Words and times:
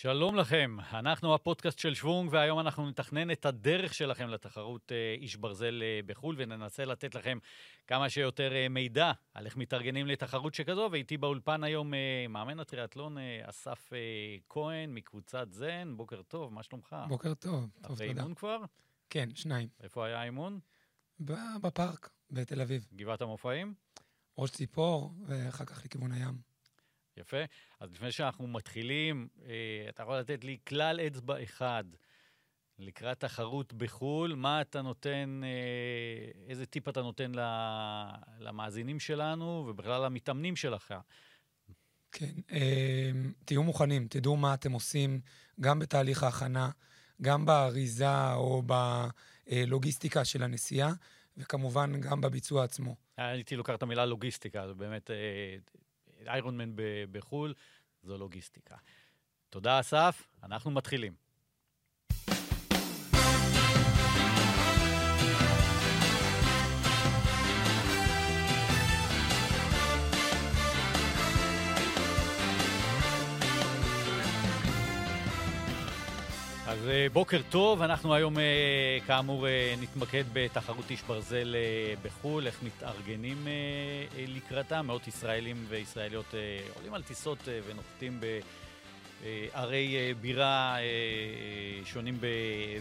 שלום 0.00 0.36
לכם, 0.36 0.76
אנחנו 0.92 1.34
הפודקאסט 1.34 1.78
של 1.78 1.94
שוונג, 1.94 2.32
והיום 2.32 2.60
אנחנו 2.60 2.88
נתכנן 2.88 3.30
את 3.30 3.46
הדרך 3.46 3.94
שלכם 3.94 4.28
לתחרות 4.28 4.92
אה, 4.92 5.14
איש 5.18 5.36
ברזל 5.36 5.82
אה, 5.82 6.00
בחו"ל, 6.06 6.34
וננסה 6.38 6.84
לתת 6.84 7.14
לכם 7.14 7.38
כמה 7.86 8.10
שיותר 8.10 8.52
אה, 8.52 8.68
מידע 8.68 9.12
על 9.34 9.46
איך 9.46 9.56
מתארגנים 9.56 10.06
לתחרות 10.06 10.54
שכזו, 10.54 10.88
ואיתי 10.92 11.16
באולפן 11.16 11.64
היום 11.64 11.92
מאמן 12.28 12.60
הטריאטלון 12.60 13.16
אסף 13.42 13.90
כהן 14.48 14.94
מקבוצת 14.94 15.52
זן, 15.52 15.94
בוקר 15.96 16.22
טוב, 16.22 16.52
מה 16.52 16.62
שלומך? 16.62 16.96
בוקר 17.08 17.34
טוב, 17.34 17.52
טוב, 17.52 17.68
תודה. 17.82 17.94
אחרי 17.94 18.08
אימון 18.08 18.34
כבר? 18.34 18.58
כן, 19.10 19.28
שניים. 19.34 19.68
איפה 19.80 20.06
היה 20.06 20.20
האימון? 20.20 20.60
בפארק, 21.60 22.10
בתל 22.30 22.60
אביב. 22.60 22.86
גבעת 22.94 23.22
המופעים? 23.22 23.74
ראש 24.38 24.50
ציפור, 24.50 25.14
ואחר 25.26 25.64
כך 25.64 25.84
לכיוון 25.84 26.12
הים. 26.12 26.47
יפה. 27.18 27.36
אז 27.80 27.92
לפני 27.92 28.12
שאנחנו 28.12 28.46
מתחילים, 28.46 29.28
אה, 29.46 29.86
אתה 29.88 30.02
יכול 30.02 30.18
לתת 30.18 30.44
לי 30.44 30.58
כלל 30.66 31.00
אצבע 31.00 31.42
אחד 31.42 31.84
לקראת 32.78 33.20
תחרות 33.20 33.72
בחו"ל, 33.72 34.34
מה 34.34 34.60
אתה 34.60 34.82
נותן, 34.82 35.40
אה, 35.44 36.30
איזה 36.48 36.66
טיפ 36.66 36.88
אתה 36.88 37.02
נותן 37.02 37.32
למאזינים 38.38 39.00
שלנו 39.00 39.64
ובכלל 39.68 40.04
למתאמנים 40.04 40.56
שלך? 40.56 40.94
כן, 42.12 42.34
אה, 42.52 43.10
תהיו 43.44 43.62
מוכנים, 43.62 44.06
תדעו 44.08 44.36
מה 44.36 44.54
אתם 44.54 44.72
עושים, 44.72 45.20
גם 45.60 45.78
בתהליך 45.78 46.22
ההכנה, 46.22 46.70
גם 47.22 47.46
באריזה 47.46 48.32
או 48.32 48.62
בלוגיסטיקה 49.46 50.24
של 50.24 50.42
הנסיעה, 50.42 50.92
וכמובן 51.36 52.00
גם 52.00 52.20
בביצוע 52.20 52.64
עצמו. 52.64 52.96
הייתי 53.16 53.56
לוקח 53.56 53.74
את 53.74 53.82
המילה 53.82 54.06
לוגיסטיקה, 54.06 54.68
זה 54.68 54.74
באמת 54.74 55.10
איירון 56.28 56.56
מן 56.56 56.72
בחו"ל, 57.10 57.54
זו 58.02 58.18
לוגיסטיקה. 58.18 58.76
תודה, 59.50 59.80
אסף, 59.80 60.26
אנחנו 60.42 60.70
מתחילים. 60.70 61.27
אז 76.68 76.88
אה, 76.88 77.06
בוקר 77.12 77.40
טוב, 77.50 77.82
אנחנו 77.82 78.14
היום 78.14 78.38
אה, 78.38 78.98
כאמור 79.06 79.46
אה, 79.48 79.74
נתמקד 79.80 80.24
בתחרות 80.32 80.90
איש 80.90 81.02
ברזל 81.02 81.56
בחו"ל, 82.02 82.46
איך 82.46 82.62
מתארגנים 82.62 83.46
לקראתה. 84.18 84.82
מאות 84.82 85.08
ישראלים 85.08 85.66
וישראליות 85.68 86.34
עולים 86.76 86.94
על 86.94 87.02
טיסות 87.02 87.38
ונוחתים 87.66 88.20
בערי 89.22 90.14
בירה 90.20 90.76
שונים 91.84 92.18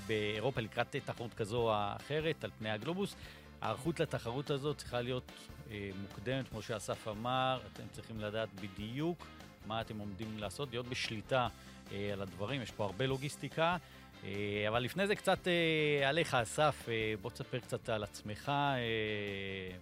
באירופה 0.07 0.61
לקראת 0.61 0.95
תחרות 1.05 1.33
כזו 1.33 1.57
או 1.57 1.73
אחרת 1.95 2.43
על 2.43 2.49
פני 2.59 2.69
הגלובוס. 2.69 3.15
ההיערכות 3.61 3.99
לתחרות 3.99 4.49
הזאת 4.49 4.77
צריכה 4.77 5.01
להיות 5.01 5.31
מוקדמת, 6.01 6.49
כמו 6.49 6.61
שאסף 6.61 7.07
אמר, 7.07 7.59
אתם 7.73 7.83
צריכים 7.91 8.19
לדעת 8.19 8.49
בדיוק 8.61 9.27
מה 9.67 9.81
אתם 9.81 9.97
עומדים 9.97 10.37
לעשות, 10.37 10.69
להיות 10.71 10.87
בשליטה. 10.87 11.47
אה, 11.91 12.13
על 12.13 12.21
הדברים, 12.21 12.61
יש 12.61 12.71
פה 12.71 12.85
הרבה 12.85 13.05
לוגיסטיקה. 13.05 13.77
אה, 14.23 14.65
אבל 14.67 14.83
לפני 14.83 15.07
זה 15.07 15.15
קצת 15.15 15.47
אה, 15.47 16.09
עליך, 16.09 16.33
אסף, 16.33 16.85
בוא 17.21 17.29
תספר 17.29 17.59
קצת 17.59 17.89
על 17.89 18.03
עצמך 18.03 18.51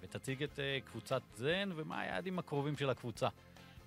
ותציג 0.02 0.44
את 0.44 0.59
קבוצת 0.92 1.22
זן 1.38 1.70
ומה 1.76 2.02
היעדים 2.02 2.39
הקרובים 2.39 2.78
של 2.78 2.89
הקבוצה. 2.89 3.28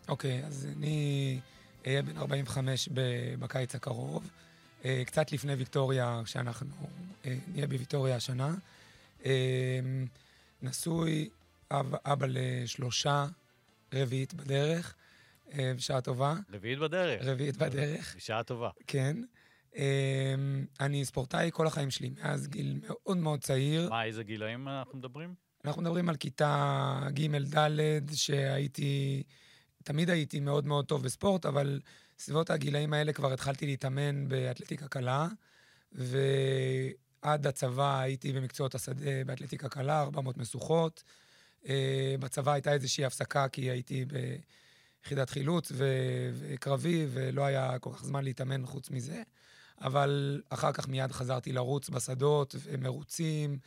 אוקיי, 0.09 0.43
okay, 0.43 0.47
אז 0.47 0.69
אני 0.77 1.41
אהיה 1.87 2.03
בן 2.03 2.17
45 2.19 2.89
בקיץ 3.39 3.75
הקרוב, 3.75 4.31
קצת 5.07 5.33
לפני 5.33 5.55
ויקטוריה, 5.55 6.23
שאנחנו 6.25 6.67
נהיה 7.25 7.67
בוויקטוריה 7.67 8.17
השנה. 8.17 8.55
נשוי, 10.63 11.29
אב, 11.71 11.95
אבא 12.05 12.27
לשלושה, 12.31 13.27
רביעית 13.95 14.35
בדרך. 14.35 14.95
אה, 15.53 15.73
בשעה 15.77 16.01
טובה. 16.01 16.35
רביעית 16.53 16.79
בדרך. 16.79 17.25
רביעית 17.25 17.57
בדרך. 17.57 18.15
בשעה 18.17 18.43
טובה. 18.43 18.71
כן. 18.87 19.17
אה, 19.77 20.35
אני 20.81 21.05
ספורטאי 21.05 21.51
כל 21.53 21.67
החיים 21.67 21.91
שלי, 21.91 22.11
מאז 22.11 22.49
גיל 22.49 22.81
מאוד 22.87 23.17
מאוד 23.17 23.41
צעיר. 23.41 23.91
מה, 23.91 24.05
איזה 24.05 24.23
גילאים 24.23 24.69
אנחנו 24.69 24.99
מדברים? 24.99 25.35
אנחנו 25.65 25.83
מדברים 25.83 26.09
על 26.09 26.17
כיתה 26.17 27.01
ג'-ד', 27.13 28.15
שהייתי, 28.15 29.23
תמיד 29.85 30.11
הייתי 30.11 30.41
מאוד 30.41 30.67
מאוד 30.67 30.87
טוב 30.87 31.03
בספורט, 31.03 31.47
אבל 31.47 31.81
סביבות 32.19 32.51
הגילאים 32.51 32.93
האלה 32.93 33.13
כבר 33.13 33.33
התחלתי 33.33 33.67
להתאמן 33.67 34.29
באתלטיקה 34.29 34.89
קלה, 34.89 35.29
ועד 35.93 37.47
הצבא 37.47 38.01
הייתי 38.01 38.33
במקצועות 38.33 38.75
השדה 38.75 39.25
באתלטיקה 39.27 39.69
קלה, 39.69 40.01
400 40.01 40.37
משוכות. 40.37 41.05
אה, 41.69 42.15
בצבא 42.21 42.53
הייתה 42.53 42.73
איזושהי 42.73 43.05
הפסקה, 43.05 43.49
כי 43.49 43.71
הייתי 43.71 44.05
ב... 44.05 44.37
יחידת 45.09 45.31
חילוץ 45.31 45.73
וקרבי, 46.35 47.07
ולא 47.11 47.45
היה 47.45 47.79
כל 47.79 47.91
כך 47.93 48.05
זמן 48.05 48.25
להתאמן 48.25 48.67
חוץ 48.67 48.91
מזה. 48.91 49.23
אבל 49.81 50.43
אחר 50.49 50.73
כך 50.73 50.89
מיד 50.89 51.13
חזרתי 51.13 51.53
לרוץ 51.53 51.91
בשדות 51.91 52.55
ומרוצים. 52.63 53.59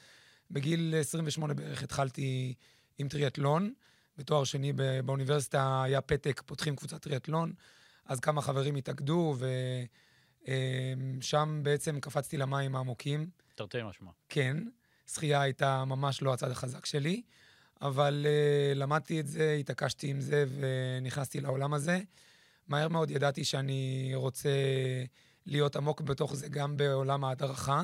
בגיל 0.51 0.95
28 0.99 1.53
בערך 1.53 1.83
התחלתי 1.83 2.53
עם 2.97 3.07
טריאטלון. 3.07 3.73
בתואר 4.17 4.43
שני 4.43 4.73
באוניברסיטה 5.05 5.83
היה 5.83 6.01
פתק, 6.01 6.41
פותחים 6.45 6.75
קבוצת 6.75 7.01
טריאטלון. 7.01 7.53
אז 8.05 8.19
כמה 8.19 8.41
חברים 8.41 8.75
התאגדו, 8.75 9.35
ושם 10.47 11.59
בעצם 11.63 11.99
קפצתי 11.99 12.37
למים 12.37 12.75
העמוקים. 12.75 13.29
תרתי 13.55 13.77
משמע. 13.83 14.11
כן. 14.29 14.57
שחייה 15.07 15.41
הייתה 15.41 15.85
ממש 15.85 16.21
לא 16.21 16.33
הצד 16.33 16.51
החזק 16.51 16.85
שלי. 16.85 17.21
אבל 17.81 18.25
uh, 18.25 18.77
למדתי 18.77 19.19
את 19.19 19.27
זה, 19.27 19.57
התעקשתי 19.59 20.07
עם 20.07 20.21
זה 20.21 20.45
ונכנסתי 20.59 21.41
לעולם 21.41 21.73
הזה. 21.73 21.99
מהר 22.67 22.87
מאוד 22.87 23.11
ידעתי 23.11 23.43
שאני 23.43 24.11
רוצה 24.15 24.49
להיות 25.45 25.75
עמוק 25.75 26.01
בתוך 26.01 26.35
זה 26.35 26.49
גם 26.49 26.77
בעולם 26.77 27.23
ההדרכה. 27.23 27.83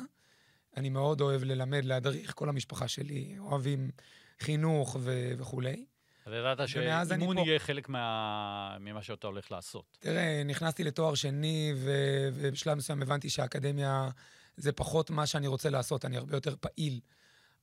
אני 0.78 0.90
מאוד 0.90 1.22
אוהב 1.22 1.44
ללמד, 1.44 1.86
להדריך, 1.86 2.34
כל 2.36 2.50
המשפחה 2.50 2.88
שלי 2.88 3.36
אוהבים 3.40 3.92
חינוך 4.40 4.98
ו- 5.00 5.32
וכולי. 5.38 5.86
אז 6.26 6.34
ידעת 6.34 6.68
שאימון 6.68 7.38
יהיה 7.38 7.60
חלק 7.60 7.90
מה... 7.90 8.78
ממה 8.80 9.04
שאתה 9.04 9.28
הולך 9.28 9.52
לעשות. 9.52 9.98
תראה, 10.00 10.44
נכנסתי 10.46 10.84
לתואר 10.84 11.16
שני, 11.16 11.74
ו... 11.76 11.92
ובשלב 12.34 12.78
מסוים 12.78 13.02
הבנתי 13.02 13.30
שהאקדמיה 13.30 14.10
זה 14.58 14.72
פחות 14.72 15.10
מה 15.10 15.26
שאני 15.26 15.48
רוצה 15.48 15.70
לעשות, 15.70 16.06
אני 16.06 16.18
הרבה 16.18 16.38
יותר 16.38 16.56
פעיל. 16.60 17.00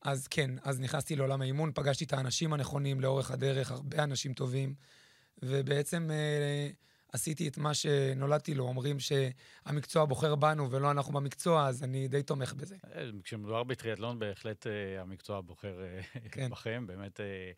אז 0.05 0.27
כן, 0.27 0.51
אז 0.63 0.79
נכנסתי 0.79 1.15
לעולם 1.15 1.41
האימון, 1.41 1.71
פגשתי 1.75 2.03
את 2.05 2.13
האנשים 2.13 2.53
הנכונים 2.53 3.01
לאורך 3.01 3.31
הדרך, 3.31 3.71
הרבה 3.71 4.03
אנשים 4.03 4.33
טובים, 4.33 4.73
ובעצם 5.43 6.11
אה, 6.11 6.69
עשיתי 7.13 7.47
את 7.47 7.57
מה 7.57 7.73
שנולדתי 7.73 8.53
לו. 8.53 8.63
אומרים 8.63 8.97
שהמקצוע 8.99 10.05
בוחר 10.05 10.35
בנו 10.35 10.71
ולא 10.71 10.91
אנחנו 10.91 11.13
במקצוע, 11.13 11.67
אז 11.67 11.83
אני 11.83 12.07
די 12.07 12.23
תומך 12.23 12.53
בזה. 12.53 12.75
אה, 12.95 13.09
כשמדובר 13.23 13.63
בטריאטלון, 13.63 14.19
בהחלט 14.19 14.67
אה, 14.67 15.01
המקצוע 15.01 15.41
בוחר 15.41 15.81
אה, 15.83 16.01
כן. 16.31 16.49
בכם, 16.49 16.83
באמת. 16.87 17.19
אה, 17.19 17.51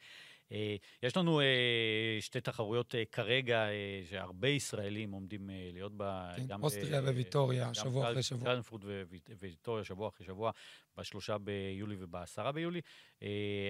אה, 0.51 0.75
יש 1.03 1.17
לנו 1.17 1.39
אה, 1.39 2.17
שתי 2.19 2.41
תחרויות 2.41 2.95
כרגע, 3.11 3.65
שהרבה 4.09 4.47
ישראלים 4.47 5.11
עומדים 5.11 5.49
להיות 5.73 5.97
בה. 5.97 6.33
כן, 6.37 6.47
גם 6.47 6.63
אוסטריה 6.63 7.01
וויטוריה, 7.01 7.73
שבוע 7.73 8.11
אחרי 8.11 8.23
שבוע. 8.23 8.45
קלנפורט 8.45 8.81
וויטוריה, 9.39 9.83
שבוע 9.83 10.07
אחרי 10.07 10.25
שבוע, 10.25 10.51
בשלושה 10.97 11.37
ביולי 11.37 11.95
ובעשרה 11.99 12.51
ביולי. 12.51 12.81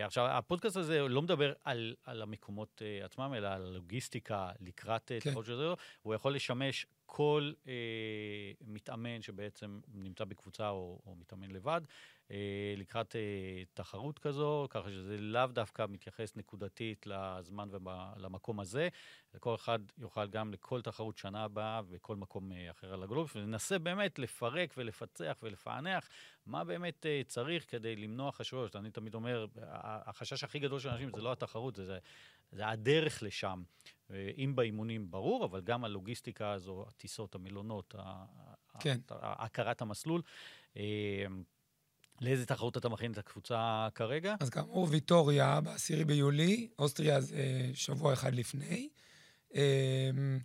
עכשיו, 0.04 0.26
הפודקאסט 0.28 0.78
הזה 0.78 1.02
לא 1.02 1.22
מדבר 1.22 1.54
על, 1.64 1.96
על 2.04 2.22
המקומות 2.22 2.82
עצמם, 3.04 3.34
אלא 3.38 3.48
על 3.48 3.66
הלוגיסטיקה 3.66 4.52
לקראת 4.60 5.08
כן. 5.08 5.20
תחרות 5.20 5.46
של 5.46 5.58
זה. 5.58 5.64
הוא 6.02 6.14
יכול 6.14 6.36
לשמש 6.36 6.86
כל 7.06 7.52
אה, 7.68 8.52
מתאמן 8.62 9.22
שבעצם 9.22 9.80
נמצא 9.94 10.26
בקבוצה 10.26 10.70
או, 10.70 11.00
או 11.06 11.16
מתאמן 11.16 11.52
לבד, 11.52 11.82
אה, 12.32 12.74
לקראת 12.78 13.16
אה, 13.16 13.64
תחרות 13.74 14.20
כזו, 14.20 14.68
ככה 14.70 14.92
שזה 14.92 15.18
לאו 15.18 15.48
דווקא 15.48 15.86
מתייחס 15.90 16.36
נקודתית 16.36 17.08
לזמן 17.08 17.70
ולמקום 17.72 18.60
הזה. 18.60 18.90
כל 19.40 19.56
אחד 19.56 19.80
יוכל 19.98 20.28
גם 20.28 20.54
לכל 20.54 20.82
תחרות 20.82 21.18
שנה 21.18 21.44
הבאה 21.44 21.82
וכל 21.90 22.16
מקום 22.16 22.52
אה, 22.52 22.72
אחר 22.72 22.94
על 22.94 23.04
הגלובוס, 23.04 23.36
וננסה 23.36 23.80
באמת 23.80 24.20
לפרק 24.20 24.74
ולפצח 24.78 25.38
ולפענח 25.44 26.10
מה 26.48 26.64
באמת 26.64 27.06
אה, 27.06 27.22
צריך 27.28 27.72
כדי 27.72 27.96
למנוע 27.96 28.32
חששות. 28.32 28.76
אני 28.76 28.92
תמיד 28.92 29.14
אומר, 29.16 29.46
החשש 29.82 30.44
הכי 30.44 30.60
גדול 30.60 30.80
של 30.80 30.90
אנשים 30.90 31.10
זה 31.16 31.22
לא 31.22 31.32
התחרות, 31.32 31.76
זה, 31.76 31.86
זה, 31.86 31.98
זה 32.52 32.68
הדרך 32.68 33.24
לשם. 33.24 33.64
אם 34.14 34.54
באימונים 34.56 35.12
ברור, 35.12 35.46
אבל 35.46 35.62
גם 35.62 35.84
הלוגיסטיקה 35.84 36.52
הזו, 36.52 36.86
הטיסות, 36.88 37.36
המלונות, 37.36 37.96
כן. 38.80 38.98
הכרת 39.10 39.82
המסלול. 39.82 40.22
אה, 40.78 41.26
לאיזה 42.22 42.46
תחרות 42.46 42.78
אתה 42.78 42.90
מכין 42.90 43.12
את 43.12 43.18
הקבוצה 43.18 43.88
כרגע? 43.96 44.36
אז 44.40 44.50
כאמור, 44.50 44.88
ויטוריה 44.90 45.62
ב-10 45.62 46.06
ביולי, 46.06 46.70
אוסטריה 46.80 47.22
זה 47.22 47.72
שבוע 47.74 48.14
אחד 48.14 48.36
לפני. 48.36 48.90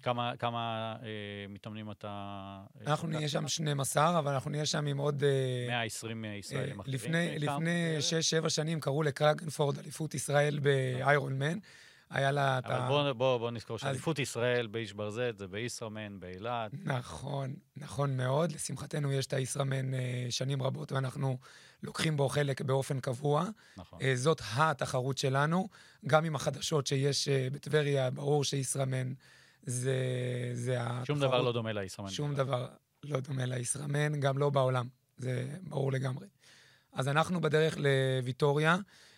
כמה, 0.02 0.32
כמה 0.38 0.94
אה, 1.02 1.08
מתאמנים 1.48 1.90
אתה... 1.90 2.08
אה, 2.08 2.90
אנחנו 2.90 3.08
נהיה 3.08 3.28
שם 3.28 3.48
12, 3.48 4.18
אבל 4.18 4.32
אנחנו 4.32 4.50
נהיה 4.50 4.66
שם 4.66 4.86
עם 4.86 4.98
עוד... 4.98 5.24
אה, 5.24 5.66
120 5.68 6.24
ישראלים 6.24 6.80
אחרים. 6.80 6.94
לפני, 6.94 7.38
לפני 7.38 7.96
6-7 8.44 8.48
שנים 8.48 8.80
קראו 8.80 9.02
לקרגנפורד 9.02 9.78
אליפות 9.78 10.14
ישראל 10.14 10.58
באיירון 10.58 11.38
מן. 11.38 11.58
היה 12.12 12.30
לה 12.30 12.58
את 12.58 12.66
ה... 12.66 12.76
אבל 12.76 12.88
בוא, 12.88 13.12
בוא, 13.12 13.38
בוא 13.38 13.50
נזכור 13.50 13.78
שאליפות 13.78 14.18
אז... 14.18 14.22
ישראל 14.22 14.66
באיש 14.66 14.92
ברזת 14.92 15.34
זה 15.38 15.46
בישראמן, 15.46 16.20
באילת. 16.20 16.70
נכון, 16.84 17.54
נכון 17.76 18.16
מאוד. 18.16 18.52
לשמחתנו 18.52 19.12
יש 19.12 19.26
את 19.26 19.32
הישראמן 19.32 19.90
שנים 20.30 20.62
רבות, 20.62 20.92
ואנחנו 20.92 21.38
לוקחים 21.82 22.16
בו 22.16 22.28
חלק 22.28 22.60
באופן 22.60 23.00
קבוע. 23.00 23.44
נכון. 23.76 23.98
זאת 24.14 24.42
התחרות 24.56 25.18
שלנו. 25.18 25.68
גם 26.06 26.24
עם 26.24 26.36
החדשות 26.36 26.86
שיש 26.86 27.28
בטבריה, 27.28 28.10
ברור 28.10 28.44
שישראמן 28.44 29.12
זה, 29.62 29.96
זה 30.52 30.76
התחרות. 30.80 31.06
שום 31.06 31.20
דבר 31.20 31.42
לא 31.42 31.52
דומה 31.52 31.72
לישראמן. 31.72 32.10
שום 32.10 32.34
דבר 32.34 32.68
לא 33.04 33.20
דומה 33.20 33.46
לישראמן, 33.46 34.20
גם 34.20 34.38
לא 34.38 34.50
בעולם. 34.50 34.88
זה 35.18 35.48
ברור 35.62 35.92
לגמרי. 35.92 36.26
אז 36.92 37.08
אנחנו 37.08 37.40
בדרך 37.40 37.76
לוויטוריה. 37.78 38.76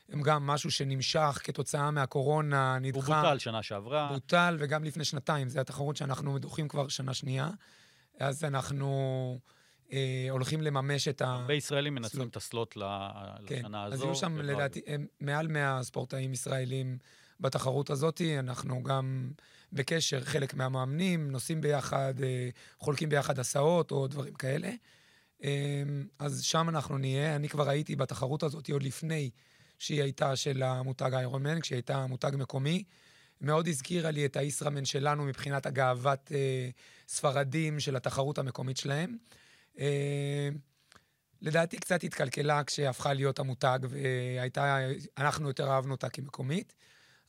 הם 0.09 0.23
גם 0.23 0.47
משהו 0.47 0.71
שנמשך 0.71 1.41
כתוצאה 1.45 1.91
מהקורונה, 1.91 2.79
נדחה. 2.79 2.99
הוא 2.99 3.23
בוטל 3.23 3.39
שנה 3.39 3.62
שעברה. 3.62 4.09
בוטל, 4.12 4.56
וגם 4.59 4.85
לפני 4.85 5.05
שנתיים. 5.05 5.49
זו 5.49 5.61
התחרות 5.61 5.97
שאנחנו 5.97 6.39
דוחים 6.39 6.69
כבר 6.69 6.89
שנה 6.89 7.15
שנייה. 7.15 7.51
אז 8.21 8.45
אנחנו 8.45 9.39
אה, 9.93 10.27
הולכים 10.31 10.62
לממש 10.62 11.09
את 11.09 11.23
ה... 11.23 11.27
הרבה 11.27 11.55
ישראלים 11.55 11.95
מנצלים 11.95 12.29
את 12.29 12.37
הסלוט 12.37 12.75
כן. 13.47 13.59
לשנה 13.59 13.85
הזו. 13.85 13.95
אז 13.95 14.03
יהיו 14.03 14.15
שם, 14.15 14.39
לדעתי, 14.39 14.81
מעל 15.21 15.49
100 15.49 15.83
ספורטאים 15.83 16.33
ישראלים 16.33 16.99
בתחרות 17.41 17.91
הזאת. 17.91 18.21
אנחנו 18.39 18.83
גם 18.83 19.31
בקשר, 19.73 20.21
חלק 20.21 20.55
מהמאמנים, 20.55 21.31
נוסעים 21.31 21.61
ביחד, 21.61 22.15
אה, 22.23 22.49
חולקים 22.79 23.09
ביחד 23.09 23.39
הסעות 23.39 23.91
או 23.91 24.07
דברים 24.07 24.35
כאלה. 24.35 24.71
אה, 25.45 25.83
אז 26.19 26.43
שם 26.43 26.69
אנחנו 26.69 26.99
נהיה. 26.99 27.37
אני 27.37 27.49
כבר 27.49 27.69
הייתי 27.69 27.97
בתחרות 27.97 28.43
הזאת 28.43 28.71
עוד 28.71 28.83
לפני 28.83 29.31
שהיא 29.85 30.03
הייתה 30.03 30.37
של 30.37 30.63
המותג 30.63 31.11
איירומן, 31.15 31.61
כשהיא 31.61 31.77
הייתה 31.77 32.07
מותג 32.07 32.31
מקומי. 32.39 32.85
מאוד 33.41 33.69
הזכירה 33.69 34.11
לי 34.11 34.27
את 34.27 34.37
הישראמן 34.37 34.85
שלנו 34.85 35.25
מבחינת 35.25 35.67
הגאוות 35.67 36.33
אה, 36.35 36.69
ספרדים 37.09 37.81
של 37.81 37.97
התחרות 37.97 38.39
המקומית 38.39 38.77
שלהם. 38.77 39.17
אה, 39.79 40.49
לדעתי 41.43 41.77
קצת 41.77 42.05
התקלקלה 42.05 42.65
כשהפכה 42.65 43.13
להיות 43.13 43.39
המותג, 43.39 43.79
והייתה, 43.89 44.79
אנחנו 45.19 45.49
יותר 45.49 45.71
אהבנו 45.71 45.93
אותה 45.93 46.09
כמקומית. 46.09 46.75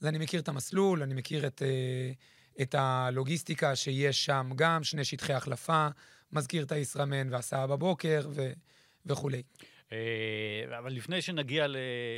אז 0.02 0.08
אני 0.08 0.18
מכיר 0.18 0.42
את 0.42 0.48
המסלול, 0.48 1.04
אני 1.04 1.14
מכיר 1.14 1.48
את, 1.48 1.62
אה, 1.62 2.12
את 2.62 2.76
הלוגיסטיקה 2.78 3.76
שיש 3.76 4.26
שם 4.26 4.50
גם, 4.56 4.84
שני 4.84 5.06
שטחי 5.06 5.34
החלפה, 5.34 5.88
מזכיר 6.32 6.64
את 6.64 6.72
הישראמן 6.72 7.34
והסעה 7.34 7.68
בבוקר 7.68 8.28
ו, 8.32 8.52
וכולי. 9.06 9.44
אה, 9.96 10.78
אבל 10.78 10.94
לפני 10.94 11.22
שנגיע 11.22 11.66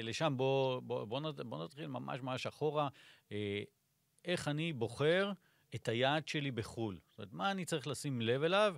לשם, 0.04 0.34
בואו 0.38 0.82
בוא, 0.82 1.06
בוא, 1.06 1.32
בוא 1.46 1.64
נתחיל 1.66 1.88
ממש 1.88 2.22
ממש 2.22 2.48
אחורה. 2.48 2.88
אה, 3.32 3.62
איך 4.26 4.48
אני 4.48 4.74
בוחר 4.74 5.32
את 5.76 5.88
היעד 5.88 6.28
שלי 6.28 6.52
בחו"ל? 6.52 7.00
זאת 7.10 7.18
אומרת, 7.20 7.34
מה 7.34 7.52
אני 7.52 7.66
צריך 7.66 7.88
לשים 7.88 8.22
לב 8.22 8.44
אליו 8.44 8.76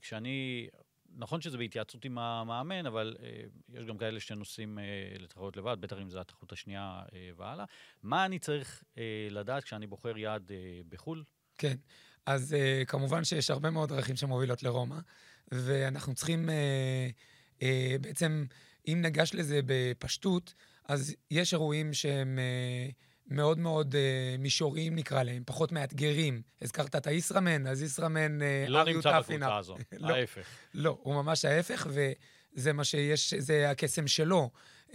כשאני 0.00 0.68
נכון 1.16 1.40
שזה 1.40 1.58
בהתייעצות 1.58 2.04
עם 2.04 2.18
המאמן, 2.18 2.86
אבל 2.86 3.16
אה, 3.22 3.42
יש 3.68 3.84
גם 3.84 3.98
כאלה 3.98 4.20
שנוסעים 4.20 4.78
אה, 4.78 4.84
לתחרות 5.18 5.56
לבד, 5.56 5.76
בטח 5.80 5.96
אם 6.02 6.10
זו 6.10 6.20
התחרות 6.20 6.52
השנייה 6.52 7.02
אה, 7.12 7.30
והלאה. 7.36 7.64
מה 8.02 8.24
אני 8.24 8.38
צריך 8.38 8.84
אה, 8.98 9.28
לדעת 9.30 9.64
כשאני 9.64 9.86
בוחר 9.86 10.18
יעד 10.18 10.52
אה, 10.52 10.80
בחו"ל? 10.88 11.24
כן, 11.58 11.76
אז 12.26 12.54
אה, 12.54 12.82
כמובן 12.86 13.24
שיש 13.24 13.50
הרבה 13.50 13.70
מאוד 13.70 13.88
דרכים 13.88 14.16
שמובילות 14.16 14.62
לרומא, 14.62 14.98
ואנחנו 15.52 16.14
צריכים 16.14 16.50
אה, 16.50 17.08
אה, 17.62 17.96
בעצם, 18.00 18.44
אם 18.88 18.98
ניגש 19.02 19.34
לזה 19.34 19.60
בפשטות, 19.66 20.54
אז 20.84 21.14
יש 21.30 21.52
אירועים 21.52 21.94
שהם... 21.94 22.38
אה, 22.38 22.90
מאוד 23.30 23.58
מאוד 23.58 23.94
uh, 23.94 24.40
מישוריים 24.40 24.94
נקרא 24.94 25.22
להם, 25.22 25.42
פחות 25.46 25.72
מאתגרים. 25.72 26.42
הזכרת 26.62 26.96
את 26.96 27.06
הישראמן, 27.06 27.66
אז 27.66 27.82
ישראמן... 27.82 28.38
Uh, 28.40 28.70
לא 28.70 28.84
נמצא 28.84 29.20
בקבוצה 29.20 29.56
הזו, 29.56 29.76
לא, 29.98 30.14
ההפך. 30.14 30.46
לא, 30.74 30.98
הוא 31.02 31.14
ממש 31.14 31.44
ההפך, 31.44 31.86
וזה 31.90 32.72
מה 32.72 32.84
שיש, 32.84 33.34
זה 33.34 33.70
הקסם 33.70 34.06
שלו. 34.06 34.50
Uh, 34.88 34.92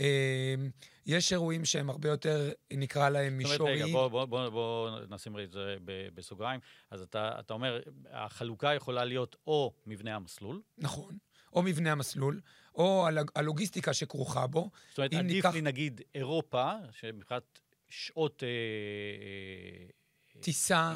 יש 1.06 1.32
אירועים 1.34 1.66
שהם 1.66 1.90
הרבה 1.90 2.10
יותר, 2.10 2.52
נקרא 2.74 3.10
להם 3.10 3.38
מישוריים. 3.38 3.58
זאת 3.60 3.62
אומרת, 3.62 3.84
רגע, 3.84 3.94
בוא, 3.94 4.08
בוא, 4.08 4.26
בוא, 4.26 4.50
בוא 4.50 4.90
נשים 5.10 5.40
את 5.40 5.52
זה 5.52 5.76
בסוגריים. 6.14 6.60
אז 6.92 7.02
אתה, 7.02 7.40
אתה 7.40 7.54
אומר, 7.54 7.80
החלוקה 8.12 8.74
יכולה 8.74 9.06
להיות 9.06 9.36
או 9.48 9.74
מבנה 9.86 10.16
המסלול. 10.16 10.62
נכון. 10.78 11.18
או 11.54 11.64
מבנה 11.64 11.92
המסלול, 11.92 12.40
או 12.76 13.08
הלוגיסטיקה 13.36 13.94
שכרוכה 13.94 14.48
בו. 14.48 14.70
זאת 14.90 14.98
אומרת, 14.98 15.14
עדיף 15.14 15.36
ניקח... 15.36 15.54
לי 15.54 15.62
נגיד 15.62 16.02
אירופה, 16.16 16.72
שמבחינת 16.92 17.60
שעות... 17.90 18.44
אה, 18.44 18.48
אה, 18.48 20.42
טיסה, 20.42 20.94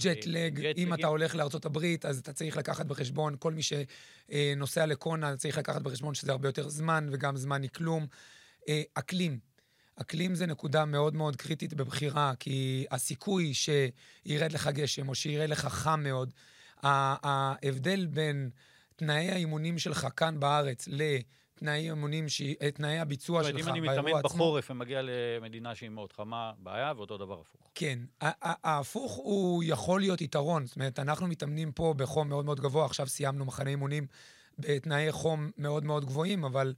ג'טלג, 0.00 0.66
אם 0.76 0.94
אתה 0.94 1.06
הולך 1.06 1.34
לארה"ב, 1.34 1.78
אז 2.04 2.18
אתה 2.18 2.32
צריך 2.32 2.56
לקחת 2.56 2.86
בחשבון, 2.86 3.36
כל 3.38 3.52
מי 3.52 3.60
שנוסע 3.62 4.86
לקונה 4.86 5.36
צריך 5.36 5.58
לקחת 5.58 5.82
בחשבון 5.82 6.14
שזה 6.14 6.32
הרבה 6.32 6.48
יותר 6.48 6.68
זמן, 6.68 7.08
וגם 7.12 7.36
זמן 7.36 7.62
מכלום. 7.62 8.06
אה, 8.68 8.82
אקלים. 8.94 9.38
אקלים 9.96 10.34
זה 10.34 10.46
נקודה 10.46 10.84
מאוד 10.84 11.14
מאוד 11.14 11.36
קריטית 11.36 11.74
בבחירה, 11.74 12.32
כי 12.40 12.86
הסיכוי 12.90 13.54
שירד 13.54 14.52
לך 14.52 14.68
גשם 14.68 15.08
או 15.08 15.14
שירד 15.14 15.48
לך 15.48 15.66
חם 15.66 16.00
מאוד, 16.02 16.32
ההבדל 16.82 18.06
בין 18.06 18.50
תנאי 19.00 19.30
האימונים 19.30 19.78
שלך 19.78 20.06
כאן 20.16 20.40
בארץ 20.40 20.88
ל... 20.88 21.02
תנאי 21.54 21.90
אימונים, 21.90 22.28
ש... 22.28 22.42
אה, 22.62 22.70
תנאי 22.70 22.98
הביצוע 22.98 23.44
שלך 23.44 23.52
באירוע 23.52 23.70
עצמו. 23.70 23.78
אם 23.78 23.90
אני 23.90 24.00
מתאמן 24.00 24.22
בחורף 24.22 24.70
ומגיע 24.70 25.00
למדינה 25.02 25.74
שהיא 25.74 25.90
מאוד 25.90 26.12
חמה, 26.12 26.52
בעיה, 26.58 26.92
ואותו 26.96 27.18
דבר 27.18 27.40
הפוך. 27.40 27.60
כן. 27.74 27.98
ההפוך 28.44 29.12
הוא 29.12 29.62
יכול 29.66 30.00
להיות 30.00 30.20
יתרון. 30.20 30.66
זאת 30.66 30.76
אומרת, 30.76 30.98
אנחנו 30.98 31.26
מתאמנים 31.26 31.72
פה 31.72 31.94
בחום 31.96 32.28
מאוד 32.28 32.44
מאוד 32.44 32.60
גבוה, 32.60 32.84
עכשיו 32.84 33.06
סיימנו 33.06 33.44
מחנה 33.44 33.70
אימונים 33.70 34.06
בתנאי 34.58 35.12
חום 35.12 35.50
מאוד 35.58 35.84
מאוד 35.84 36.04
גבוהים, 36.04 36.44
אבל 36.44 36.74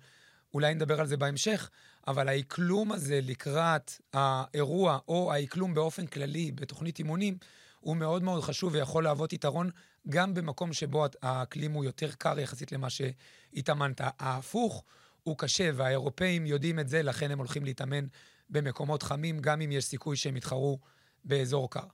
אולי 0.54 0.74
נדבר 0.74 1.00
על 1.00 1.06
זה 1.06 1.16
בהמשך. 1.16 1.70
אבל 2.06 2.28
האקלום 2.28 2.92
הזה 2.92 3.20
לקראת 3.22 3.92
האירוע, 4.12 4.98
או 5.08 5.32
האקלום 5.32 5.74
באופן 5.74 6.06
כללי 6.06 6.52
בתוכנית 6.52 6.98
אימונים, 6.98 7.36
הוא 7.82 7.96
מאוד 7.96 8.22
מאוד 8.22 8.42
חשוב 8.42 8.74
ויכול 8.74 9.04
להוות 9.04 9.32
יתרון 9.32 9.70
גם 10.08 10.34
במקום 10.34 10.72
שבו 10.72 11.06
האקלים 11.22 11.72
הוא 11.72 11.84
יותר 11.84 12.12
קר 12.12 12.38
יחסית 12.38 12.72
למה 12.72 12.88
שהתאמנת. 12.90 14.00
ההפוך 14.18 14.84
הוא 15.22 15.38
קשה, 15.38 15.70
והאירופאים 15.74 16.46
יודעים 16.46 16.78
את 16.78 16.88
זה, 16.88 17.02
לכן 17.02 17.30
הם 17.30 17.38
הולכים 17.38 17.64
להתאמן 17.64 18.06
במקומות 18.50 19.02
חמים, 19.02 19.40
גם 19.40 19.60
אם 19.60 19.72
יש 19.72 19.84
סיכוי 19.84 20.16
שהם 20.16 20.36
יתחרו 20.36 20.78
באזור 21.24 21.70
קר. 21.70 21.86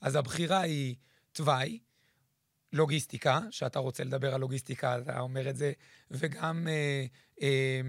אז 0.00 0.16
הבחירה 0.16 0.60
היא 0.60 0.96
תוואי, 1.32 1.78
לוגיסטיקה, 2.72 3.40
שאתה 3.50 3.78
רוצה 3.78 4.04
לדבר 4.04 4.34
על 4.34 4.40
לוגיסטיקה, 4.40 4.98
אתה 4.98 5.20
אומר 5.20 5.50
את 5.50 5.56
זה, 5.56 5.72
וגם 6.10 6.68
אה, 6.68 7.04
אה, 7.42 7.80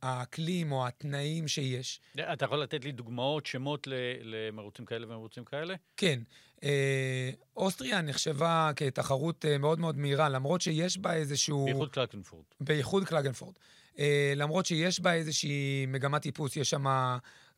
האקלים 0.00 0.72
או 0.72 0.86
התנאים 0.86 1.48
שיש. 1.48 2.00
אתה 2.32 2.44
יכול 2.44 2.62
לתת 2.62 2.84
לי 2.84 2.92
דוגמאות, 2.92 3.46
שמות 3.46 3.88
למרוצים 4.22 4.84
כאלה 4.84 5.06
ומרוצים 5.06 5.44
כאלה? 5.44 5.74
כן. 5.96 6.20
אה, 6.64 7.30
אוסטריה 7.56 8.02
נחשבה 8.02 8.70
כתחרות 8.76 9.44
אה, 9.44 9.58
מאוד 9.58 9.80
מאוד 9.80 9.98
מהירה, 9.98 10.28
למרות 10.28 10.60
שיש 10.60 10.98
בה 10.98 11.14
איזשהו... 11.14 11.64
בייחוד 11.64 11.90
קלגנפורד. 11.90 12.44
בייחוד 12.60 13.04
קלגנפורד. 13.04 13.54
אה, 13.98 14.32
למרות 14.36 14.66
שיש 14.66 15.00
בה 15.00 15.14
איזושהי 15.14 15.86
מגמת 15.88 16.22
טיפוס, 16.22 16.56
יש 16.56 16.70
שם 16.70 16.84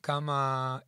כמה... 0.03 0.79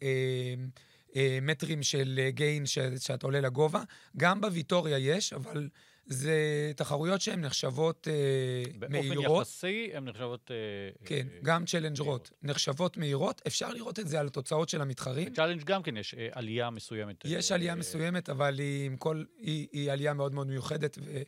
מטרים 1.42 1.82
של 1.82 2.20
גיין 2.28 2.66
ש, 2.66 2.78
שאתה 2.78 3.26
עולה 3.26 3.40
לגובה. 3.40 3.82
גם 4.16 4.40
בוויטוריה 4.40 4.98
יש, 4.98 5.32
אבל 5.32 5.68
זה 6.06 6.72
תחרויות 6.76 7.20
שהן 7.20 7.40
נחשבות 7.40 8.08
אה, 8.10 8.88
מהירות. 8.88 9.16
באופן 9.16 9.40
יחסי 9.40 9.90
הן 9.94 10.04
נחשבות... 10.04 10.50
אה, 10.50 10.56
כן, 11.04 11.26
אה, 11.32 11.38
גם 11.42 11.64
צ'לנג'רות 11.64 12.30
נחשבות 12.42 12.96
מהירות. 12.96 13.42
אפשר 13.46 13.68
לראות 13.68 13.98
את 13.98 14.08
זה 14.08 14.20
על 14.20 14.26
התוצאות 14.26 14.68
של 14.68 14.80
המתחרים. 14.80 15.32
בצ'לנג' 15.32 15.64
גם 15.64 15.82
כן 15.82 15.96
יש 15.96 16.14
אה, 16.14 16.28
עלייה 16.32 16.70
מסוימת. 16.70 17.24
יש 17.24 17.50
אה, 17.50 17.56
עלייה 17.56 17.72
אה, 17.72 17.78
מסוימת, 17.78 18.30
אבל 18.30 18.58
היא, 18.58 18.90
כל, 18.98 19.24
היא, 19.38 19.68
היא 19.72 19.92
עלייה 19.92 20.14
מאוד 20.14 20.34
מאוד 20.34 20.46
מיוחדת, 20.46 20.98
ו, 21.02 21.22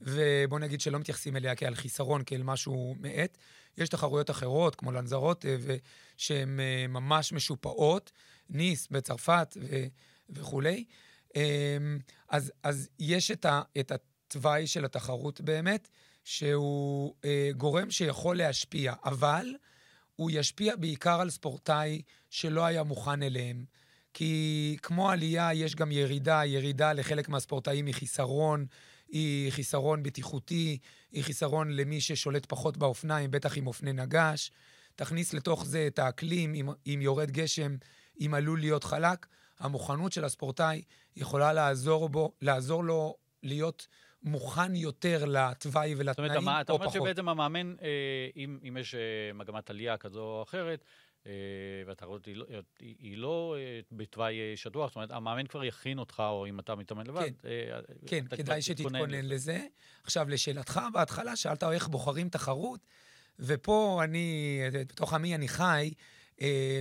ובוא 0.00 0.58
נגיד 0.58 0.80
שלא 0.80 0.98
מתייחסים 0.98 1.36
אליה 1.36 1.56
כעל 1.56 1.74
חיסרון, 1.74 2.22
כאל 2.26 2.42
משהו 2.42 2.94
מאט. 3.00 3.38
יש 3.78 3.88
תחרויות 3.88 4.30
אחרות, 4.30 4.76
כמו 4.76 4.92
לנזרות, 4.92 5.46
אה, 5.46 5.56
שהן 6.16 6.60
אה, 6.60 6.86
ממש 6.88 7.32
משופעות. 7.32 8.12
ניס 8.50 8.88
בצרפת 8.90 9.56
ו- 9.60 9.86
וכולי. 10.30 10.84
אמ, 11.36 11.98
אז, 12.28 12.52
אז 12.62 12.88
יש 12.98 13.30
את, 13.30 13.44
ה, 13.44 13.62
את 13.80 13.92
התוואי 14.30 14.66
של 14.66 14.84
התחרות 14.84 15.40
באמת, 15.40 15.88
שהוא 16.24 17.14
אה, 17.24 17.50
גורם 17.56 17.90
שיכול 17.90 18.36
להשפיע, 18.36 18.94
אבל 19.04 19.54
הוא 20.16 20.30
ישפיע 20.34 20.76
בעיקר 20.76 21.20
על 21.20 21.30
ספורטאי 21.30 22.02
שלא 22.30 22.64
היה 22.64 22.82
מוכן 22.82 23.22
אליהם. 23.22 23.64
כי 24.14 24.76
כמו 24.82 25.10
עלייה, 25.10 25.54
יש 25.54 25.74
גם 25.74 25.92
ירידה. 25.92 26.44
ירידה 26.44 26.92
לחלק 26.92 27.28
מהספורטאים 27.28 27.86
היא 27.86 27.94
חיסרון, 27.94 28.66
היא 29.08 29.52
חיסרון 29.52 30.02
בטיחותי, 30.02 30.78
היא 31.12 31.24
חיסרון 31.24 31.70
למי 31.70 32.00
ששולט 32.00 32.46
פחות 32.46 32.76
באופניים, 32.76 33.30
בטח 33.30 33.56
עם 33.56 33.66
אופני 33.66 33.92
נגש. 33.92 34.50
תכניס 34.96 35.34
לתוך 35.34 35.64
זה 35.64 35.86
את 35.86 35.98
האקלים, 35.98 36.54
אם, 36.54 36.68
אם 36.86 36.98
יורד 37.02 37.30
גשם, 37.30 37.76
אם 38.20 38.34
עלול 38.34 38.60
להיות 38.60 38.84
חלק. 38.84 39.26
המוכנות 39.58 40.12
של 40.12 40.24
הספורטאי 40.24 40.82
יכולה 41.16 41.52
לעזור, 41.52 42.08
בו, 42.08 42.32
לעזור 42.42 42.84
לו 42.84 43.16
להיות 43.42 43.86
מוכן 44.22 44.76
יותר 44.76 45.24
לתוואי 45.24 45.94
ולתנאים, 45.96 46.32
זאת 46.32 46.36
אומרת, 46.36 46.70
או 46.70 46.76
אתה 46.76 46.84
אומר 46.84 46.90
שבעצם 46.90 47.28
המאמן, 47.28 47.74
אה, 47.82 47.86
אם, 48.36 48.58
אם 48.68 48.76
יש 48.76 48.94
אה, 48.94 49.00
מגמת 49.34 49.70
עלייה 49.70 49.96
כזו 49.96 50.20
או 50.20 50.42
אחרת, 50.42 50.84
אה, 51.26 51.32
והתחרות 51.86 52.26
היא 52.26 52.36
לא, 52.36 52.44
היא, 52.80 52.94
היא 52.98 53.18
לא 53.18 53.56
בתוואי 53.92 54.56
שטוח, 54.56 54.88
זאת 54.88 54.96
אומרת, 54.96 55.10
המאמן 55.10 55.46
כבר 55.46 55.64
יכין 55.64 55.98
אותך, 55.98 56.22
או 56.26 56.46
אם 56.46 56.60
אתה 56.60 56.74
מתאמן 56.74 57.06
לבד. 57.06 57.30
כן, 58.06 58.24
כן 58.30 58.36
כדאי 58.36 58.62
שתתכונן 58.62 59.10
לזה. 59.10 59.22
לזה. 59.22 59.66
עכשיו, 60.04 60.28
לשאלתך 60.28 60.80
בהתחלה, 60.92 61.36
שאלת 61.36 61.62
איך 61.62 61.88
בוחרים 61.88 62.28
תחרות, 62.28 62.80
ופה 63.38 64.00
אני, 64.04 64.60
בתוך 64.72 65.14
עמי 65.14 65.34
אני 65.34 65.48
חי, 65.48 65.92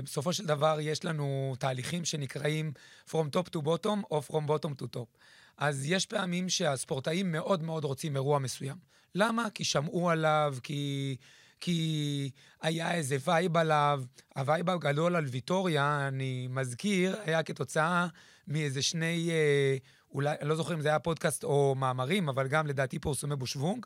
בסופו 0.04 0.34
של 0.34 0.46
דבר 0.46 0.78
יש 0.82 1.06
לנו 1.06 1.56
תהליכים 1.60 2.06
שנקראים 2.06 2.72
From 3.10 3.26
Top 3.36 3.50
to 3.56 3.62
Bottom 3.66 4.04
או 4.12 4.22
From 4.28 4.50
Bottom 4.50 4.82
to 4.82 4.86
Top. 4.96 5.18
אז 5.60 5.86
יש 5.86 6.06
פעמים 6.06 6.50
שהספורטאים 6.50 7.32
מאוד 7.32 7.64
מאוד 7.64 7.84
רוצים 7.84 8.16
אירוע 8.16 8.40
מסוים. 8.40 8.78
למה? 9.16 9.50
כי 9.50 9.64
שמעו 9.64 10.10
עליו, 10.10 10.56
כי, 10.64 11.16
כי 11.60 12.32
היה 12.62 12.94
איזה 12.94 13.18
וייב 13.26 13.58
עליו. 13.58 14.04
הווייב 14.36 14.70
הגדול 14.70 15.16
על 15.16 15.26
ויטוריה, 15.26 16.08
אני 16.08 16.48
מזכיר, 16.50 17.16
היה 17.26 17.44
כתוצאה 17.44 18.08
מאיזה 18.48 18.82
שני, 18.82 19.30
אה, 19.32 19.78
אולי, 20.12 20.36
אני 20.42 20.50
לא 20.50 20.56
זוכר 20.56 20.74
אם 20.74 20.82
זה 20.82 20.90
היה 20.90 21.00
פודקאסט 21.00 21.44
או 21.44 21.76
מאמרים, 21.76 22.30
אבל 22.30 22.48
גם 22.48 22.68
לדעתי 22.68 23.00
פורסומי 23.00 23.36
בושוונג, 23.36 23.86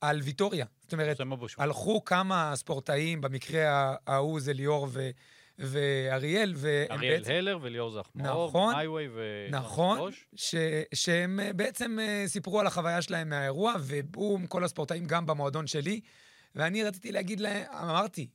על 0.00 0.20
ויטוריה. 0.20 0.66
זאת 0.82 0.92
אומרת, 0.92 1.20
הלכו 1.58 2.04
כמה 2.04 2.52
ספורטאים, 2.56 3.20
במקרה 3.20 3.94
ההוא 4.06 4.40
זה 4.40 4.52
ליאור 4.52 4.88
ו... 4.90 5.10
ואריאל, 5.60 6.52
והם 6.56 6.98
אריאל 6.98 7.18
בעצם... 7.18 7.32
הלר 7.32 7.58
וליאור 7.62 7.90
זחמור, 7.90 8.46
נכון, 8.46 8.74
היווי 8.74 9.08
ו... 9.08 9.46
נכון, 9.50 10.10
ש... 10.36 10.54
שהם 10.94 11.40
אה, 11.40 11.52
בעצם 11.52 11.98
אה, 12.00 12.24
סיפרו 12.26 12.60
על 12.60 12.66
החוויה 12.66 13.02
שלהם 13.02 13.28
מהאירוע, 13.28 13.74
ובום, 13.80 14.46
כל 14.46 14.64
הספורטאים 14.64 15.06
גם 15.06 15.26
במועדון 15.26 15.66
שלי. 15.66 16.00
ואני 16.54 16.84
רציתי 16.84 17.12
להגיד 17.12 17.40
להם, 17.40 17.64
אמרתי, 17.72 18.28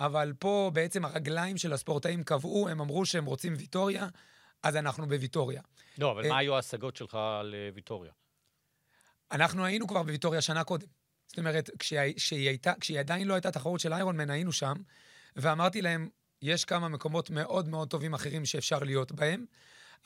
אבל 0.00 0.32
פה 0.38 0.70
בעצם 0.74 1.04
הרגליים 1.04 1.56
של 1.56 1.72
הספורטאים 1.72 2.22
קבעו, 2.22 2.68
הם 2.68 2.80
אמרו 2.80 3.06
שהם 3.06 3.24
רוצים 3.24 3.54
ויטוריה, 3.58 4.06
אז 4.62 4.76
אנחנו 4.76 5.08
בוויטוריה. 5.08 5.62
לא, 5.98 6.10
אבל 6.10 6.24
אה, 6.24 6.28
מה 6.28 6.38
היו 6.38 6.56
ההשגות 6.56 6.96
שלך 6.96 7.14
על 7.40 7.54
ויטוריה? 7.74 8.12
אנחנו 9.32 9.64
היינו 9.64 9.86
כבר 9.86 10.02
בוויטוריה 10.02 10.40
שנה 10.40 10.64
קודם. 10.64 10.86
זאת 11.26 11.38
אומרת, 11.38 11.70
כשהיא, 11.78 12.48
הייתה, 12.48 12.72
כשהיא 12.80 13.00
עדיין 13.00 13.28
לא 13.28 13.34
הייתה 13.34 13.50
תחרות 13.50 13.80
של 13.80 13.92
איירון 13.92 14.16
מן, 14.16 14.30
היינו 14.30 14.52
שם, 14.52 14.74
ואמרתי 15.36 15.82
להם, 15.82 16.08
יש 16.42 16.64
כמה 16.64 16.88
מקומות 16.88 17.30
מאוד 17.30 17.68
מאוד 17.68 17.90
טובים 17.90 18.14
אחרים 18.14 18.44
שאפשר 18.44 18.78
להיות 18.78 19.12
בהם, 19.12 19.44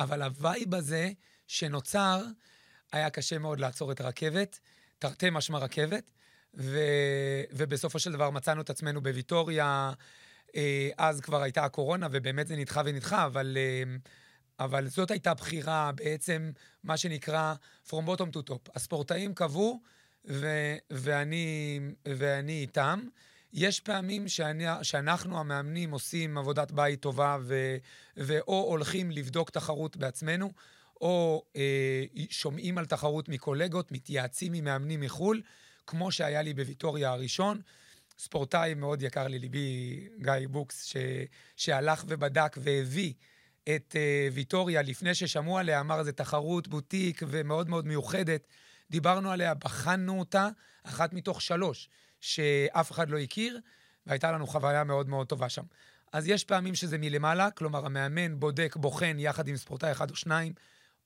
אבל 0.01 0.23
הווייב 0.23 0.75
הזה 0.75 1.11
שנוצר, 1.47 2.25
היה 2.93 3.11
קשה 3.11 3.39
מאוד 3.39 3.61
לעצור 3.61 3.93
את 3.93 4.01
הרכבת, 4.01 4.59
תרתי 4.99 5.31
משמע 5.31 5.59
רכבת, 5.59 6.11
ו... 6.55 6.79
ובסופו 7.53 7.99
של 7.99 8.12
דבר 8.12 8.31
מצאנו 8.31 8.61
את 8.61 8.71
עצמנו 8.71 9.03
בוויטוריה, 9.03 9.93
אה, 10.57 10.91
אז 10.99 11.21
כבר 11.21 11.43
הייתה 11.43 11.65
הקורונה, 11.65 12.09
ובאמת 12.11 12.47
זה 12.47 12.57
נדחה 12.57 12.83
ונדחה, 12.85 13.27
אבל, 13.27 13.57
אה, 13.57 13.97
אבל 14.65 14.89
זאת 14.89 15.11
הייתה 15.11 15.35
בחירה, 15.35 15.93
בעצם, 15.93 16.53
מה 16.85 16.97
שנקרא 16.97 17.55
From 17.89 18.07
Bottom 18.07 18.37
to 18.37 18.51
Top. 18.51 18.71
הספורטאים 18.75 19.35
קבעו, 19.35 19.81
ו... 20.29 20.47
ואני, 20.91 21.81
ואני 22.09 22.61
איתם. 22.61 23.01
יש 23.52 23.80
פעמים 23.80 24.28
שאני, 24.28 24.64
שאנחנו 24.82 25.38
המאמנים 25.38 25.90
עושים 25.90 26.38
עבודת 26.38 26.73
בית 26.73 27.00
טובה 27.00 27.38
ו, 27.40 27.76
ואו 28.16 28.64
הולכים 28.68 29.11
לבדוק 29.11 29.50
תחרות 29.50 29.97
בעצמנו, 29.97 30.52
או 31.00 31.44
אה, 31.56 32.04
שומעים 32.30 32.78
על 32.78 32.87
תחרות 32.87 33.28
מקולגות, 33.28 33.92
מתייעצים 33.92 34.52
עם 34.52 34.64
מאמנים 34.64 35.00
מחו"ל, 35.00 35.42
כמו 35.87 36.12
שהיה 36.12 36.42
לי 36.42 36.54
בוויטוריה 36.54 37.11
הראשון. 37.11 37.61
ספורטאי 38.18 38.75
מאוד 38.75 39.02
יקר 39.02 39.28
לליבי, 39.28 40.00
גיא 40.18 40.49
בוקס, 40.50 40.85
ש, 40.85 40.97
שהלך 41.56 42.04
ובדק 42.09 42.56
והביא 42.61 43.12
את 43.76 43.97
אה, 43.99 44.28
ויטוריה 44.32 44.82
לפני 44.82 45.14
ששמעו 45.14 45.59
עליה, 45.59 45.80
אמר, 45.80 46.02
זו 46.02 46.12
תחרות 46.12 46.68
בוטיק 46.68 47.23
ומאוד 47.28 47.68
מאוד 47.68 47.87
מיוחדת. 47.87 48.47
דיברנו 48.90 49.30
עליה, 49.30 49.54
בחנו 49.54 50.18
אותה, 50.18 50.49
אחת 50.82 51.12
מתוך 51.12 51.42
שלוש. 51.42 51.88
שאף 52.23 52.93
אחד 52.93 53.11
לא 53.11 53.19
הכיר, 53.19 53.61
והייתה 54.07 54.33
לנו 54.33 54.47
חוויה 54.47 54.85
מאוד 54.85 55.09
מאוד 55.09 55.26
טובה 55.26 55.49
שם. 55.49 55.64
אז 56.12 56.29
יש 56.29 56.45
פעמים 56.45 56.75
שזה 56.75 56.99
מלמעלה, 56.99 57.50
כלומר 57.50 57.87
המאמן 57.87 58.41
בודק, 58.41 58.76
בוחן 58.76 59.17
יחד 59.19 59.49
עם 59.49 59.57
ספורטאי 59.57 59.93
אחד 59.93 60.11
או 60.11 60.17
שניים, 60.17 60.52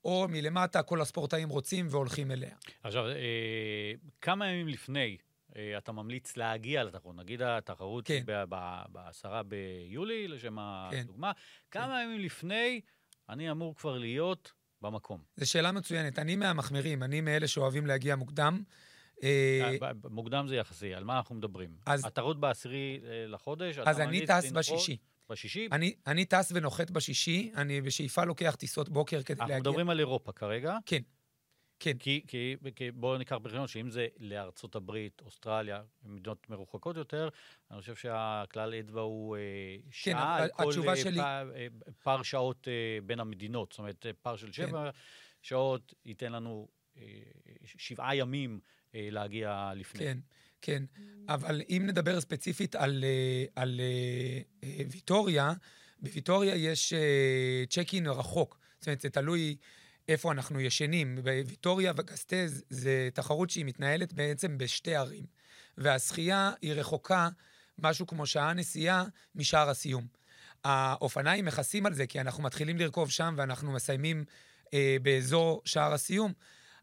או 0.05 0.27
מלמטה 0.29 0.83
כל 0.83 1.01
הספורטאים 1.01 1.49
רוצים 1.49 1.87
והולכים 1.91 2.31
אליה. 2.31 2.57
עכשיו, 2.83 3.07
אה, 3.07 3.93
כמה 4.21 4.49
ימים 4.49 4.69
לפני 4.69 5.17
אה, 5.57 5.79
אתה 5.79 5.93
ממליץ 5.93 6.37
להגיע 6.37 6.85
לתחרות? 6.85 7.17
נגיד 7.17 7.43
התחרות 7.43 8.07
כן. 8.07 8.23
בעשרה 8.89 9.43
ביולי, 9.43 10.29
לשם 10.29 10.57
כן. 10.91 10.99
הדוגמה, 11.01 11.33
כמה 11.71 11.87
כן. 11.87 12.03
ימים 12.05 12.21
לפני 12.21 12.81
אני 13.29 13.51
אמור 13.51 13.77
כבר 13.77 13.99
להיות 13.99 14.53
במקום? 14.83 15.21
זו 15.37 15.51
שאלה 15.51 15.73
מצוינת. 15.73 16.19
אני 16.19 16.37
מהמחמירים, 16.37 17.03
אני 17.03 17.21
מאלה 17.21 17.49
שאוהבים 17.49 17.87
להגיע 17.87 18.17
מוקדם. 18.17 18.63
אה, 19.23 19.77
אה, 19.83 19.91
מוקדם 20.11 20.47
זה 20.49 20.57
יחסי, 20.57 20.95
על 20.95 21.05
מה 21.05 21.17
אנחנו 21.17 21.35
מדברים? 21.35 21.71
אז... 21.87 22.05
התרות 22.05 22.41
בעשירי 22.41 23.01
אה, 23.05 23.27
לחודש? 23.27 23.79
אז 23.79 24.01
אני 24.01 24.27
טס 24.27 24.53
בשישי. 24.53 24.97
בשישי? 25.29 25.69
אני, 25.73 25.95
אני 26.07 26.25
טס 26.25 26.53
ונוחת 26.55 26.91
בשישי, 26.91 27.53
אני 27.57 27.81
בשאיפה 27.81 28.25
לוקח 28.25 28.55
טיסות 28.55 28.89
בוקר 28.89 29.23
כדי 29.23 29.33
אנחנו 29.33 29.43
להגיע. 29.43 29.57
אנחנו 29.57 29.71
מדברים 29.71 29.91
על 29.91 29.99
אירופה 29.99 30.33
כרגע. 30.33 30.77
כן, 30.87 31.03
כן. 31.81 31.99
כי, 31.99 32.25
כי, 32.29 32.57
כי 32.77 32.91
בואו 32.91 33.19
ניקח 33.19 33.37
בחשבון 33.37 33.67
שאם 33.67 33.91
זה 33.91 34.07
לארצות 34.19 34.77
הברית, 34.77 35.23
אוסטרליה, 35.25 35.83
מדינות 36.05 36.51
מרוחקות 36.51 36.97
יותר, 36.97 37.29
אני 37.71 37.81
חושב 37.81 37.95
שהכלל 37.95 38.75
אצבע 38.75 39.01
הוא 39.01 39.37
שעה 39.91 40.37
כן, 40.39 40.43
על 40.43 40.49
כל 40.49 40.69
התשובה 40.69 40.97
שלי... 40.97 41.17
פער, 41.17 41.51
פער 42.03 42.23
שעות 42.23 42.69
בין 43.07 43.21
המדינות. 43.21 43.73
זאת 43.73 43.79
אומרת, 43.79 44.07
פער 44.23 44.37
של 44.37 44.53
שבע 44.53 44.91
כן. 44.93 44.99
שעות 45.43 45.95
ייתן 46.05 46.33
לנו 46.33 46.69
שבעה 47.65 48.17
ימים 48.17 48.61
אה, 48.63 48.76
להגיע 49.11 49.73
לפני. 49.77 50.01
כן, 50.01 50.19
כן. 50.63 50.83
אבל 51.29 51.63
אם 51.69 51.83
נדבר 51.87 52.21
ספציפית 52.21 52.75
על, 52.75 53.05
אה, 53.05 53.45
על 53.63 53.81
אה, 54.65 54.85
ויטוריה, 54.91 55.53
בוויטוריה 56.01 56.55
יש 56.55 56.93
צ'ק 57.71 57.95
אין 57.95 58.07
רחוק. 58.07 58.59
זאת 58.79 58.87
אומרת, 58.87 59.01
זה 59.01 59.11
תלוי 59.11 59.57
איפה 60.09 60.33
אנחנו 60.33 60.61
ישנים. 60.61 61.15
בוויטוריה 61.15 61.93
וגסטז 61.97 62.65
זה 62.71 63.09
תחרות 63.15 63.51
שהיא 63.51 63.65
מתנהלת 63.65 64.13
בעצם 64.13 64.59
בשתי 64.59 64.95
ערים. 64.95 65.25
והשחייה 65.79 66.53
היא 66.63 66.73
רחוקה 66.73 67.29
משהו 67.79 68.07
כמו 68.07 68.27
שעה 68.27 68.53
נסיעה 68.53 69.05
משער 69.35 69.71
הסיום. 69.71 70.07
האופניים 70.65 71.45
מכסים 71.45 71.87
על 71.87 71.95
זה, 71.95 72.07
כי 72.07 72.21
אנחנו 72.21 72.43
מתחילים 72.43 72.77
לרכוב 72.79 73.11
שם 73.11 73.35
ואנחנו 73.39 73.73
מסיימים 73.73 74.25
אה, 74.75 74.97
באזור 75.03 75.63
שער 75.65 75.93
הסיום, 75.93 76.33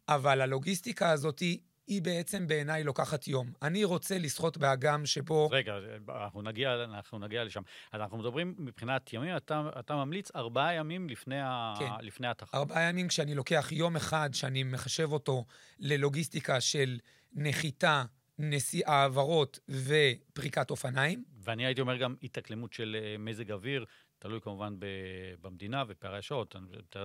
אבל 0.07 0.41
הלוגיסטיקה 0.41 1.09
הזאת 1.09 1.39
היא 1.39 1.59
היא 1.87 2.01
בעצם 2.01 2.47
בעיניי 2.47 2.83
לוקחת 2.83 3.27
יום. 3.27 3.51
אני 3.61 3.83
רוצה 3.83 4.17
לשחות 4.17 4.57
באגם 4.57 5.05
שבו... 5.05 5.49
רגע, 5.51 5.73
אנחנו 6.09 6.41
נגיע, 6.41 6.83
אנחנו 6.83 7.19
נגיע 7.19 7.43
לשם. 7.43 7.61
אז 7.91 8.01
אנחנו 8.01 8.17
מדברים 8.17 8.55
מבחינת 8.57 9.13
ימים, 9.13 9.37
אתה, 9.37 9.69
אתה 9.79 9.95
ממליץ 9.95 10.35
ארבעה 10.35 10.73
ימים 10.73 11.09
לפני, 11.09 11.35
כן. 11.79 11.85
ה, 11.85 11.97
לפני 12.01 12.27
התחרות. 12.27 12.53
ארבעה 12.55 12.83
ימים 12.83 13.07
כשאני 13.07 13.35
לוקח 13.35 13.67
יום 13.71 13.95
אחד, 13.95 14.29
שאני 14.33 14.63
מחשב 14.63 15.11
אותו 15.11 15.45
ללוגיסטיקה 15.79 16.61
של 16.61 16.99
נחיתה, 17.33 18.03
נסיעה, 18.39 19.01
העברות 19.01 19.59
ופריקת 19.69 20.71
אופניים. 20.71 21.23
ואני 21.43 21.65
הייתי 21.65 21.81
אומר 21.81 21.97
גם 21.97 22.15
התאקלמות 22.23 22.73
של 22.73 22.97
אה, 22.99 23.15
מזג 23.17 23.51
אוויר. 23.51 23.85
תלוי 24.19 24.41
כמובן 24.41 24.75
במדינה 25.41 25.83
ופערי 25.87 26.17
השעות. 26.17 26.55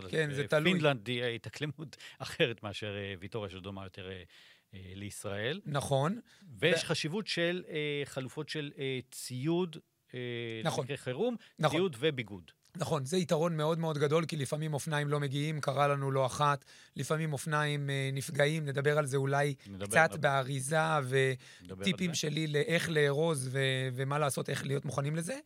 כן, 0.08 0.32
זה 0.32 0.48
תלוי. 0.48 0.72
פינלנד 0.72 1.08
היא 1.08 1.24
התאקלמות 1.24 1.96
אחרת 2.18 2.62
מאשר 2.62 2.96
אה, 2.96 3.14
ויטוריה, 3.20 3.50
שדומה 3.50 3.84
יותר 3.84 4.10
אה, 4.10 4.22
לישראל. 4.72 5.60
נכון. 5.66 6.20
ויש 6.58 6.84
ו... 6.84 6.86
חשיבות 6.86 7.26
של 7.26 7.64
אה, 7.68 8.02
חלופות 8.04 8.48
של 8.48 8.70
אה, 8.78 8.98
ציוד, 9.10 9.76
אה, 10.14 10.20
נכון. 10.64 10.82
למקרה 10.84 10.96
חירום, 10.96 11.36
נכון. 11.58 11.76
ציוד 11.76 11.96
וביגוד. 11.98 12.50
נכון, 12.76 13.04
זה 13.04 13.16
יתרון 13.16 13.56
מאוד 13.56 13.78
מאוד 13.78 13.98
גדול, 13.98 14.26
כי 14.26 14.36
לפעמים 14.36 14.74
אופניים 14.74 15.08
לא 15.08 15.20
מגיעים, 15.20 15.60
קרה 15.60 15.88
לנו 15.88 16.10
לא 16.10 16.26
אחת, 16.26 16.64
לפעמים 16.96 17.32
אופניים 17.32 17.90
אה, 17.90 18.10
נפגעים, 18.12 18.64
נדבר 18.64 18.98
על 18.98 19.06
זה 19.06 19.16
אולי 19.16 19.54
נדבר, 19.66 19.86
קצת 19.86 20.10
נדבר. 20.12 20.20
באריזה, 20.20 20.78
וטיפים 21.68 22.14
שלי 22.14 22.46
לאיך 22.46 22.90
לארוז 22.90 23.48
ו- 23.52 23.88
ומה 23.92 24.18
לעשות, 24.18 24.48
איך 24.48 24.66
להיות 24.66 24.84
מוכנים 24.84 25.16
לזה. 25.16 25.38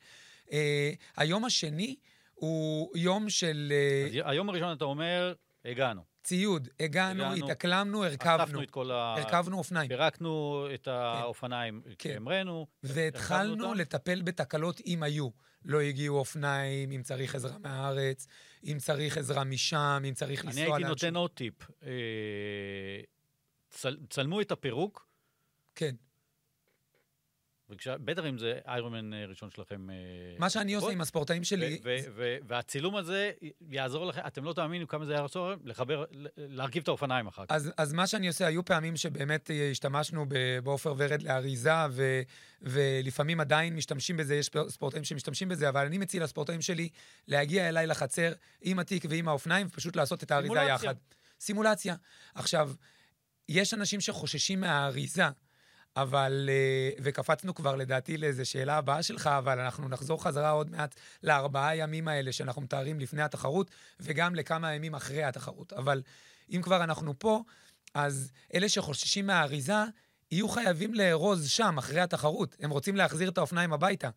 אה, 0.52 0.92
היום 1.16 1.44
השני 1.44 1.96
הוא 2.34 2.96
יום 2.96 3.30
של... 3.30 3.72
אז 4.06 4.12
היום 4.24 4.48
הראשון 4.48 4.72
אתה 4.76 4.84
אומר, 4.84 5.34
הגענו. 5.64 6.11
ציוד, 6.22 6.68
הגענו, 6.80 7.24
הגענו 7.24 7.44
התאקלמנו, 7.46 8.04
הרכבנו. 8.04 8.44
אספנו 8.44 8.62
את 8.62 8.70
כל 8.70 8.90
ה... 8.90 9.14
הרכבנו 9.18 9.58
אופניים. 9.58 9.88
פירקנו 9.88 10.66
את 10.74 10.88
האופניים 10.88 11.82
כן. 11.84 11.94
כשהמראנו. 11.98 12.66
והתחלנו 12.82 13.74
לטפל 13.74 14.22
בתקלות 14.22 14.80
אם 14.86 15.02
היו. 15.02 15.28
לא 15.64 15.80
הגיעו 15.80 16.18
אופניים, 16.18 16.92
אם 16.92 17.02
צריך 17.02 17.34
עזרה 17.34 17.58
מהארץ, 17.58 18.26
אם 18.64 18.76
צריך 18.80 19.18
עזרה 19.18 19.44
משם, 19.44 20.02
אם 20.08 20.14
צריך 20.14 20.44
לנסוע 20.44 20.60
לאנשהו. 20.60 20.74
אני 20.74 20.84
הייתי 20.84 20.88
נותן 21.06 21.16
עוד 21.16 21.30
טיפ. 21.30 21.54
אה, 21.82 23.00
צל, 23.70 23.96
צלמו 24.10 24.40
את 24.40 24.52
הפירוק. 24.52 25.06
כן. 25.74 25.94
בטח 28.04 28.22
אם 28.28 28.38
זה 28.38 28.58
איירומן 28.66 29.14
אה, 29.14 29.24
ראשון 29.26 29.50
שלכם. 29.50 29.90
אה, 29.90 29.94
מה 30.38 30.50
שאני 30.50 30.74
עושה 30.74 30.90
עם 30.90 31.00
הספורטאים 31.00 31.44
שלי... 31.44 31.80
והצילום 32.46 32.96
הזה 32.96 33.30
יעזור 33.70 34.06
לכם, 34.06 34.20
אתם 34.26 34.44
לא 34.44 34.52
תאמינו 34.52 34.88
כמה 34.88 35.04
זה 35.04 35.12
יעזור 35.12 35.52
לחבר, 35.64 36.04
להרכיב 36.36 36.82
את 36.82 36.88
האופניים 36.88 37.26
אחר 37.26 37.46
כך. 37.46 37.54
אז 37.76 37.92
מה 37.92 38.06
שאני 38.06 38.28
עושה, 38.28 38.46
היו 38.46 38.64
פעמים 38.64 38.96
שבאמת 38.96 39.50
אה, 39.50 39.70
השתמשנו 39.70 40.26
בעופר 40.62 40.94
ורד 40.96 41.22
לאריזה, 41.22 41.72
ולפעמים 42.62 43.40
עדיין 43.40 43.76
משתמשים 43.76 44.16
בזה, 44.16 44.34
יש 44.34 44.50
ספורטאים 44.68 45.04
שמשתמשים 45.04 45.48
בזה, 45.48 45.68
אבל 45.68 45.86
אני 45.86 45.98
מציע 45.98 46.22
לספורטאים 46.22 46.60
שלי 46.60 46.88
להגיע 47.28 47.68
אליי 47.68 47.86
לחצר 47.86 48.32
עם 48.62 48.78
התיק 48.78 49.04
ועם 49.08 49.28
האופניים, 49.28 49.66
ופשוט 49.66 49.96
לעשות 49.96 50.22
את 50.22 50.30
האריזה 50.30 50.60
יחד. 50.60 50.94
סימולציה. 51.40 51.94
עכשיו, 52.34 52.72
יש 53.48 53.74
אנשים 53.74 54.00
שחוששים 54.00 54.60
מהאריזה. 54.60 55.24
אבל, 55.96 56.50
אה, 56.52 56.90
וקפצנו 57.02 57.54
כבר 57.54 57.76
לדעתי 57.76 58.16
לאיזו 58.16 58.50
שאלה 58.50 58.76
הבאה 58.76 59.02
שלך, 59.02 59.26
אבל 59.26 59.60
אנחנו 59.60 59.88
נחזור 59.88 60.24
חזרה 60.24 60.50
עוד 60.50 60.70
מעט 60.70 60.94
לארבעה 61.22 61.76
ימים 61.76 62.08
האלה 62.08 62.32
שאנחנו 62.32 62.62
מתארים 62.62 63.00
לפני 63.00 63.22
התחרות, 63.22 63.70
וגם 64.00 64.34
לכמה 64.34 64.74
ימים 64.74 64.94
אחרי 64.94 65.24
התחרות. 65.24 65.72
אבל 65.72 66.02
אם 66.50 66.62
כבר 66.62 66.84
אנחנו 66.84 67.18
פה, 67.18 67.42
אז 67.94 68.32
אלה 68.54 68.68
שחוששים 68.68 69.26
מהאריזה, 69.26 69.84
יהיו 70.30 70.48
חייבים 70.48 70.94
לארוז 70.94 71.48
שם, 71.48 71.78
אחרי 71.78 72.00
התחרות. 72.00 72.56
הם 72.60 72.70
רוצים 72.70 72.96
להחזיר 72.96 73.28
את 73.28 73.38
האופניים 73.38 73.72
הביתה. 73.72 74.10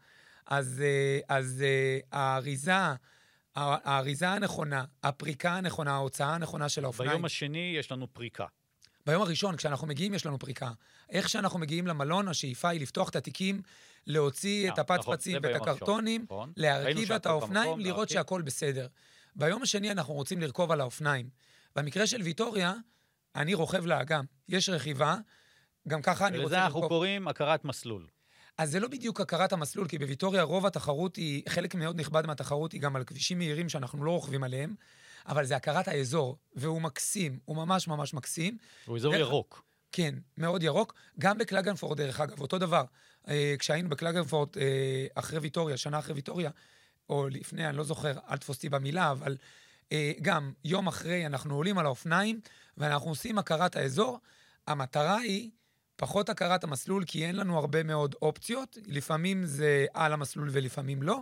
אז, 0.46 0.82
אה, 0.86 1.36
אז 1.38 1.64
אה, 1.66 2.00
האריזה... 2.12 2.74
האריזה 3.56 4.30
הנכונה, 4.30 4.86
הפריקה 5.04 5.54
הנכונה, 5.54 5.94
ההוצאה 5.94 6.36
הנכונה 6.36 6.70
של 6.70 6.84
האופניים. 6.84 7.12
ביום 7.12 7.26
השני 7.26 7.76
יש 7.80 7.92
לנו 7.92 8.14
פריקה. 8.14 8.46
ביום 9.06 9.22
הראשון, 9.22 9.56
כשאנחנו 9.56 9.88
מגיעים, 9.88 10.14
יש 10.14 10.26
לנו 10.26 10.40
פריקה. 10.40 10.72
איך 11.10 11.30
שאנחנו 11.30 11.60
מגיעים 11.60 11.88
למלון, 11.88 12.28
השאיפה 12.28 12.70
היא 12.70 12.82
לפתוח 12.82 13.10
את 13.10 13.16
התיקים, 13.16 13.62
להוציא 14.08 14.72
את 14.72 14.80
אה, 14.80 14.84
הפצפצים 14.84 15.36
נכון, 15.36 15.52
ואת 15.54 15.62
הקרטונים, 15.62 16.22
נכון. 16.24 16.54
להרכיב 16.58 17.12
את 17.12 17.26
האופניים, 17.26 17.80
לראות 17.80 18.10
שהכול 18.10 18.42
בסדר. 18.42 18.88
ביום 19.36 19.62
השני 19.62 19.92
אנחנו 19.92 20.14
רוצים 20.14 20.42
לרכוב 20.42 20.72
על 20.72 20.82
האופניים. 20.82 21.30
במקרה 21.76 22.08
של 22.08 22.22
ויטוריה, 22.22 22.74
אני 23.36 23.54
רוכב 23.54 23.86
לאגם. 23.86 24.26
יש 24.50 24.70
רכיבה, 24.70 25.16
גם 25.88 26.02
ככה 26.02 26.28
אני 26.28 26.38
רוצה 26.38 26.56
לרכוב... 26.56 26.56
ולזה 26.56 26.66
אנחנו 26.66 26.88
קוראים 26.88 27.28
הכרת 27.28 27.66
מסלול. 27.66 28.08
אז 28.58 28.72
זה 28.72 28.80
לא 28.80 28.88
בדיוק 28.88 29.22
הכרת 29.22 29.54
המסלול, 29.54 29.88
כי 29.88 29.98
בוויטוריה 29.98 30.44
רוב 30.44 30.66
התחרות 30.66 31.16
היא, 31.16 31.44
חלק 31.50 31.76
מאוד 31.76 32.00
נכבד 32.00 32.26
מהתחרות 32.26 32.72
היא 32.72 32.82
גם 32.82 32.96
על 32.96 33.04
כבישים 33.04 33.38
מהירים 33.38 33.70
שאנחנו 33.70 34.04
לא 34.04 34.12
רוכבים 34.12 34.44
עליהם. 34.44 34.76
אבל 35.28 35.46
זה 35.46 35.56
הכרת 35.56 35.88
האזור, 35.88 36.38
והוא 36.56 36.82
מקסים, 36.82 37.40
הוא 37.46 37.56
ממש 37.58 37.88
ממש 37.88 38.14
מקסים. 38.14 38.58
הוא 38.86 38.98
אזור 38.98 39.14
דרך... 39.14 39.22
ירוק. 39.22 39.66
כן, 39.92 40.16
מאוד 40.38 40.64
ירוק. 40.64 40.94
גם 41.20 41.38
בקלגנפורד, 41.38 41.98
דרך 41.98 42.20
אגב, 42.20 42.42
אותו 42.42 42.58
דבר. 42.58 42.84
אה, 43.28 43.56
כשהיינו 43.60 43.90
בקלגנפורד 43.90 44.50
אה, 44.58 45.08
אחרי 45.16 45.40
ויטוריה, 45.40 45.78
שנה 45.78 46.00
אחרי 46.00 46.14
ויטוריה, 46.14 46.50
או 47.10 47.28
לפני, 47.30 47.68
אני 47.68 47.78
לא 47.78 47.84
זוכר, 47.84 48.12
אל 48.30 48.38
תפוס 48.38 48.56
אותי 48.56 48.70
במילה, 48.70 49.12
אבל 49.12 49.38
אה, 49.92 50.12
גם 50.22 50.54
יום 50.64 50.88
אחרי 50.88 51.26
אנחנו 51.26 51.56
עולים 51.56 51.78
על 51.78 51.86
האופניים, 51.86 52.40
ואנחנו 52.78 53.10
עושים 53.10 53.38
הכרת 53.38 53.76
האזור. 53.76 54.20
המטרה 54.68 55.18
היא 55.18 55.50
פחות 55.96 56.30
הכרת 56.30 56.64
המסלול, 56.64 57.04
כי 57.08 57.26
אין 57.26 57.36
לנו 57.36 57.58
הרבה 57.58 57.84
מאוד 57.84 58.16
אופציות. 58.22 58.78
לפעמים 58.88 59.46
זה 59.46 59.86
על 59.94 60.14
המסלול 60.14 60.50
ולפעמים 60.52 61.04
לא, 61.04 61.20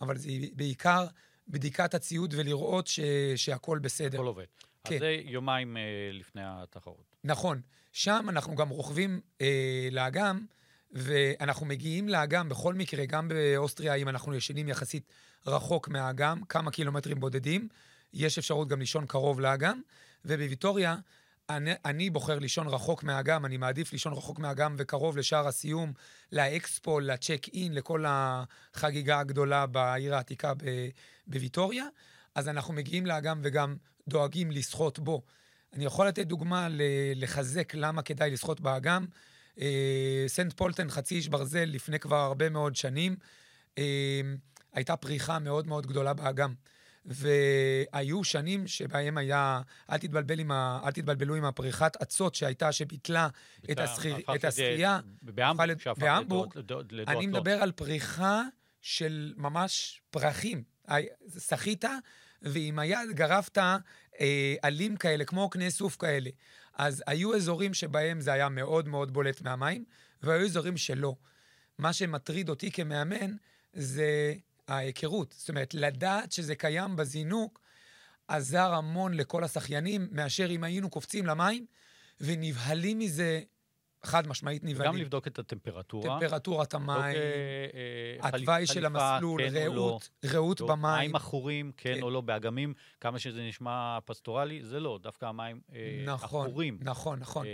אבל 0.00 0.18
זה 0.18 0.28
בעיקר 0.52 1.06
בדיקת 1.48 1.94
הציוד 1.94 2.34
ולראות 2.36 2.86
ש, 2.86 3.00
שהכול 3.36 3.78
בסדר. 3.78 4.18
הכל 4.18 4.26
עובד. 4.26 4.44
כן. 4.84 4.94
אז 4.94 5.00
זה 5.00 5.16
יומיים 5.24 5.76
אה, 5.76 5.82
לפני 6.12 6.42
התחרות. 6.44 7.16
נכון. 7.24 7.60
שם 7.92 8.26
אנחנו 8.28 8.54
גם 8.56 8.68
רוכבים 8.68 9.20
אה, 9.40 9.88
לאגם, 9.90 10.46
ואנחנו 10.92 11.66
מגיעים 11.66 12.08
לאגם 12.08 12.48
בכל 12.48 12.74
מקרה, 12.74 13.06
גם 13.06 13.28
באוסטריה, 13.28 13.94
אם 13.94 14.08
אנחנו 14.08 14.34
ישנים 14.34 14.68
יחסית 14.68 15.12
רחוק 15.46 15.88
מהאגם, 15.88 16.44
כמה 16.44 16.70
קילומטרים 16.70 17.20
בודדים, 17.20 17.68
יש 18.12 18.38
אפשרות 18.38 18.68
גם 18.68 18.80
לישון 18.80 19.06
קרוב 19.06 19.40
לאגם, 19.40 19.80
ובוויטוריה, 20.24 20.96
אני, 21.50 21.70
אני 21.84 22.10
בוחר 22.10 22.38
לישון 22.38 22.66
רחוק 22.66 23.02
מהאגם, 23.02 23.44
אני 23.44 23.56
מעדיף 23.56 23.92
לישון 23.92 24.12
רחוק 24.12 24.38
מהאגם 24.38 24.74
וקרוב 24.78 25.16
לשער 25.16 25.48
הסיום, 25.48 25.92
לאקספו, 26.32 27.00
לצ'ק 27.00 27.46
אין, 27.54 27.74
לכל 27.74 28.04
החגיגה 28.08 29.18
הגדולה 29.20 29.66
בעיר 29.66 30.14
העתיקה 30.14 30.52
בוויטוריה. 31.26 31.84
אז 32.34 32.48
אנחנו 32.48 32.74
מגיעים 32.74 33.06
לאגם 33.06 33.40
וגם 33.42 33.76
דואגים 34.08 34.50
לשחות 34.50 34.98
בו. 34.98 35.22
אני 35.72 35.84
יכול 35.84 36.08
לתת 36.08 36.26
דוגמה 36.26 36.68
לחזק 37.14 37.74
למה 37.74 38.02
כדאי 38.02 38.30
לשחות 38.30 38.60
באגם. 38.60 39.06
אה, 39.60 40.24
סנט 40.26 40.52
פולטן, 40.52 40.90
חצי 40.90 41.14
איש 41.14 41.28
ברזל, 41.28 41.64
לפני 41.64 41.98
כבר 41.98 42.16
הרבה 42.16 42.48
מאוד 42.48 42.76
שנים, 42.76 43.16
אה, 43.78 44.20
הייתה 44.72 44.96
פריחה 44.96 45.38
מאוד 45.38 45.66
מאוד 45.66 45.86
גדולה 45.86 46.14
באגם. 46.14 46.54
והיו 47.04 48.24
שנים 48.24 48.66
שבהם 48.66 49.18
היה, 49.18 49.60
אל, 49.90 49.98
תתבלבל 49.98 50.38
עם 50.38 50.50
ה, 50.50 50.80
אל 50.84 50.90
תתבלבלו 50.90 51.34
עם 51.34 51.44
הפריחת 51.44 52.02
אצות 52.02 52.34
שהייתה, 52.34 52.72
שביטלה 52.72 53.28
את, 53.70 53.78
השחיר, 53.78 54.16
את 54.34 54.44
השחייה. 54.44 55.00
בהמבורג. 55.98 56.52
אני 57.08 57.26
מדבר 57.26 57.62
על 57.62 57.72
פריחה 57.72 58.42
של 58.80 59.34
ממש 59.36 60.00
פרחים. 60.10 60.62
שחית, 61.38 61.84
ועם 62.42 62.78
היד 62.78 63.10
גרפת 63.10 63.58
אה, 64.20 64.54
עלים 64.62 64.96
כאלה, 64.96 65.24
כמו 65.24 65.50
קנה 65.50 65.70
סוף 65.70 65.96
כאלה. 65.96 66.30
אז 66.74 67.02
היו 67.06 67.34
אזורים 67.34 67.74
שבהם 67.74 68.20
זה 68.20 68.32
היה 68.32 68.48
מאוד 68.48 68.88
מאוד 68.88 69.12
בולט 69.12 69.42
מהמים, 69.42 69.84
והיו 70.22 70.44
אזורים 70.44 70.76
שלא. 70.76 71.14
מה 71.78 71.92
שמטריד 71.92 72.48
אותי 72.48 72.70
כמאמן 72.70 73.36
זה 73.72 74.34
ההיכרות. 74.68 75.34
זאת 75.38 75.48
אומרת, 75.48 75.74
לדעת 75.74 76.32
שזה 76.32 76.54
קיים 76.54 76.96
בזינוק 76.96 77.60
עזר 78.28 78.74
המון 78.74 79.14
לכל 79.14 79.44
השחיינים, 79.44 80.08
מאשר 80.10 80.50
אם 80.50 80.64
היינו 80.64 80.90
קופצים 80.90 81.26
למים 81.26 81.66
ונבהלים 82.20 82.98
מזה 82.98 83.40
חד 84.04 84.26
משמעית 84.28 84.64
נבהלים. 84.64 84.92
גם 84.92 84.96
לבדוק 84.98 85.26
את 85.26 85.38
הטמפרטורה. 85.38 86.20
טמפרטורת 86.20 86.74
המים, 86.74 86.98
אה, 86.98 87.12
אה, 88.22 88.28
התוואי 88.28 88.66
של 88.66 88.86
המסלול, 88.86 89.50
כן 89.50 89.56
רעות, 89.56 90.10
לא. 90.24 90.30
רעות 90.30 90.60
לא, 90.60 90.66
במים. 90.66 90.98
מים 90.98 91.16
עכורים, 91.16 91.72
כן, 91.76 91.94
כן 91.94 92.02
או 92.02 92.10
לא, 92.10 92.20
באגמים, 92.20 92.74
כמה 93.00 93.18
שזה 93.18 93.42
נשמע 93.42 93.98
פסטורלי, 94.04 94.64
זה 94.64 94.80
לא, 94.80 94.98
דווקא 95.02 95.26
המים 95.26 95.60
אה, 95.74 96.04
נכון, 96.06 96.46
עכורים. 96.46 96.78
נכון, 96.82 97.18
נכון. 97.18 97.46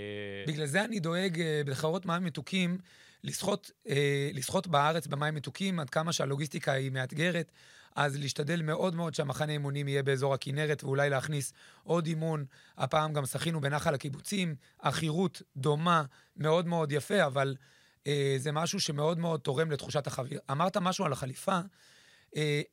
בגלל 0.46 0.66
זה 0.66 0.85
אני 0.85 1.01
דואג 1.01 1.42
בחברות 1.66 2.07
מים 2.07 2.25
מתוקים. 2.25 2.79
לשחות, 3.24 3.70
אה, 3.88 4.30
לשחות 4.35 4.66
בארץ 4.66 5.06
במים 5.06 5.35
מתוקים, 5.35 5.80
עד 5.80 5.90
כמה 5.90 6.12
שהלוגיסטיקה 6.12 6.72
היא 6.72 6.90
מאתגרת, 6.90 7.52
אז 7.96 8.16
להשתדל 8.16 8.62
מאוד 8.62 8.94
מאוד 8.94 9.14
שהמחנה 9.14 9.52
אימונים 9.52 9.88
יהיה 9.88 10.02
באזור 10.02 10.35
הכנרת, 10.35 10.85
ואולי 10.85 11.11
להכניס 11.11 11.52
עוד 11.85 12.06
אימון. 12.06 12.44
הפעם 12.78 13.12
גם 13.12 13.26
שחינו 13.26 13.61
בנחל 13.61 13.94
הקיבוצים, 13.94 14.54
החירות 14.80 15.42
דומה, 15.56 16.02
מאוד 16.37 16.66
מאוד 16.66 16.92
יפה, 16.92 17.26
אבל 17.26 17.56
אה, 18.06 18.35
זה 18.38 18.52
משהו 18.52 18.80
שמאוד 18.80 19.18
מאוד 19.18 19.40
תורם 19.40 19.70
לתחושת 19.70 20.06
החביר. 20.06 20.40
אמרת 20.50 20.76
משהו 20.76 21.04
על 21.04 21.12
החליפה, 21.12 21.61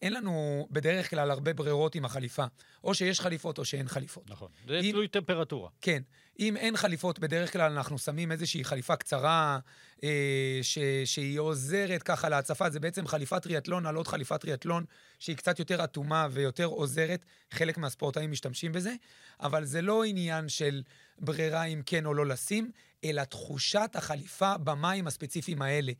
אין 0.02 0.14
לנו 0.14 0.68
בדרך 0.72 1.10
כלל 1.10 1.32
הרבה 1.32 1.54
ברירות 1.54 1.96
עם 1.96 2.06
החליפה. 2.06 2.46
או 2.84 2.94
שיש 2.94 3.20
חליפות 3.20 3.58
או 3.58 3.66
שאין 3.66 3.88
חליפות. 3.88 4.30
נכון, 4.30 4.52
זה 4.68 4.80
אם, 4.80 4.92
תלוי 4.92 5.08
טמפרטורה. 5.08 5.70
כן. 5.82 6.02
אם 6.40 6.58
אין 6.58 6.78
חליפות, 6.78 7.20
בדרך 7.20 7.54
כלל 7.54 7.72
אנחנו 7.72 7.98
שמים 7.98 8.32
איזושהי 8.32 8.64
חליפה 8.64 8.96
קצרה, 8.96 9.60
אה, 10.04 10.60
ש, 10.62 10.78
שהיא 11.06 11.40
עוזרת 11.40 12.04
ככה 12.04 12.30
להצפה. 12.30 12.70
זה 12.70 12.80
בעצם 12.80 13.08
חליפת 13.08 13.44
טריאטלון 13.44 13.86
על 13.86 13.96
עוד 13.96 14.08
חליפת 14.08 14.42
טריאטלון, 14.42 14.86
שהיא 15.20 15.38
קצת 15.38 15.60
יותר 15.60 15.84
אטומה 15.84 16.28
ויותר 16.32 16.66
עוזרת. 16.66 17.26
חלק 17.52 17.78
מהספורטאים 17.78 18.32
משתמשים 18.32 18.72
בזה, 18.72 18.94
אבל 19.40 19.66
זה 19.66 19.82
לא 19.82 20.04
עניין 20.04 20.50
של 20.50 20.84
ברירה 21.20 21.64
אם 21.64 21.82
כן 21.86 22.06
או 22.06 22.14
לא 22.14 22.26
לשים, 22.26 22.72
אלא 23.04 23.24
תחושת 23.24 23.90
החליפה 23.96 24.58
במים 24.58 25.08
הספציפיים 25.08 25.62
האלה. 25.62 25.92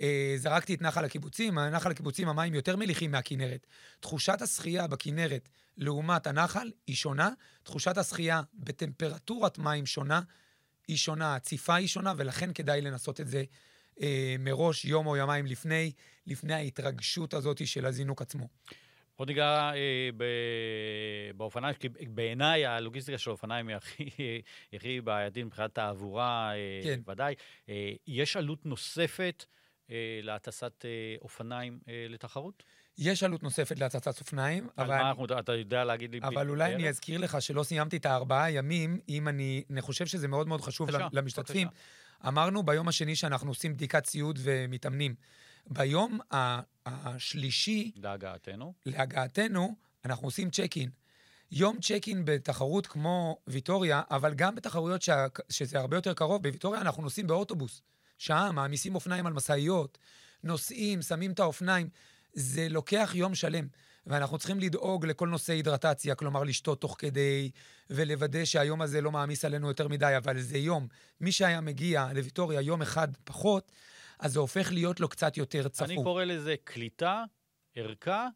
אה, 0.00 0.34
זרקתי 0.36 0.74
את 0.74 0.82
נחל 0.82 1.04
הקיבוצים, 1.04 1.58
נחל 1.58 1.90
הקיבוצים 1.90 2.28
המים 2.28 2.54
יותר 2.54 2.76
מליחים 2.76 3.10
מהכינרת. 3.10 3.66
תחושת 4.00 4.42
השחייה 4.42 4.86
בכינרת 4.86 5.48
לעומת 5.76 6.26
הנחל 6.26 6.70
היא 6.86 6.96
שונה, 6.96 7.30
תחושת 7.62 7.98
השחייה 7.98 8.42
בטמפרטורת 8.54 9.58
מים 9.58 9.86
שונה, 9.86 10.20
היא 10.88 10.96
שונה, 10.96 11.34
הציפה 11.34 11.74
היא 11.74 11.88
שונה, 11.88 12.12
ולכן 12.16 12.52
כדאי 12.52 12.80
לנסות 12.80 13.20
את 13.20 13.28
זה 13.28 13.44
אה, 14.02 14.36
מראש, 14.38 14.84
יום 14.84 15.06
או 15.06 15.16
יומיים 15.16 15.46
לפני, 15.46 15.92
לפני 16.26 16.54
ההתרגשות 16.54 17.34
הזאת 17.34 17.66
של 17.66 17.86
הזינוק 17.86 18.22
עצמו. 18.22 18.48
עוד 19.16 19.28
ניגע 19.28 19.70
אה, 19.74 20.10
ב... 20.16 20.24
באופניים, 21.36 21.74
כי 21.74 21.88
בעיניי 21.88 22.66
הלוגיסטיקה 22.66 23.18
של 23.18 23.30
האופניים 23.30 23.68
היא 23.68 23.76
הכי, 23.76 24.10
הכי 24.72 25.00
בעייתית 25.00 25.44
מבחינת 25.44 25.74
תעבורה, 25.74 26.52
אה, 26.54 26.80
כן. 26.82 27.00
ודאי. 27.06 27.34
אה, 27.68 27.92
יש 28.06 28.36
עלות 28.36 28.66
נוספת 28.66 29.44
להטסת 30.22 30.84
אה, 30.84 30.90
אופניים 31.22 31.78
אה, 31.88 32.06
לתחרות? 32.08 32.62
יש 32.98 33.22
עלות 33.22 33.42
נוספת 33.42 33.78
להצצת 33.78 34.20
אופניים, 34.20 34.68
אבל... 34.78 34.88
מה 34.88 35.08
אנחנו, 35.08 35.24
אתה 35.24 35.52
יודע 35.52 35.84
להגיד 35.84 36.12
לי... 36.12 36.20
אבל 36.22 36.48
אולי 36.48 36.74
אני 36.74 36.88
אזכיר 36.88 37.20
לך 37.20 37.42
שלא 37.42 37.62
סיימתי 37.62 37.96
את 37.96 38.06
הארבעה 38.06 38.50
ימים, 38.50 39.00
אם 39.08 39.28
אני... 39.28 39.64
אני 39.70 39.80
חושב 39.80 40.06
שזה 40.06 40.28
מאוד 40.28 40.48
מאוד 40.48 40.60
חשוב 40.60 40.88
למשתתפים. 41.12 41.68
אמרנו 42.28 42.62
ביום 42.62 42.88
השני 42.88 43.16
שאנחנו 43.16 43.50
עושים 43.50 43.74
בדיקת 43.74 44.04
ציוד 44.04 44.38
ומתאמנים. 44.42 45.14
ביום 45.66 46.18
השלישי... 46.86 47.92
להגעתנו. 47.96 48.74
להגעתנו, 48.86 49.76
אנחנו 50.04 50.26
עושים 50.26 50.50
צ'ק 50.50 50.76
אין. 50.76 50.90
יום 51.50 51.80
צ'ק 51.80 52.04
אין 52.06 52.24
בתחרות 52.24 52.86
כמו 52.86 53.38
ויטוריה, 53.46 54.02
אבל 54.10 54.34
גם 54.34 54.54
בתחרויות 54.54 55.02
שה, 55.02 55.26
שזה 55.48 55.78
הרבה 55.78 55.96
יותר 55.96 56.14
קרוב, 56.14 56.42
בוויטוריה 56.42 56.80
אנחנו 56.80 57.02
נוסעים 57.02 57.26
באוטובוס. 57.26 57.82
שעה, 58.22 58.52
מעמיסים 58.52 58.94
אופניים 58.94 59.26
על 59.26 59.32
משאיות, 59.32 59.98
נוסעים, 60.44 61.02
שמים 61.02 61.32
את 61.32 61.40
האופניים. 61.40 61.88
זה 62.32 62.68
לוקח 62.68 63.10
יום 63.14 63.34
שלם. 63.34 63.66
ואנחנו 64.06 64.38
צריכים 64.38 64.60
לדאוג 64.60 65.06
לכל 65.06 65.28
נושא 65.28 65.52
הידרטציה, 65.52 66.14
כלומר 66.14 66.44
לשתות 66.44 66.80
תוך 66.80 66.96
כדי, 66.98 67.50
ולוודא 67.90 68.44
שהיום 68.44 68.82
הזה 68.82 69.00
לא 69.00 69.12
מעמיס 69.12 69.44
עלינו 69.44 69.68
יותר 69.68 69.88
מדי, 69.88 70.14
אבל 70.16 70.40
זה 70.40 70.58
יום. 70.58 70.88
מי 71.20 71.32
שהיה 71.32 71.60
מגיע 71.60 72.08
לוויטוריה 72.14 72.60
יום 72.60 72.82
אחד 72.82 73.08
פחות, 73.24 73.72
אז 74.18 74.32
זה 74.32 74.40
הופך 74.40 74.72
להיות 74.72 75.00
לו 75.00 75.08
קצת 75.08 75.36
יותר 75.36 75.68
צפוף. 75.68 75.90
אני 75.90 76.02
קורא 76.02 76.24
לזה 76.24 76.54
קליטה, 76.64 77.24
ערכה, 77.74 78.28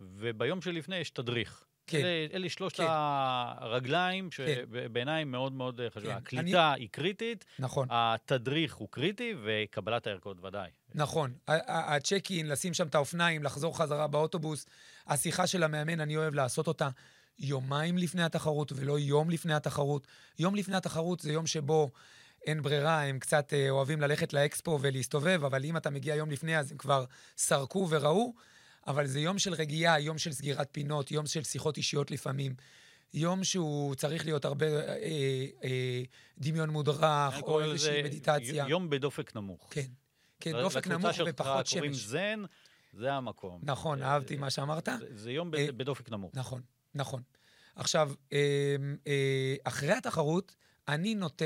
וביום 0.00 0.60
שלפני 0.60 0.96
יש 0.96 1.10
תדריך. 1.10 1.64
כן. 1.86 1.98
אלה, 1.98 2.26
אלה 2.34 2.48
שלושת 2.48 2.76
כן. 2.76 2.86
הרגליים 2.88 4.30
שבעיניי 4.30 5.24
כן. 5.24 5.28
מאוד 5.28 5.52
מאוד 5.52 5.80
חשובה. 5.94 6.12
כן. 6.12 6.16
הקליטה 6.16 6.72
אני... 6.72 6.80
היא 6.82 6.88
קריטית, 6.92 7.44
נכון. 7.58 7.88
התדריך 7.90 8.74
הוא 8.74 8.88
קריטי, 8.90 9.34
וקבלת 9.44 10.06
הערכות 10.06 10.44
ודאי. 10.44 10.70
נכון. 10.94 11.32
הצ'ק 11.68 12.30
אין, 12.30 12.48
לשים 12.48 12.74
שם 12.74 12.86
את 12.86 12.94
האופניים, 12.94 13.42
לחזור 13.42 13.78
חזרה 13.78 14.06
באוטובוס, 14.06 14.66
השיחה 15.06 15.46
של 15.46 15.62
המאמן, 15.62 16.00
אני 16.00 16.16
אוהב 16.16 16.34
לעשות 16.34 16.66
אותה 16.66 16.88
יומיים 17.38 17.98
לפני 17.98 18.22
התחרות 18.22 18.72
ולא 18.76 18.98
יום 18.98 19.30
לפני 19.30 19.54
התחרות. 19.54 20.06
יום 20.38 20.54
לפני 20.54 20.76
התחרות 20.76 21.20
זה 21.20 21.32
יום 21.32 21.46
שבו... 21.46 21.90
אין 22.46 22.62
ברירה, 22.62 23.02
הם 23.02 23.18
קצת 23.18 23.52
אה, 23.52 23.70
אוהבים 23.70 24.00
ללכת 24.00 24.32
לאקספו 24.32 24.78
ולהסתובב, 24.82 25.44
אבל 25.44 25.64
אם 25.64 25.76
אתה 25.76 25.90
מגיע 25.90 26.14
יום 26.14 26.30
לפני, 26.30 26.58
אז 26.58 26.72
הם 26.72 26.78
כבר 26.78 27.04
סרקו 27.36 27.86
וראו. 27.90 28.34
אבל 28.86 29.06
זה 29.06 29.20
יום 29.20 29.38
של 29.38 29.54
רגיעה, 29.54 30.00
יום 30.00 30.18
של 30.18 30.32
סגירת 30.32 30.68
פינות, 30.72 31.10
יום 31.10 31.26
של 31.26 31.42
שיחות 31.42 31.76
אישיות 31.76 32.10
לפעמים. 32.10 32.54
יום 33.14 33.44
שהוא 33.44 33.94
צריך 33.94 34.24
להיות 34.24 34.44
הרבה 34.44 34.66
אה, 34.66 34.96
אה, 35.64 36.02
דמיון 36.38 36.70
מודרך, 36.70 37.42
או 37.42 37.60
איזושהי 37.60 38.02
מדיטציה. 38.02 38.64
יום 38.68 38.90
בדופק 38.90 39.36
נמוך. 39.36 39.68
כן, 39.70 39.86
כן, 40.40 40.52
דופק 40.52 40.86
נמוך 40.86 41.16
ופחות 41.26 41.66
שמש. 41.66 41.78
קוראים 41.78 41.94
זן, 41.94 42.42
זה 42.92 43.12
המקום. 43.12 43.60
נכון, 43.62 44.02
אה, 44.02 44.08
אהבתי 44.08 44.36
מה 44.36 44.50
שאמרת. 44.50 44.88
זה, 44.98 45.06
זה 45.14 45.32
יום 45.32 45.54
אה, 45.54 45.72
בדופק 45.76 46.10
נמוך. 46.10 46.30
נכון, 46.34 46.62
נכון. 46.94 47.22
עכשיו, 47.76 48.12
אה, 48.32 48.76
אה, 49.06 49.54
אחרי 49.64 49.92
התחרות, 49.92 50.54
אני 50.88 51.14
נוטה... 51.14 51.44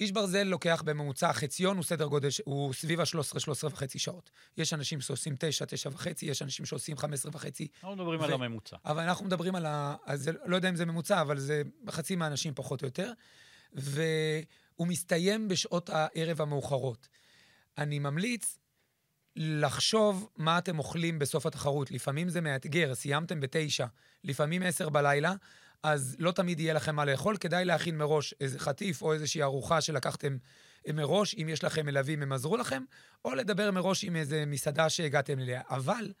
איש 0.00 0.12
ברזל 0.12 0.42
לוקח 0.42 0.82
בממוצע, 0.84 1.32
חציון 1.32 1.76
הוא 1.76 1.84
סדר 1.84 2.06
גודל, 2.06 2.28
הוא 2.44 2.72
סביב 2.72 3.00
ה-13, 3.00 3.38
13 3.38 3.70
וחצי 3.70 3.98
שעות. 3.98 4.30
יש 4.56 4.72
אנשים 4.72 5.00
שעושים 5.00 5.34
9, 5.38 5.64
9 5.64 5.90
וחצי, 5.92 6.26
יש 6.26 6.42
אנשים 6.42 6.66
שעושים 6.66 6.96
15 6.96 7.32
וחצי. 7.34 7.68
אנחנו 7.74 7.96
מדברים 7.96 8.20
ו... 8.20 8.24
על 8.24 8.32
הממוצע. 8.32 8.76
אבל 8.84 9.02
אנחנו 9.02 9.26
מדברים 9.26 9.54
על 9.54 9.66
ה... 9.66 9.96
אז 10.06 10.30
לא 10.44 10.56
יודע 10.56 10.68
אם 10.68 10.76
זה 10.76 10.86
ממוצע, 10.86 11.20
אבל 11.20 11.38
זה 11.38 11.62
חצי 11.90 12.16
מהאנשים 12.16 12.52
פחות 12.54 12.82
או 12.82 12.86
יותר. 12.86 13.12
והוא 13.72 14.86
מסתיים 14.86 15.48
בשעות 15.48 15.90
הערב 15.90 16.40
המאוחרות. 16.40 17.08
אני 17.78 17.98
ממליץ 17.98 18.58
לחשוב 19.36 20.28
מה 20.36 20.58
אתם 20.58 20.78
אוכלים 20.78 21.18
בסוף 21.18 21.46
התחרות. 21.46 21.90
לפעמים 21.90 22.28
זה 22.28 22.40
מאתגר, 22.40 22.94
סיימתם 22.94 23.40
בתשע, 23.40 23.86
לפעמים 24.24 24.62
עשר 24.62 24.88
בלילה, 24.88 25.34
אז 25.84 26.16
לא 26.18 26.32
תמיד 26.32 26.60
יהיה 26.60 26.74
לכם 26.74 26.96
מה 26.96 27.04
לאכול, 27.04 27.36
כדאי 27.36 27.64
להכין 27.64 27.98
מראש 27.98 28.34
איזה 28.40 28.58
חטיף 28.58 29.02
או 29.02 29.12
איזושהי 29.12 29.42
ארוחה 29.42 29.80
שלקחתם 29.80 30.36
מראש, 30.88 31.34
אם 31.42 31.48
יש 31.48 31.64
לכם 31.64 31.86
מלווים 31.86 32.22
הם 32.22 32.32
עזרו 32.32 32.56
לכם, 32.56 32.82
או 33.24 33.34
לדבר 33.34 33.70
מראש 33.70 34.04
עם 34.04 34.16
איזה 34.16 34.44
מסעדה 34.46 34.90
שהגעתם 34.90 35.40
אליה. 35.40 35.62
אבל 35.70 36.12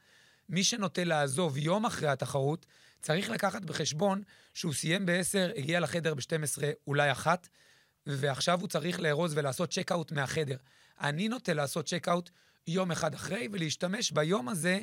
מי 0.48 0.64
שנוטה 0.64 1.04
לעזוב 1.04 1.58
יום 1.58 1.86
אחרי 1.86 2.08
התחרות, 2.08 2.66
צריך 3.02 3.30
לקחת 3.30 3.64
בחשבון 3.64 4.22
שהוא 4.54 4.72
סיים 4.72 5.06
ב-10, 5.06 5.58
הגיע 5.58 5.80
לחדר 5.80 6.14
ב-12, 6.14 6.62
אולי 6.86 7.12
אחת, 7.12 7.48
ועכשיו 8.06 8.60
הוא 8.60 8.68
צריך 8.68 9.00
לארוז 9.00 9.32
ולעשות 9.36 9.70
צ'ק-אאוט 9.70 10.12
מהחדר. 10.12 10.56
אני 11.00 11.28
נוטה 11.28 11.54
לעשות 11.54 11.86
צ'ק-אאוט 11.88 12.30
יום 12.66 12.90
אחד 12.90 13.14
אחרי, 13.14 13.48
ולהשתמש 13.52 14.10
ביום 14.10 14.48
הזה 14.48 14.80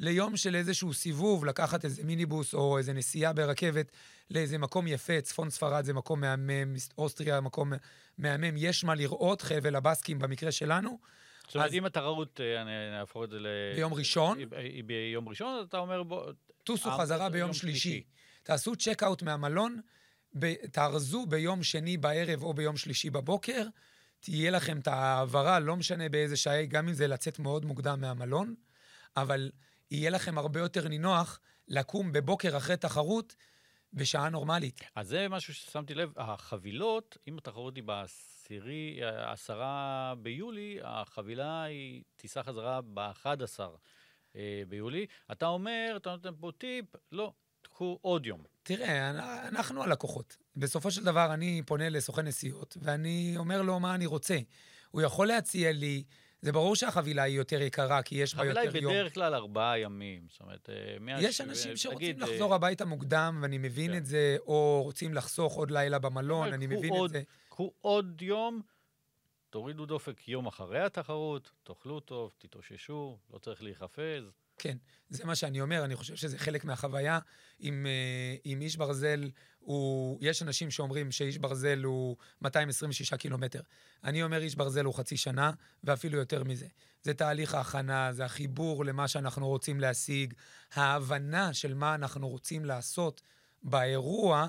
ליום 0.00 0.36
של 0.36 0.54
איזשהו 0.54 0.94
סיבוב, 0.94 1.44
לקחת 1.44 1.84
איזה 1.84 2.04
מיניבוס 2.04 2.54
או 2.54 2.78
איזה 2.78 2.92
נסיעה 2.92 3.32
ברכבת 3.32 3.92
לאיזה 4.30 4.58
מקום 4.58 4.86
יפה, 4.86 5.20
צפון 5.20 5.50
ספרד 5.50 5.84
זה 5.84 5.92
מקום 5.92 6.20
מהמם, 6.20 6.74
אוסטריה 6.98 7.40
מקום 7.40 7.72
מהמם, 8.18 8.56
יש 8.56 8.84
מה 8.84 8.94
לראות, 8.94 9.42
חבל 9.42 9.76
הבסקים 9.76 10.18
במקרה 10.18 10.52
שלנו. 10.52 10.98
זאת 11.46 11.54
אומרת, 11.54 11.72
אם 11.72 11.84
התחרות, 11.84 12.40
אה, 12.40 12.62
אני 12.62 13.00
אהפוך 13.00 13.24
את 13.24 13.30
זה 13.30 13.38
ל... 13.38 13.46
ביום 13.76 13.94
ראשון. 13.94 14.38
היא 14.56 14.84
ביום 14.84 15.28
ראשון, 15.28 15.58
אז 15.58 15.66
אתה 15.66 15.78
אומר 15.78 16.02
בוא... 16.02 16.32
טוסו 16.64 16.90
חזרה 16.90 17.28
ביום 17.28 17.52
שלישי. 17.52 18.02
תעשו 18.42 18.76
צ'ק-אאוט 18.76 19.22
מהמלון, 19.22 19.80
תארזו 20.72 21.26
ביום 21.26 21.62
שני 21.62 21.96
בערב 21.96 22.42
או 22.42 22.54
ביום 22.54 22.76
שלישי 22.76 23.10
בבוקר, 23.10 23.66
תהיה 24.20 24.50
לכם 24.50 24.78
את 24.78 24.88
ההעברה, 24.88 25.60
לא 25.60 25.76
משנה 25.76 26.08
באיזה 26.08 26.36
שעה, 26.36 26.64
גם 26.64 26.88
אם 26.88 26.94
זה 26.94 27.06
לצאת 27.06 27.38
מאוד 27.38 27.64
מוקדם 27.64 28.00
מהמלון, 28.00 28.54
אבל 29.16 29.50
יהיה 29.90 30.10
לכם 30.10 30.38
הרבה 30.38 30.60
יותר 30.60 30.88
נינוח 30.88 31.40
לקום 31.68 32.12
בבוקר 32.12 32.56
אחרי 32.56 32.76
תחרות 32.76 33.34
בשעה 33.92 34.28
נורמלית. 34.28 34.80
אז 34.94 35.08
זה 35.08 35.28
משהו 35.28 35.54
ששמתי 35.54 35.94
לב, 35.94 36.12
החבילות, 36.16 37.18
אם 37.28 37.38
התחרות 37.38 37.76
היא 37.76 37.84
בעשירי, 37.84 39.00
עשרה 39.02 40.14
ביולי, 40.22 40.78
החבילה 40.82 41.62
היא 41.62 42.02
טיסה 42.16 42.42
חזרה 42.42 42.80
ב-11 42.94 43.60
אה, 44.36 44.62
ביולי. 44.68 45.06
אתה 45.32 45.46
אומר, 45.46 45.94
אתה 45.96 46.10
נותן 46.10 46.32
פה 46.40 46.50
טיפ, 46.58 46.84
לא, 47.12 47.32
קחו 47.62 47.98
עוד 48.02 48.26
יום. 48.26 48.42
תראה, 48.62 49.10
אנחנו 49.48 49.82
הלקוחות. 49.82 50.36
בסופו 50.56 50.90
של 50.90 51.04
דבר 51.04 51.34
אני 51.34 51.62
פונה 51.66 51.88
לסוכן 51.88 52.26
נסיעות, 52.26 52.76
ואני 52.82 53.34
אומר 53.36 53.62
לו 53.62 53.80
מה 53.80 53.94
אני 53.94 54.06
רוצה. 54.06 54.38
הוא 54.90 55.02
יכול 55.02 55.28
להציע 55.28 55.72
לי... 55.72 56.04
זה 56.42 56.52
ברור 56.52 56.76
שהחבילה 56.76 57.22
היא 57.22 57.36
יותר 57.36 57.62
יקרה, 57.62 58.02
כי 58.02 58.14
יש 58.14 58.34
בה 58.34 58.44
יותר 58.44 58.60
יום. 58.60 58.68
חבילה 58.68 58.90
היא 58.90 59.00
בדרך 59.00 59.14
כלל 59.14 59.34
ארבעה 59.34 59.78
ימים. 59.78 60.26
זאת 60.30 60.40
אומרת, 60.40 60.70
אה, 60.70 61.20
יש 61.20 61.40
אנשים 61.40 61.76
שרוצים 61.76 62.12
תגיד, 62.12 62.20
לחזור 62.20 62.54
הביתה 62.54 62.84
מוקדם, 62.84 63.38
ואני 63.42 63.58
מבין 63.58 63.90
כן. 63.90 63.96
את 63.96 64.06
זה, 64.06 64.36
או 64.46 64.80
רוצים 64.84 65.14
לחסוך 65.14 65.54
עוד 65.54 65.70
לילה 65.70 65.98
במלון, 65.98 66.52
אני 66.52 66.66
מבין 66.66 66.92
עוד, 66.92 67.10
את 67.10 67.12
זה. 67.12 67.22
קחו 67.48 67.72
עוד 67.80 68.22
יום, 68.22 68.60
תורידו 69.50 69.86
דופק 69.86 70.28
יום 70.28 70.46
אחרי 70.46 70.80
התחרות, 70.80 71.52
תאכלו 71.62 72.00
טוב, 72.00 72.34
תתאוששו, 72.38 73.18
לא 73.32 73.38
צריך 73.38 73.62
להיחפז. 73.62 74.32
כן, 74.60 74.76
זה 75.08 75.24
מה 75.24 75.34
שאני 75.34 75.60
אומר, 75.60 75.84
אני 75.84 75.96
חושב 75.96 76.16
שזה 76.16 76.38
חלק 76.38 76.64
מהחוויה. 76.64 77.18
עם, 77.58 77.86
אה, 77.86 78.36
עם 78.44 78.60
איש 78.60 78.76
ברזל, 78.76 79.30
הוא, 79.58 80.18
יש 80.20 80.42
אנשים 80.42 80.70
שאומרים 80.70 81.10
שאיש 81.10 81.38
ברזל 81.38 81.82
הוא 81.82 82.16
226 82.42 83.14
קילומטר. 83.14 83.60
אני 84.04 84.22
אומר 84.22 84.42
איש 84.42 84.54
ברזל 84.54 84.84
הוא 84.84 84.94
חצי 84.94 85.16
שנה, 85.16 85.52
ואפילו 85.84 86.18
יותר 86.18 86.44
מזה. 86.44 86.66
זה 87.02 87.14
תהליך 87.14 87.54
ההכנה, 87.54 88.12
זה 88.12 88.24
החיבור 88.24 88.84
למה 88.84 89.08
שאנחנו 89.08 89.48
רוצים 89.48 89.80
להשיג, 89.80 90.34
ההבנה 90.74 91.52
של 91.54 91.74
מה 91.74 91.94
אנחנו 91.94 92.28
רוצים 92.28 92.64
לעשות 92.64 93.22
באירוע, 93.62 94.46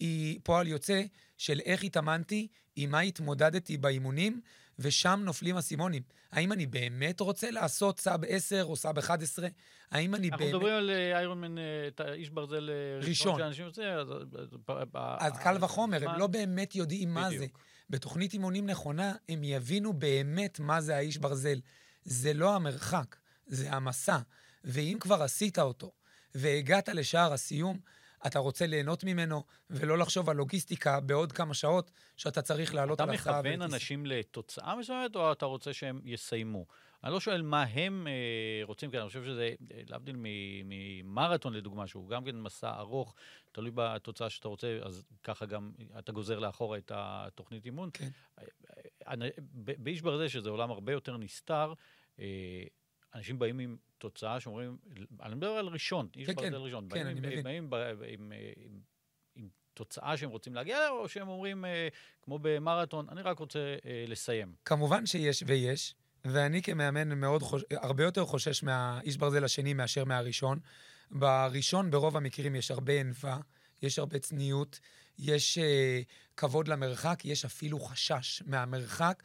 היא 0.00 0.40
פועל 0.42 0.68
יוצא 0.68 1.02
של 1.36 1.60
איך 1.64 1.84
התאמנתי, 1.84 2.48
עם 2.76 2.90
מה 2.90 3.00
התמודדתי 3.00 3.76
באימונים, 3.76 4.40
ושם 4.78 5.20
נופלים 5.24 5.56
אסימונים. 5.56 6.02
האם 6.32 6.52
אני 6.52 6.66
באמת 6.66 7.20
רוצה 7.20 7.50
לעשות 7.50 8.00
סאב 8.00 8.24
10 8.28 8.64
או 8.64 8.76
סאב 8.76 8.98
11? 8.98 9.48
האם 9.90 10.14
אני 10.14 10.28
אנחנו 10.28 10.38
באמת... 10.38 10.54
אנחנו 10.54 10.58
מדברים 10.58 10.74
על 10.74 10.90
איירון 10.90 11.40
מן, 11.40 11.58
אה, 11.58 12.12
איש 12.12 12.30
ברזל 12.30 12.70
אה, 12.70 13.06
ראשון. 13.08 13.38
שאנשים 13.38 13.64
יוצאים, 13.64 13.88
אז... 13.88 14.08
אז 15.18 15.38
קל 15.38 15.56
וחומר, 15.60 16.10
הם 16.10 16.18
לא 16.18 16.26
באמת 16.26 16.74
יודעים 16.74 17.14
מה 17.14 17.30
זה. 17.30 17.46
בתוכנית 17.90 18.32
אימונים 18.32 18.66
נכונה, 18.66 19.12
הם 19.28 19.44
יבינו 19.44 19.92
באמת 19.92 20.60
מה 20.60 20.80
זה 20.80 20.96
האיש 20.96 21.18
ברזל. 21.18 21.60
זה 22.04 22.34
לא 22.34 22.54
המרחק, 22.54 23.16
זה 23.46 23.72
המסע. 23.72 24.18
ואם 24.64 24.96
כבר 25.00 25.22
עשית 25.22 25.58
אותו, 25.58 25.92
והגעת 26.34 26.88
לשער 26.88 27.32
הסיום, 27.32 27.78
אתה 28.26 28.38
רוצה 28.38 28.66
ליהנות 28.66 29.04
ממנו, 29.04 29.42
ולא 29.70 29.98
לחשוב 29.98 30.30
על 30.30 30.36
לוגיסטיקה 30.36 31.00
בעוד 31.00 31.32
כמה 31.32 31.54
שעות 31.54 31.90
שאתה 32.16 32.42
צריך 32.42 32.74
לעלות 32.74 33.00
על 33.00 33.10
הסעה. 33.10 33.40
אתה 33.40 33.48
מכוון 33.48 33.62
אנשים 33.62 34.06
לתוצאה 34.06 34.76
מסוימת, 34.76 35.16
או 35.16 35.32
אתה 35.32 35.46
רוצה 35.46 35.72
שהם 35.72 36.00
יסיימו? 36.04 36.66
אני 37.04 37.12
לא 37.12 37.20
שואל 37.20 37.42
מה 37.42 37.62
הם 37.62 38.06
אה, 38.06 38.12
רוצים, 38.64 38.90
כי 38.90 38.98
אני 38.98 39.06
חושב 39.06 39.24
שזה, 39.24 39.54
אה, 39.74 39.80
להבדיל 39.88 40.16
ממרתון 40.64 41.52
לדוגמה, 41.52 41.86
שהוא 41.86 42.08
גם 42.08 42.24
כן 42.24 42.40
מסע 42.40 42.78
ארוך, 42.78 43.14
תלוי 43.52 43.70
בתוצאה 43.74 44.30
שאתה 44.30 44.48
רוצה, 44.48 44.78
אז 44.82 45.02
ככה 45.22 45.46
גם 45.46 45.72
אתה 45.98 46.12
גוזר 46.12 46.38
לאחורה 46.38 46.78
את 46.78 46.92
התוכנית 46.94 47.64
אימון. 47.64 47.90
כן. 47.92 48.08
באיש 49.54 50.02
ברזל, 50.02 50.28
שזה 50.28 50.50
עולם 50.50 50.70
הרבה 50.70 50.92
יותר 50.92 51.16
נסתר, 51.16 51.72
אנשים 53.14 53.38
באים 53.38 53.58
עם 53.58 53.76
תוצאה 53.98 54.40
שאומרים, 54.40 54.76
אני 55.22 55.34
מדבר 55.34 55.50
על 55.50 55.66
ראשון, 55.66 56.08
איש 56.16 56.26
כן, 56.26 56.34
ברזל 56.34 56.50
כן, 56.50 56.54
ראשון. 56.54 56.88
כן, 56.90 57.06
אני 57.06 57.20
מבין. 57.20 57.42
באים 57.42 57.64
עם, 57.64 57.72
עם, 58.08 58.32
עם, 58.62 58.80
עם 59.36 59.48
תוצאה 59.74 60.16
שהם 60.16 60.30
רוצים 60.30 60.54
להגיע 60.54 60.76
אליה, 60.76 60.90
או 60.90 61.08
שהם 61.08 61.28
אומרים, 61.28 61.64
אה, 61.64 61.88
כמו 62.22 62.38
במרתון, 62.42 63.06
אני 63.08 63.22
רק 63.22 63.38
רוצה 63.38 63.76
אה, 63.84 64.04
לסיים. 64.08 64.52
כמובן 64.64 65.06
שיש 65.06 65.42
ויש, 65.46 65.94
ואני 66.24 66.62
כמאמן 66.62 67.18
מאוד 67.18 67.42
חוש... 67.42 67.62
הרבה 67.70 68.04
יותר 68.04 68.24
חושש 68.24 68.62
מהאיש 68.62 69.16
ברזל 69.16 69.44
השני 69.44 69.74
מאשר 69.74 70.04
מהראשון. 70.04 70.58
בראשון, 71.10 71.90
ברוב 71.90 72.16
המקרים, 72.16 72.54
יש 72.54 72.70
הרבה 72.70 73.00
ענווה, 73.00 73.38
יש 73.82 73.98
הרבה 73.98 74.18
צניעות, 74.18 74.80
יש 75.18 75.58
אה, 75.58 76.00
כבוד 76.36 76.68
למרחק, 76.68 77.24
יש 77.24 77.44
אפילו 77.44 77.80
חשש 77.80 78.42
מהמרחק. 78.46 79.22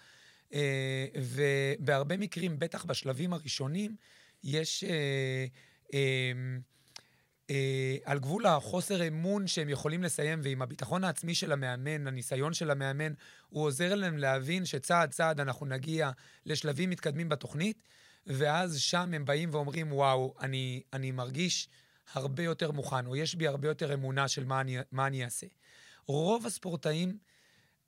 אה, 0.53 1.05
ובהרבה 1.15 2.17
מקרים, 2.17 2.59
בטח 2.59 2.85
בשלבים 2.85 3.33
הראשונים, 3.33 3.95
יש 4.43 4.83
אה, 4.83 5.45
אה, 5.93 6.31
אה, 7.49 7.97
על 8.05 8.19
גבול 8.19 8.45
החוסר 8.45 9.07
אמון 9.07 9.47
שהם 9.47 9.69
יכולים 9.69 10.03
לסיים, 10.03 10.39
ועם 10.43 10.61
הביטחון 10.61 11.03
העצמי 11.03 11.35
של 11.35 11.51
המאמן, 11.51 12.07
הניסיון 12.07 12.53
של 12.53 12.71
המאמן, 12.71 13.13
הוא 13.49 13.63
עוזר 13.63 13.95
להם 13.95 14.17
להבין 14.17 14.65
שצעד 14.65 15.11
צעד 15.11 15.39
אנחנו 15.39 15.65
נגיע 15.65 16.11
לשלבים 16.45 16.89
מתקדמים 16.89 17.29
בתוכנית, 17.29 17.83
ואז 18.27 18.79
שם 18.79 19.13
הם 19.13 19.25
באים 19.25 19.49
ואומרים, 19.51 19.93
וואו, 19.93 20.33
אני, 20.41 20.81
אני 20.93 21.11
מרגיש 21.11 21.69
הרבה 22.13 22.43
יותר 22.43 22.71
מוכן, 22.71 23.05
או 23.05 23.15
יש 23.15 23.35
בי 23.35 23.47
הרבה 23.47 23.67
יותר 23.67 23.93
אמונה 23.93 24.27
של 24.27 24.45
מה 24.45 24.61
אני, 24.61 24.77
מה 24.91 25.07
אני 25.07 25.25
אעשה. 25.25 25.47
רוב 26.07 26.45
הספורטאים 26.45 27.17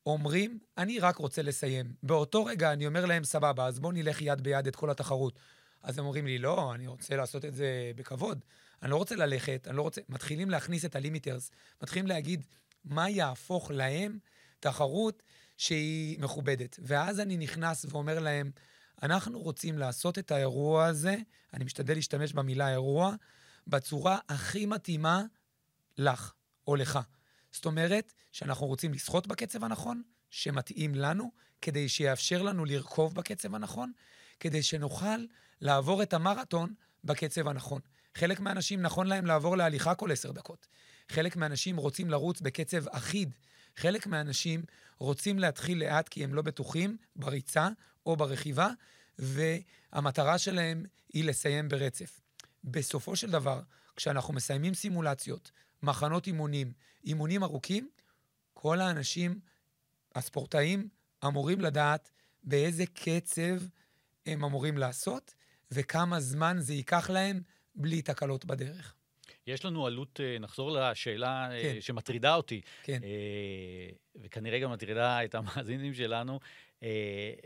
אומרים, 0.06 0.60
אני 0.78 1.00
רק 1.00 1.18
רוצה 1.18 1.42
לסיים. 1.42 1.94
באותו 2.04 2.46
רגע 2.46 2.74
אני 2.74 2.88
אומר 2.88 3.06
להם, 3.06 3.24
סבבה, 3.24 3.66
אז 3.66 3.80
בואו 3.80 3.92
נלך 3.92 4.22
יד 4.22 4.42
ביד 4.42 4.68
את 4.68 4.76
כל 4.76 4.90
התחרות. 4.90 5.40
אז 5.84 5.98
הם 5.98 6.06
אומרים 6.06 6.26
לי, 6.26 6.38
לא, 6.38 6.74
אני 6.76 6.88
רוצה 6.88 7.16
לעשות 7.16 7.46
את 7.46 7.56
זה 7.56 7.92
בכבוד. 7.96 8.46
אני 8.82 8.92
לא 8.92 8.96
רוצה 8.96 9.16
ללכת, 9.16 9.68
אני 9.68 9.78
לא 9.78 9.82
רוצה... 9.82 10.02
מתחילים 10.10 10.50
להכניס 10.50 10.86
את 10.86 10.96
הלימיטרס, 10.96 11.52
מתחילים 11.82 12.08
להגיד 12.08 12.46
מה 12.86 13.10
יהפוך 13.10 13.72
להם 13.72 14.20
תחרות 14.60 15.24
שהיא 15.58 16.20
מכובדת. 16.20 16.80
ואז 16.84 17.20
אני 17.20 17.38
נכנס 17.38 17.86
ואומר 17.90 18.20
להם, 18.20 18.52
אנחנו 19.04 19.40
רוצים 19.40 19.78
לעשות 19.78 20.20
את 20.20 20.32
האירוע 20.32 20.86
הזה, 20.86 21.16
אני 21.54 21.64
משתדל 21.66 21.94
להשתמש 21.94 22.34
במילה 22.34 22.72
אירוע, 22.72 23.16
בצורה 23.68 24.18
הכי 24.30 24.66
מתאימה 24.66 25.24
לך 25.98 26.34
או 26.68 26.76
לך. 26.76 27.00
זאת 27.52 27.66
אומרת 27.66 28.14
שאנחנו 28.32 28.68
רוצים 28.68 28.94
לשחות 28.94 29.28
בקצב 29.28 29.64
הנכון, 29.64 30.02
שמתאים 30.30 30.96
לנו, 30.96 31.32
כדי 31.62 31.90
שיאפשר 31.90 32.42
לנו 32.42 32.66
לרכוב 32.66 33.16
בקצב 33.16 33.56
הנכון, 33.56 33.92
כדי 34.44 34.64
שנוכל 34.64 35.26
לעבור 35.62 36.04
את 36.04 36.14
המרתון 36.14 36.74
בקצב 37.04 37.48
הנכון. 37.48 37.82
חלק 38.16 38.40
מהאנשים 38.40 38.82
נכון 38.82 39.08
להם 39.08 39.26
לעבור 39.26 39.58
להליכה 39.58 39.96
כל 39.96 40.12
עשר 40.12 40.32
דקות. 40.32 40.68
חלק 41.10 41.36
מהאנשים 41.36 41.78
רוצים 41.78 42.10
לרוץ 42.10 42.42
בקצב 42.42 42.88
אחיד. 42.88 43.36
חלק 43.76 44.08
מהאנשים 44.08 44.64
רוצים 44.98 45.40
להתחיל 45.40 45.80
לאט 45.80 46.08
כי 46.08 46.24
הם 46.24 46.34
לא 46.34 46.42
בטוחים 46.42 46.98
בריצה 47.16 47.70
או 48.06 48.16
ברכיבה, 48.16 48.70
והמטרה 49.20 50.38
שלהם 50.38 50.86
היא 51.14 51.24
לסיים 51.24 51.70
ברצף. 51.70 52.22
בסופו 52.64 53.16
של 53.16 53.32
דבר, 53.32 53.62
כשאנחנו 53.96 54.34
מסיימים 54.34 54.74
סימולציות, 54.74 55.52
מחנות 55.84 56.28
אימונים, 56.28 56.72
אימונים 57.06 57.44
ארוכים, 57.44 57.90
כל 58.54 58.82
האנשים, 58.82 59.40
הספורטאים, 60.16 60.88
אמורים 61.26 61.62
לדעת 61.62 62.12
באיזה 62.44 62.84
קצב 62.86 63.58
הם 64.26 64.44
אמורים 64.44 64.78
לעשות 64.78 65.34
וכמה 65.72 66.20
זמן 66.20 66.58
זה 66.60 66.74
ייקח 66.74 67.10
להם 67.10 67.42
בלי 67.76 68.02
תקלות 68.02 68.46
בדרך. 68.46 68.94
יש 69.48 69.66
לנו 69.66 69.88
עלות, 69.88 70.20
אה, 70.24 70.40
נחזור 70.40 70.72
לשאלה 70.72 71.52
אה, 71.52 71.62
כן. 71.62 71.82
שמטרידה 71.82 72.36
אותי, 72.36 72.62
כן. 72.84 73.00
אה, 73.04 73.90
וכנראה 74.16 74.60
גם 74.60 74.72
מטרידה 74.72 75.24
את 75.24 75.36
המאזינים 75.36 75.94
שלנו. 75.94 76.40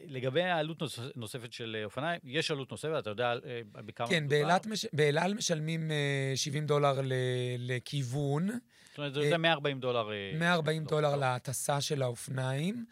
לגבי 0.07 0.41
העלות 0.41 0.81
נוספת 1.15 1.53
של 1.53 1.81
אופניים, 1.85 2.19
יש 2.23 2.51
עלות 2.51 2.71
נוספת, 2.71 2.95
אתה 2.99 3.09
יודע 3.09 3.33
בכמה... 3.73 4.07
כן, 4.07 4.27
באל 4.93 5.17
על 5.17 5.33
משלמים 5.33 5.91
70 6.35 6.65
דולר 6.65 6.99
לכיוון. 7.57 8.47
זאת 8.47 8.97
אומרת, 8.97 9.13
זה 9.13 9.37
140 9.37 9.79
דולר. 9.79 10.09
140 10.39 10.85
דולר 10.85 11.15
להטסה 11.15 11.81
של 11.81 12.01
האופניים. 12.01 12.85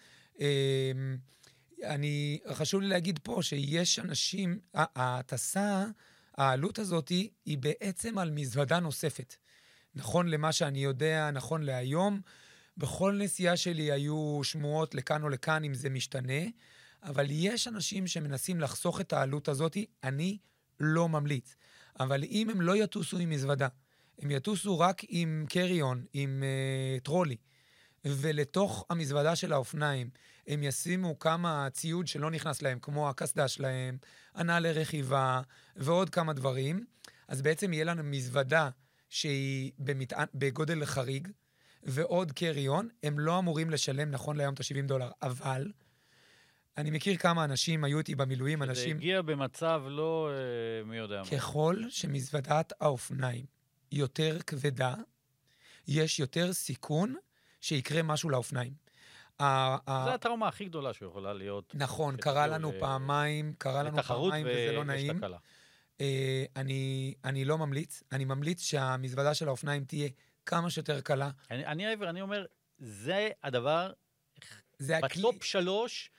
אני, 1.86 2.40
חשוב 2.54 2.82
לי 2.82 2.88
להגיד 2.88 3.20
פה 3.24 3.40
שיש 3.42 4.00
אנשים, 4.00 4.60
ההטסה... 4.74 5.86
העלות 6.38 6.80
הזאת 6.80 7.10
היא 7.46 7.58
בעצם 7.58 8.18
על 8.18 8.32
מזוודה 8.32 8.80
נוספת. 8.80 9.36
נכון 9.96 10.28
למה 10.28 10.52
שאני 10.52 10.80
יודע, 10.80 11.32
נכון 11.34 11.64
להיום, 11.64 12.22
בכל 12.78 13.20
נסיעה 13.22 13.58
שלי 13.58 13.92
היו 13.92 14.40
שמועות 14.44 14.96
לכאן 14.96 15.24
או 15.24 15.30
לכאן 15.30 15.64
אם 15.64 15.74
זה 15.74 15.90
משתנה, 15.90 16.44
אבל 17.04 17.26
יש 17.30 17.68
אנשים 17.68 18.08
שמנסים 18.08 18.60
לחסוך 18.60 19.02
את 19.02 19.14
העלות 19.14 19.48
הזאת, 19.48 19.78
אני 20.04 20.38
לא 20.80 21.10
ממליץ. 21.10 21.56
אבל 22.00 22.24
אם 22.24 22.50
הם 22.50 22.62
לא 22.62 22.76
יטוסו 22.78 23.18
עם 23.18 23.30
מזוודה, 23.30 23.68
הם 24.20 24.32
יטוסו 24.32 24.80
רק 24.80 25.02
עם 25.08 25.46
קריון, 25.50 26.06
עם 26.14 26.44
uh, 26.44 27.04
טרולי, 27.04 27.38
ולתוך 28.06 28.86
המזוודה 28.90 29.36
של 29.36 29.54
האופניים 29.54 30.10
הם 30.48 30.64
ישימו 30.64 31.20
כמה 31.20 31.68
ציוד 31.72 32.08
שלא 32.08 32.32
נכנס 32.32 32.62
להם, 32.62 32.80
כמו 32.80 33.10
הקסדה 33.10 33.48
שלהם, 33.48 33.98
הנעלי 34.36 34.72
רכיבה 34.72 35.42
ועוד 35.76 36.10
כמה 36.10 36.34
דברים, 36.34 36.86
אז 37.28 37.42
בעצם 37.42 37.74
יהיה 37.74 37.86
לנו 37.86 38.04
מזוודה 38.04 38.70
שהיא 39.10 39.72
במטען, 39.80 40.28
בגודל 40.34 40.86
חריג, 40.86 41.28
ועוד 41.84 42.32
קריון, 42.32 42.90
הם 43.04 43.20
לא 43.20 43.40
אמורים 43.40 43.70
לשלם 43.70 44.12
נכון 44.12 44.36
להיום 44.36 44.54
את 44.54 44.60
ה-70 44.60 44.88
דולר, 44.88 45.12
אבל 45.22 45.72
אני 46.78 46.92
מכיר 46.92 47.18
כמה 47.18 47.44
אנשים, 47.44 47.84
היו 47.84 47.98
איתי 47.98 48.16
במילואים, 48.16 48.64
אנשים... 48.64 48.90
זה 48.90 48.96
הגיע 48.96 49.22
במצב 49.22 49.84
לא 49.88 50.30
אה, 50.32 50.84
מי 50.86 50.98
יודע 50.98 51.22
מה. 51.22 51.38
ככל 51.38 51.84
שמזוודת 51.90 52.74
האופניים 52.82 53.46
יותר 53.92 54.38
כבדה, 54.48 54.96
יש 55.88 56.20
יותר 56.20 56.54
סיכון 56.54 57.16
שיקרה 57.62 58.04
משהו 58.04 58.30
לאופניים. 58.30 58.85
זו 59.42 60.10
הטראומה 60.14 60.48
הכי 60.48 60.66
גדולה 60.66 60.94
שיכולה 60.94 61.34
להיות. 61.34 61.76
נכון, 61.76 62.18
קרה 62.18 62.48
לנו 62.48 62.72
פעמיים, 62.80 63.54
קרה 63.58 63.84
לנו 63.84 64.04
פעמיים 64.04 64.46
וזה 64.50 64.72
לא 64.72 64.84
נעים. 64.84 65.22
אה, 66.02 66.46
אני, 67.26 67.46
לא 67.46 67.58
ממליץ, 67.58 68.04
אני 68.12 68.26
ממליץ 68.26 68.62
שהמזוודה 68.62 69.34
של 69.34 69.48
האופניים 69.48 69.86
תהיה 69.86 70.10
כמה 70.46 70.70
שיותר 70.70 71.02
קלה. 71.02 71.30
אני, 71.52 71.86
העבר, 71.86 72.10
אני 72.10 72.22
אומר, 72.22 72.46
זה 72.78 73.30
הדבר, 73.44 73.92
זה 74.80 75.00
בטופ. 75.04 75.44
שלוש 75.44 76.10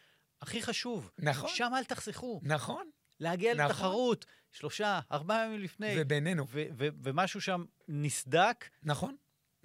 הכי 0.43 0.63
חשוב. 0.63 1.11
נכון. 1.19 1.51
שם 1.55 1.73
אל 1.77 1.85
תחסכו. 1.85 2.41
נכון. 2.43 2.91
להגיע 3.21 3.55
נכון. 3.55 3.67
לתחרות 3.67 4.27
שלושה, 4.53 5.01
ארבעה 5.13 5.45
ימים 5.45 5.61
לפני. 5.61 5.95
ובינינו. 5.97 6.47
ומשהו 6.79 7.41
שם 7.41 7.65
נסדק. 7.89 8.69
נכון. 8.83 9.17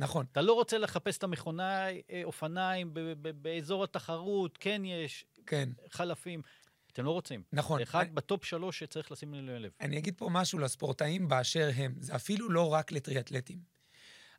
נכון. 0.02 0.26
אתה 0.32 0.42
לא 0.42 0.54
רוצה 0.54 0.78
לחפש 0.78 1.18
את 1.18 1.24
המכונה 1.24 1.90
אה, 1.90 2.22
אופניים 2.24 2.94
באזור 3.42 3.84
התחרות, 3.84 4.58
כן 4.58 4.82
יש 4.86 5.26
כן. 5.46 5.70
חלפים. 5.90 6.42
אתם 6.94 7.06
לא 7.06 7.12
רוצים. 7.12 7.44
נכון. 7.54 7.78
זה 7.80 7.84
אחד 7.84 8.06
אני... 8.06 8.12
בטופ 8.12 8.46
שלוש 8.46 8.80
שצריך 8.80 9.12
לשים 9.12 9.34
לב. 9.34 9.72
אני 9.82 9.98
אגיד 9.98 10.14
פה 10.18 10.30
משהו 10.32 10.60
לספורטאים 10.60 11.28
באשר 11.28 11.70
הם. 11.76 11.94
זה 12.00 12.16
אפילו 12.16 12.50
לא 12.50 12.74
רק 12.74 12.92
לטריאטלטים. 12.92 13.60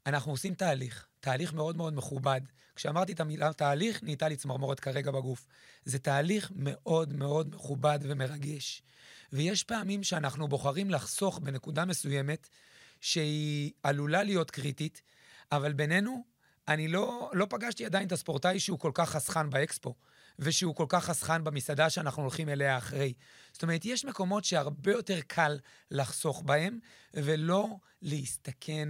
אנחנו 0.06 0.32
עושים 0.32 0.54
תהליך, 0.54 1.06
תהליך 1.20 1.52
מאוד 1.52 1.76
מאוד 1.76 1.94
מכובד. 1.94 2.40
כשאמרתי 2.76 3.12
את 3.12 3.20
המילה 3.20 3.52
תהליך, 3.52 4.02
נהייתה 4.02 4.28
לי 4.28 4.36
צמרמורת 4.36 4.80
כרגע 4.80 5.10
בגוף. 5.10 5.46
זה 5.84 5.98
תהליך 5.98 6.52
מאוד 6.54 7.12
מאוד 7.12 7.54
מכובד 7.54 7.98
ומרגש. 8.02 8.82
ויש 9.32 9.64
פעמים 9.64 10.02
שאנחנו 10.02 10.48
בוחרים 10.48 10.90
לחסוך 10.90 11.38
בנקודה 11.38 11.84
מסוימת, 11.84 12.48
שהיא 13.00 13.72
עלולה 13.82 14.22
להיות 14.22 14.50
קריטית, 14.50 15.02
אבל 15.52 15.72
בינינו, 15.72 16.24
אני 16.68 16.88
לא, 16.88 17.30
לא 17.32 17.46
פגשתי 17.50 17.86
עדיין 17.86 18.06
את 18.06 18.12
הספורטאי 18.12 18.60
שהוא 18.60 18.78
כל 18.78 18.90
כך 18.94 19.10
חסכן 19.10 19.50
באקספו, 19.50 19.94
ושהוא 20.38 20.74
כל 20.74 20.86
כך 20.88 21.04
חסכן 21.04 21.44
במסעדה 21.44 21.90
שאנחנו 21.90 22.22
הולכים 22.22 22.48
אליה 22.48 22.78
אחרי. 22.78 23.12
זאת 23.52 23.62
אומרת, 23.62 23.84
יש 23.84 24.04
מקומות 24.04 24.44
שהרבה 24.44 24.92
יותר 24.92 25.20
קל 25.26 25.58
לחסוך 25.90 26.42
בהם, 26.42 26.78
ולא 27.14 27.68
להסתכן 28.02 28.88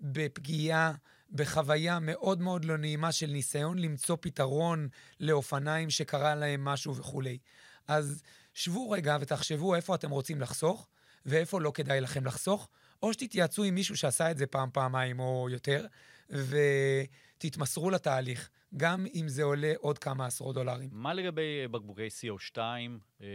בפגיעה, 0.00 0.92
בחוויה 1.30 1.98
מאוד 1.98 2.40
מאוד 2.40 2.64
לא 2.64 2.78
נעימה 2.78 3.12
של 3.12 3.26
ניסיון 3.26 3.78
למצוא 3.78 4.16
פתרון 4.20 4.88
לאופניים 5.20 5.90
שקרה 5.90 6.34
להם 6.34 6.64
משהו 6.64 6.96
וכולי. 6.96 7.38
אז 7.88 8.22
שבו 8.54 8.90
רגע 8.90 9.16
ותחשבו 9.20 9.74
איפה 9.74 9.94
אתם 9.94 10.10
רוצים 10.10 10.40
לחסוך, 10.40 10.88
ואיפה 11.26 11.60
לא 11.60 11.72
כדאי 11.74 12.00
לכם 12.00 12.26
לחסוך, 12.26 12.68
או 13.04 13.12
שתתייעצו 13.12 13.64
עם 13.64 13.74
מישהו 13.74 13.96
שעשה 13.96 14.30
את 14.30 14.38
זה 14.38 14.46
פעם, 14.46 14.68
פעמיים 14.72 15.20
או 15.20 15.48
יותר, 15.50 15.86
ותתמסרו 16.30 17.90
לתהליך, 17.90 18.50
גם 18.76 19.06
אם 19.14 19.28
זה 19.28 19.42
עולה 19.42 19.72
עוד 19.78 19.98
כמה 19.98 20.26
עשרות 20.26 20.54
דולרים. 20.54 20.88
מה 20.92 21.14
לגבי 21.14 21.68
בקבוקי 21.70 22.06
CO2 22.06 22.58
אה, 23.22 23.26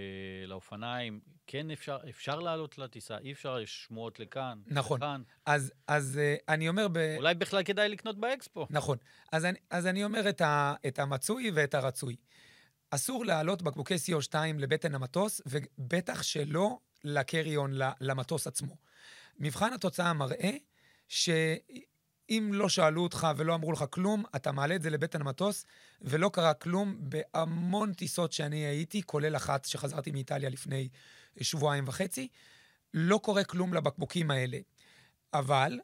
לאופניים? 0.48 1.20
כן 1.48 1.72
אפשר, 1.72 1.98
אפשר 2.10 2.40
לעלות 2.40 2.78
לטיסה, 2.78 3.18
אי 3.18 3.32
אפשר, 3.32 3.60
יש 3.60 3.86
שמועות 3.88 4.20
לכאן, 4.20 4.60
נכון. 4.68 4.98
לכאן. 5.00 5.22
אז, 5.46 5.74
אז 5.88 6.20
אה, 6.22 6.36
אני 6.50 6.70
אומר... 6.70 6.88
ב... 6.88 6.98
אולי 7.18 7.36
בכלל 7.36 7.64
כדאי 7.64 7.90
לקנות 7.90 8.20
באקספו. 8.20 8.68
נכון. 8.70 8.98
אז 9.32 9.46
אני, 9.46 9.60
אז 9.70 9.88
אני 9.88 10.04
אומר 10.04 10.30
את, 10.30 10.42
ה, 10.42 10.74
את 10.88 11.00
המצוי 11.00 11.52
ואת 11.54 11.74
הרצוי. 11.74 12.16
אסור 12.92 13.26
להעלות 13.26 13.62
בקבוקי 13.62 13.96
CO2 13.96 14.36
לבטן 14.58 14.96
המטוס, 14.96 15.42
ובטח 15.46 16.24
שלא 16.24 16.78
לקריון, 17.04 17.72
למטוס 18.02 18.48
עצמו. 18.48 18.76
מבחן 19.40 19.74
התוצאה 19.74 20.14
מראה 20.14 20.52
שאם 21.08 22.50
לא 22.54 22.70
שאלו 22.70 23.04
אותך 23.04 23.28
ולא 23.38 23.56
אמרו 23.56 23.72
לך 23.72 23.86
כלום, 23.90 24.24
אתה 24.36 24.52
מעלה 24.52 24.76
את 24.76 24.82
זה 24.82 24.90
לבטן 24.90 25.22
המטוס, 25.22 25.66
ולא 26.02 26.30
קרה 26.34 26.54
כלום 26.54 26.96
בהמון 27.00 27.94
טיסות 27.94 28.34
שאני 28.34 28.58
הייתי, 28.58 29.04
כולל 29.04 29.36
אחת 29.36 29.66
שחזרתי 29.66 30.12
מאיטליה 30.12 30.50
לפני 30.50 30.90
שבועיים 31.42 31.88
וחצי. 31.88 32.28
לא 32.94 33.18
קורה 33.24 33.44
כלום 33.44 33.74
לבקבוקים 33.74 34.32
האלה. 34.32 34.58
אבל, 35.34 35.80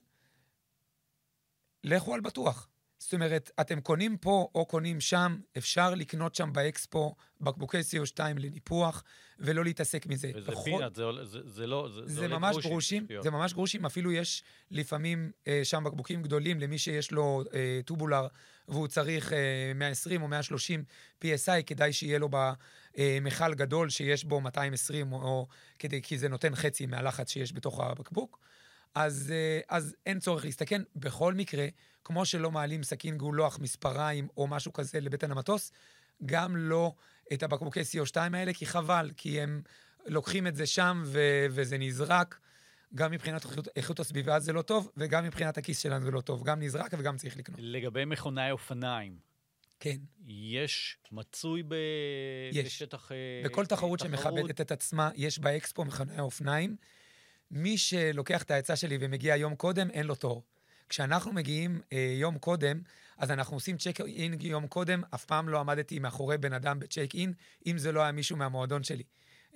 לכו 1.83 2.13
על 2.13 2.21
בטוח. 2.21 2.67
זאת 2.99 3.13
אומרת, 3.13 3.51
אתם 3.61 3.81
קונים 3.81 4.17
פה 4.17 4.49
או 4.55 4.65
קונים 4.65 5.01
שם, 5.01 5.37
אפשר 5.57 5.95
לקנות 5.95 6.35
שם 6.35 6.53
באקספו 6.53 7.15
בקבוקי 7.41 7.77
CO2 7.79 8.19
לניפוח, 8.39 9.03
ולא 9.39 9.63
להתעסק 9.63 10.07
מזה. 10.07 10.31
וזה 10.35 10.51
בכל... 10.51 10.63
פינאט, 10.63 10.95
זה, 10.95 11.03
זה, 11.23 11.39
זה 11.45 11.67
לא... 11.67 11.89
זה, 11.93 12.01
זה, 12.05 12.19
זה 12.19 12.27
ממש 12.27 12.55
גרושים. 12.55 13.05
גרושים 13.05 13.21
זה 13.23 13.31
ממש 13.31 13.53
גרושים, 13.53 13.85
אפילו 13.85 14.11
יש 14.11 14.43
לפעמים 14.71 15.31
אה, 15.47 15.61
שם 15.63 15.83
בקבוקים 15.83 16.21
גדולים 16.21 16.59
למי 16.59 16.77
שיש 16.77 17.11
לו 17.11 17.43
אה, 17.53 17.79
טובולר, 17.85 18.27
והוא 18.67 18.87
צריך 18.87 19.33
אה, 19.33 19.71
120 19.75 20.21
או 20.21 20.27
130 20.27 20.83
PSI, 21.23 21.63
כדאי 21.65 21.93
שיהיה 21.93 22.19
לו 22.19 22.29
במכל 22.29 23.53
גדול 23.53 23.89
שיש 23.89 24.23
בו 24.23 24.41
220, 24.41 25.11
או, 25.11 25.21
או 25.21 25.47
כדי, 25.79 26.01
כי 26.01 26.17
זה 26.17 26.29
נותן 26.29 26.55
חצי 26.55 26.85
מהלחץ 26.85 27.29
שיש 27.29 27.53
בתוך 27.53 27.79
הבקבוק. 27.79 28.39
אז, 28.95 29.33
אה, 29.35 29.59
אז 29.77 29.95
אין 30.05 30.19
צורך 30.19 30.45
להסתכן. 30.45 30.81
בכל 30.95 31.33
מקרה, 31.33 31.67
כמו 32.05 32.25
שלא 32.25 32.51
מעלים 32.51 32.83
סכין 32.83 33.17
גולוח, 33.17 33.59
מספריים 33.59 34.27
או 34.37 34.47
משהו 34.47 34.73
כזה 34.73 34.99
לבטן 34.99 35.31
המטוס, 35.31 35.71
גם 36.25 36.55
לא 36.55 36.93
את 37.33 37.43
הבקבוקי 37.43 37.81
CO2 37.81 38.17
האלה, 38.33 38.53
כי 38.53 38.65
חבל, 38.65 39.11
כי 39.17 39.41
הם 39.41 39.61
לוקחים 40.05 40.47
את 40.47 40.55
זה 40.55 40.65
שם 40.65 41.03
ו- 41.05 41.45
וזה 41.49 41.77
נזרק. 41.77 42.39
גם 42.95 43.11
מבחינת 43.11 43.45
איכות, 43.45 43.67
איכות 43.75 43.99
הסביבה 43.99 44.39
זה 44.39 44.53
לא 44.53 44.61
טוב, 44.61 44.91
וגם 44.97 45.23
מבחינת 45.23 45.57
הכיס 45.57 45.79
שלנו 45.79 46.05
זה 46.05 46.11
לא 46.11 46.21
טוב. 46.21 46.43
גם 46.43 46.59
נזרק 46.59 46.93
וגם 46.97 47.17
צריך 47.17 47.37
לקנות. 47.37 47.59
לגבי 47.61 48.05
מכוני 48.05 48.51
אופניים. 48.51 49.17
כן. 49.79 49.97
יש 50.27 50.97
מצוי 51.11 51.63
ב... 51.63 51.75
יש. 52.51 52.65
בשטח 52.65 53.11
אה, 53.11 53.41
בכל 53.45 53.65
תחרות, 53.65 53.99
תחרות 53.99 53.99
שמכבדת 53.99 54.61
את 54.61 54.71
עצמה, 54.71 55.09
יש 55.15 55.39
באקספו 55.39 55.85
מכוני 55.85 56.17
האופניים. 56.17 56.75
מי 57.51 57.77
שלוקח 57.77 58.43
את 58.43 58.51
העצה 58.51 58.75
שלי 58.75 58.97
ומגיע 59.01 59.35
יום 59.35 59.55
קודם, 59.55 59.89
אין 59.89 60.05
לו 60.05 60.15
תור. 60.15 60.43
כשאנחנו 60.89 61.33
מגיעים 61.33 61.81
אה, 61.93 62.13
יום 62.19 62.37
קודם, 62.37 62.81
אז 63.17 63.31
אנחנו 63.31 63.57
עושים 63.57 63.77
צ'ק 63.77 64.01
אין 64.01 64.37
יום 64.41 64.67
קודם, 64.67 65.01
אף 65.15 65.25
פעם 65.25 65.49
לא 65.49 65.59
עמדתי 65.59 65.99
מאחורי 65.99 66.37
בן 66.37 66.53
אדם 66.53 66.79
בצ'ק 66.79 67.09
אין, 67.15 67.33
אם 67.65 67.77
זה 67.77 67.91
לא 67.91 68.01
היה 68.01 68.11
מישהו 68.11 68.37
מהמועדון 68.37 68.83
שלי, 68.83 69.03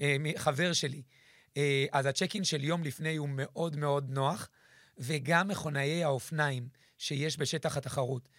אה, 0.02 0.16
חבר 0.38 0.74
שלי. 0.74 1.02
אה, 1.58 1.86
אז 1.92 2.06
הצ'ק 2.06 2.36
אין 2.36 2.44
של 2.44 2.64
יום 2.64 2.84
לפני 2.84 3.16
הוא 3.16 3.30
מאוד 3.32 3.76
מאוד 3.76 4.10
נוח, 4.10 4.50
וגם 4.98 5.48
מכונאי 5.48 6.04
האופניים 6.04 6.68
שיש 6.98 7.40
בשטח 7.40 7.78
התחרות. 7.78 8.30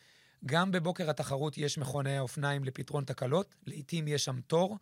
גם 0.47 0.71
בבוקר 0.71 1.11
התחרות 1.11 1.59
יש 1.59 1.79
מכונאי 1.79 2.17
האופניים 2.17 2.65
לפתרון 2.65 3.05
תקלות, 3.05 3.55
לעתים 3.67 4.09
יש 4.09 4.25
שם 4.25 4.41
תור, 4.41 4.79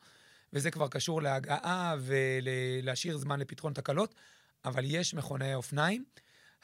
וזה 0.52 0.70
כבר 0.70 0.88
קשור 0.88 1.22
להגעה 1.22 1.96
ולהשאיר 2.00 3.18
זמן 3.18 3.40
לפתרון 3.40 3.72
תקלות, 3.72 4.14
אבל 4.64 4.84
יש 4.84 5.14
מכונאי 5.14 5.54
אופניים. 5.54 6.04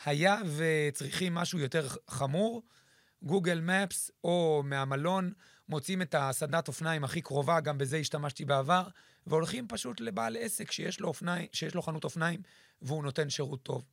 היה 0.05 0.37
וצריכים 0.57 1.35
משהו 1.35 1.59
יותר 1.59 1.89
חמור, 2.09 2.63
גוגל 3.23 3.61
מפס 3.61 4.11
או 4.25 4.63
מהמלון 4.65 5.33
מוצאים 5.69 6.03
את 6.03 6.15
הסדנת 6.19 6.69
אופניים 6.69 7.05
הכי 7.05 7.21
קרובה, 7.21 7.61
גם 7.61 7.79
בזה 7.79 7.97
השתמשתי 7.97 8.45
בעבר, 8.45 8.83
והולכים 9.27 9.69
פשוט 9.69 10.01
לבעל 10.01 10.37
עסק 10.37 10.73
שיש 10.73 11.01
לו, 11.01 11.09
אופניים, 11.09 11.47
שיש 11.53 11.75
לו 11.75 11.83
חנות 11.83 12.05
אופניים 12.05 12.41
והוא 12.83 13.03
נותן 13.03 13.31
שירות 13.31 13.63
טוב. 13.63 13.85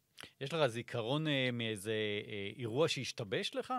יש 0.41 0.53
לך 0.53 0.67
זיכרון 0.67 1.27
אה, 1.27 1.49
מאיזה 1.53 1.93
אה, 2.27 2.49
אירוע 2.57 2.87
שהשתבש 2.87 3.55
לך? 3.55 3.73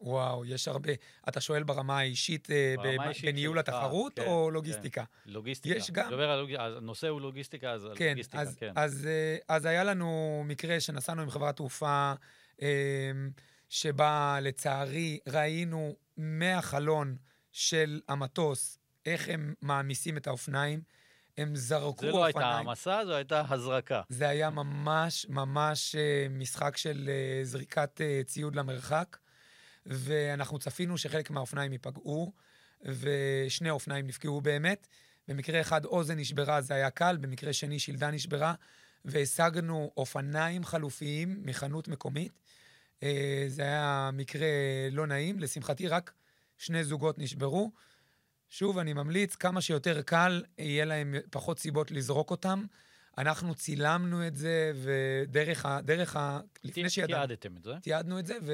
וואו, 0.00 0.44
יש 0.44 0.68
הרבה. 0.68 0.92
אתה 1.28 1.40
שואל 1.40 1.62
ברמה 1.62 1.98
האישית, 1.98 2.50
אה, 2.50 2.74
ברמה 2.76 3.04
האישית 3.04 3.24
בניהול 3.24 3.56
שלך, 3.56 3.68
התחרות 3.68 4.12
כן, 4.16 4.26
או 4.26 4.46
כן. 4.46 4.54
לוגיסטיקה? 4.54 5.04
כן. 5.04 5.30
לוגיסטיקה. 5.30 5.76
יש 5.76 5.90
גם. 5.90 6.10
דבר 6.10 6.30
על 6.30 6.40
לוגיסטיקה, 6.40 6.64
הנושא 6.64 7.08
הוא 7.08 7.20
לוגיסטיקה, 7.20 7.70
אז 7.70 7.88
כן, 7.94 8.08
לוגיסטיקה, 8.08 8.40
אז, 8.40 8.56
כן. 8.56 8.72
אז, 8.76 9.06
אה, 9.06 9.36
אז 9.48 9.64
היה 9.64 9.84
לנו 9.84 10.42
מקרה 10.46 10.80
שנסענו 10.80 11.22
עם 11.22 11.30
חברת 11.30 11.56
תעופה, 11.56 12.12
אה, 12.62 13.10
שבה 13.68 14.38
לצערי 14.42 15.18
ראינו 15.28 15.96
מהחלון 16.16 17.16
של 17.52 18.00
המטוס 18.08 18.78
איך 19.06 19.28
הם 19.28 19.54
מעמיסים 19.62 20.16
את 20.16 20.26
האופניים. 20.26 20.82
הם 21.38 21.56
זרקו 21.56 21.86
אופניים. 21.88 22.12
זה 22.12 22.18
לא 22.18 22.24
הייתה 22.24 22.46
העמסה, 22.46 23.00
זו 23.06 23.14
הייתה 23.14 23.42
הזרקה. 23.48 24.02
זה 24.08 24.28
היה 24.28 24.50
ממש 24.50 25.26
ממש 25.28 25.96
משחק 26.30 26.76
של 26.76 27.10
זריקת 27.42 28.00
ציוד 28.26 28.56
למרחק. 28.56 29.16
ואנחנו 29.88 30.58
צפינו 30.58 30.98
שחלק 30.98 31.30
מהאופניים 31.30 31.72
ייפגעו, 31.72 32.32
ושני 32.82 33.68
האופניים 33.68 34.06
נפגעו 34.06 34.40
באמת. 34.40 34.86
במקרה 35.28 35.60
אחד 35.60 35.84
אוזן 35.84 36.18
נשברה, 36.18 36.60
זה 36.60 36.74
היה 36.74 36.90
קל, 36.90 37.16
במקרה 37.16 37.52
שני 37.52 37.78
שלדה 37.78 38.10
נשברה, 38.10 38.54
והשגנו 39.04 39.92
אופניים 39.96 40.64
חלופיים 40.64 41.40
מחנות 41.44 41.88
מקומית. 41.88 42.32
אה, 43.02 43.44
זה 43.48 43.62
היה 43.62 44.10
מקרה 44.12 44.48
לא 44.90 45.06
נעים, 45.06 45.40
לשמחתי 45.40 45.88
רק 45.88 46.12
שני 46.58 46.84
זוגות 46.84 47.18
נשברו. 47.18 47.70
שוב, 48.48 48.78
אני 48.78 48.92
ממליץ, 48.92 49.34
כמה 49.34 49.60
שיותר 49.60 50.02
קל, 50.02 50.44
יהיה 50.58 50.84
להם 50.84 51.14
פחות 51.30 51.58
סיבות 51.58 51.90
לזרוק 51.90 52.30
אותם. 52.30 52.64
אנחנו 53.18 53.54
צילמנו 53.54 54.26
את 54.26 54.36
זה, 54.36 54.72
ודרך 54.82 55.66
ה... 55.66 55.80
דרך 55.80 56.16
ה... 56.16 56.40
לפני 56.64 56.90
שידענו... 56.90 57.26
תיעדתם 57.26 57.56
את 57.56 57.64
זה? 57.64 57.74
תיעדנו 57.82 58.18
את 58.18 58.26
זה, 58.26 58.34
ו... 58.42 58.52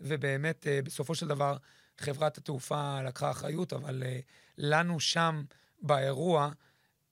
ובאמת, 0.00 0.66
אה, 0.66 0.82
בסופו 0.82 1.14
של 1.14 1.28
דבר, 1.28 1.56
חברת 1.98 2.38
התעופה 2.38 3.02
לקחה 3.02 3.30
אחריות, 3.30 3.72
אבל 3.72 4.02
אה, 4.06 4.20
לנו 4.58 5.00
שם, 5.00 5.42
באירוע, 5.82 6.50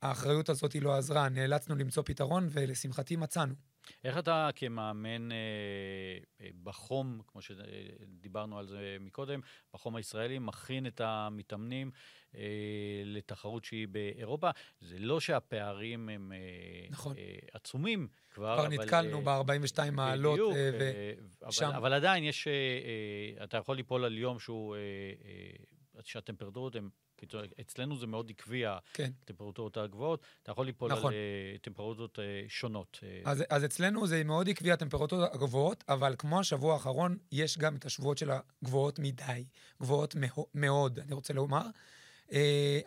האחריות 0.02 0.48
הזאת 0.48 0.74
לא 0.74 0.96
עזרה. 0.96 1.28
נאלצנו 1.28 1.76
למצוא 1.76 2.02
פתרון, 2.06 2.48
ולשמחתי 2.50 3.16
מצאנו. 3.16 3.54
איך 4.04 4.18
אתה 4.18 4.48
כמאמן 4.54 5.32
אה, 5.32 5.36
אה, 6.40 6.48
בחום, 6.62 7.20
כמו 7.26 7.42
שדיברנו 7.42 8.58
על 8.58 8.66
זה 8.66 8.96
מקודם, 9.00 9.40
בחום 9.74 9.96
הישראלי, 9.96 10.38
מכין 10.38 10.86
את 10.86 11.00
המתאמנים 11.04 11.90
אה, 12.34 12.42
לתחרות 13.04 13.64
שהיא 13.64 13.88
באירופה? 13.88 14.50
זה 14.80 14.98
לא 14.98 15.20
שהפערים 15.20 16.08
הם 16.08 16.32
נכון. 16.90 17.14
עצומים 17.52 18.08
כבר, 18.30 18.56
כבר 18.56 18.66
אבל... 18.66 18.74
נתקלנו 18.74 19.18
אה, 19.18 19.42
ב-42 19.42 19.90
מעלות, 19.90 20.34
בדיוק, 20.34 20.54
ושם... 21.48 21.66
אבל, 21.66 21.76
אבל 21.76 21.92
עדיין 21.92 22.24
יש, 22.24 22.48
אתה 23.44 23.56
יכול 23.56 23.76
ליפול 23.76 24.04
על 24.04 24.18
יום 24.18 24.38
שהוא, 24.38 24.76
שהטמפרטורות 26.04 26.76
הן 26.76 26.88
אצלנו 27.60 27.98
זה 27.98 28.06
מאוד 28.06 28.30
עקבי, 28.30 28.62
כן. 28.92 29.10
הטמפרטורות 29.22 29.76
הגבוהות, 29.76 30.22
אתה 30.42 30.52
יכול 30.52 30.66
ליפול 30.66 30.92
נכון. 30.92 31.12
על 31.12 31.18
uh, 31.56 31.62
טמפרטורות 31.62 32.18
uh, 32.18 32.22
שונות. 32.48 32.98
אה. 33.02 33.20
אז, 33.24 33.44
אז 33.50 33.64
אצלנו 33.64 34.06
זה 34.06 34.24
מאוד 34.24 34.48
עקבי 34.48 34.72
הטמפרטורות 34.72 35.34
הגבוהות, 35.34 35.84
אבל 35.88 36.14
כמו 36.18 36.40
השבוע 36.40 36.72
האחרון, 36.74 37.16
יש 37.32 37.58
גם 37.58 37.76
את 37.76 37.84
השבועות 37.84 38.18
של 38.18 38.30
הגבוהות 38.30 38.98
מדי, 38.98 39.44
גבוהות 39.82 40.16
מאוד, 40.54 40.98
אני 40.98 41.14
רוצה 41.14 41.34
לומר. 41.34 41.66
Uh, 42.28 42.32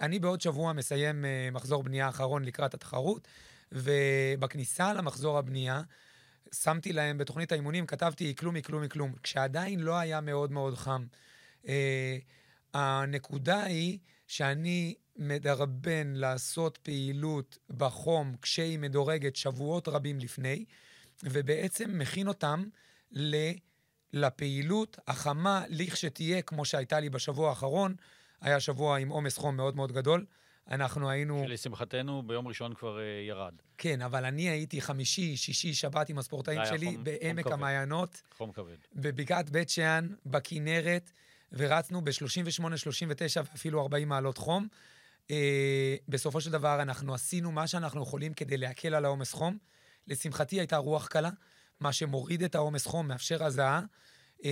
אני 0.02 0.20
בעוד 0.20 0.42
שבוע 0.42 0.74
מסיים 0.74 1.26
uh, 1.26 1.54
מחזור 1.54 1.84
בנייה 1.84 2.06
האחרון 2.06 2.46
לקראת 2.46 2.74
התחרות, 2.74 3.28
ובכניסה 3.72 4.94
למחזור 4.94 5.38
הבנייה, 5.38 5.82
שמתי 6.54 6.94
להם 6.94 7.18
בתוכנית 7.18 7.52
האימונים, 7.52 7.86
כתבתי 7.86 8.36
כלום 8.36 8.56
מכלום 8.56 8.82
מכלום, 8.82 9.14
כשעדיין 9.24 9.80
לא 9.80 9.96
היה 9.96 10.22
מאוד 10.22 10.52
מאוד 10.52 10.76
חם. 10.76 11.06
Uh, 11.64 11.68
הנקודה 12.74 13.64
היא 13.64 14.00
שאני 14.32 14.96
מדרבן 15.16 16.14
לעשות 16.16 16.78
פעילות 16.78 17.58
בחום 17.78 18.36
כשהיא 18.42 18.80
מדורגת 18.80 19.36
שבועות 19.36 19.88
רבים 19.88 20.20
לפני, 20.20 20.66
ובעצם 21.24 22.00
מכין 22.00 22.28
אותם 22.28 22.64
לפעילות 24.14 25.00
החמה 25.08 25.64
לכשתהיה, 25.70 26.42
כמו 26.42 26.66
שהייתה 26.66 27.00
לי 27.00 27.10
בשבוע 27.10 27.50
האחרון. 27.50 27.96
היה 28.42 28.60
שבוע 28.60 28.98
עם 28.98 29.10
עומס 29.10 29.38
חום 29.38 29.56
מאוד 29.58 29.76
מאוד 29.76 29.92
גדול. 29.92 30.26
אנחנו 30.68 31.10
היינו... 31.10 31.44
שלשמחתנו 31.48 32.24
ביום 32.24 32.48
ראשון 32.48 32.74
כבר 32.74 32.98
uh, 32.98 33.28
ירד. 33.30 33.54
כן, 33.78 34.02
אבל 34.02 34.26
אני 34.26 34.50
הייתי 34.50 34.82
חמישי, 34.82 35.38
שישי, 35.38 35.74
שבת 35.74 36.10
עם 36.10 36.18
הספורטאים 36.18 36.62
שלי 36.66 36.86
חום, 36.86 37.04
בעמק 37.04 37.44
חום 37.44 37.54
המעיינות. 37.54 38.22
חום 38.38 38.52
כבד. 38.52 38.78
בבקעת 38.96 39.50
בית 39.50 39.70
שאן, 39.70 40.08
בכנרת, 40.26 41.12
ורצנו 41.54 42.02
ב-38, 42.02 42.78
39 42.78 43.42
ואפילו 43.52 43.82
40 43.82 44.10
מעלות 44.10 44.38
חום. 44.38 44.68
Uh, 45.28 45.34
בסופו 46.08 46.42
של 46.42 46.52
דבר 46.52 46.82
אנחנו 46.82 47.14
עשינו 47.14 47.52
מה 47.52 47.68
שאנחנו 47.68 48.04
יכולים 48.04 48.34
כדי 48.34 48.58
להקל 48.58 48.94
על 48.96 49.06
העומס 49.06 49.34
חום. 49.34 49.58
לשמחתי 50.08 50.60
הייתה 50.60 50.78
רוח 50.78 51.08
קלה, 51.08 51.30
מה 51.80 51.94
שמוריד 51.94 52.44
את 52.44 52.56
העומס 52.56 52.86
חום, 52.86 53.08
מאפשר 53.08 53.44
הזעה. 53.44 53.82
Uh, 54.40 54.44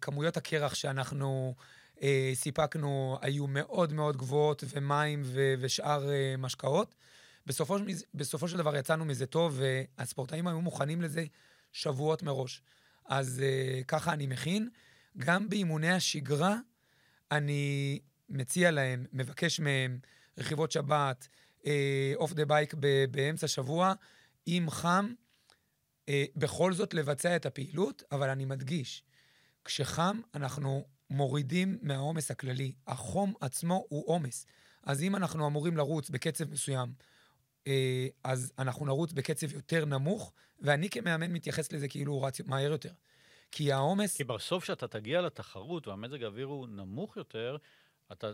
כמויות 0.00 0.36
הקרח 0.36 0.74
שאנחנו 0.74 1.54
אה, 1.96 2.00
סיפקנו 2.34 3.18
היו 3.20 3.46
מאוד 3.46 3.92
מאוד 3.92 4.16
גבוהות, 4.16 4.64
ומים 4.68 5.22
ו- 5.24 5.54
ושאר 5.58 6.08
אה, 6.08 6.40
משקאות. 6.40 6.94
בסופו, 7.46 7.76
בסופו 8.14 8.48
של 8.48 8.56
דבר 8.56 8.76
יצאנו 8.76 9.04
מזה 9.04 9.26
טוב, 9.26 9.60
והספורטאים 9.60 10.46
היו 10.46 10.60
מוכנים 10.60 11.02
לזה 11.02 11.24
שבועות 11.72 12.22
מראש. 12.22 12.62
אז 13.06 13.42
אה, 13.42 13.84
ככה 13.84 14.12
אני 14.12 14.26
מכין. 14.26 14.68
גם 15.18 15.48
באימוני 15.48 15.90
השגרה, 15.90 16.56
אני 17.30 17.98
מציע 18.28 18.70
להם, 18.70 19.06
מבקש 19.12 19.60
מהם 19.60 19.98
רכיבות 20.38 20.72
שבת, 20.72 21.28
off 22.14 22.32
the 22.32 22.44
bike 22.44 22.74
באמצע 23.10 23.48
שבוע, 23.48 23.92
אם 24.46 24.66
חם, 24.70 25.12
אה, 26.08 26.24
בכל 26.36 26.72
זאת 26.72 26.94
לבצע 26.94 27.36
את 27.36 27.46
הפעילות, 27.46 28.02
אבל 28.12 28.30
אני 28.30 28.44
מדגיש, 28.44 29.02
כשחם 29.64 30.20
אנחנו 30.34 30.84
מורידים 31.10 31.78
מהעומס 31.82 32.30
הכללי. 32.30 32.72
החום 32.86 33.34
עצמו 33.40 33.84
הוא 33.88 34.08
עומס. 34.08 34.46
אז 34.82 35.02
אם 35.02 35.16
אנחנו 35.16 35.46
אמורים 35.46 35.76
לרוץ 35.76 36.10
בקצב 36.10 36.50
מסוים, 36.50 36.92
אה, 37.66 38.06
אז 38.24 38.52
אנחנו 38.58 38.86
נרוץ 38.86 39.12
בקצב 39.12 39.52
יותר 39.52 39.84
נמוך, 39.84 40.32
ואני 40.60 40.90
כמאמן 40.90 41.32
מתייחס 41.32 41.72
לזה 41.72 41.88
כאילו 41.88 42.12
הוא 42.12 42.26
רץ 42.26 42.40
מהר 42.40 42.70
יותר. 42.72 42.92
כי 43.52 43.72
העומס... 43.72 44.16
כי 44.16 44.24
בסוף 44.24 44.62
כשאתה 44.62 44.88
תגיע 44.88 45.20
לתחרות 45.20 45.88
והמזג 45.88 46.22
האוויר 46.22 46.46
הוא 46.46 46.68
נמוך 46.68 47.16
יותר, 47.16 47.56
אתה 48.12 48.32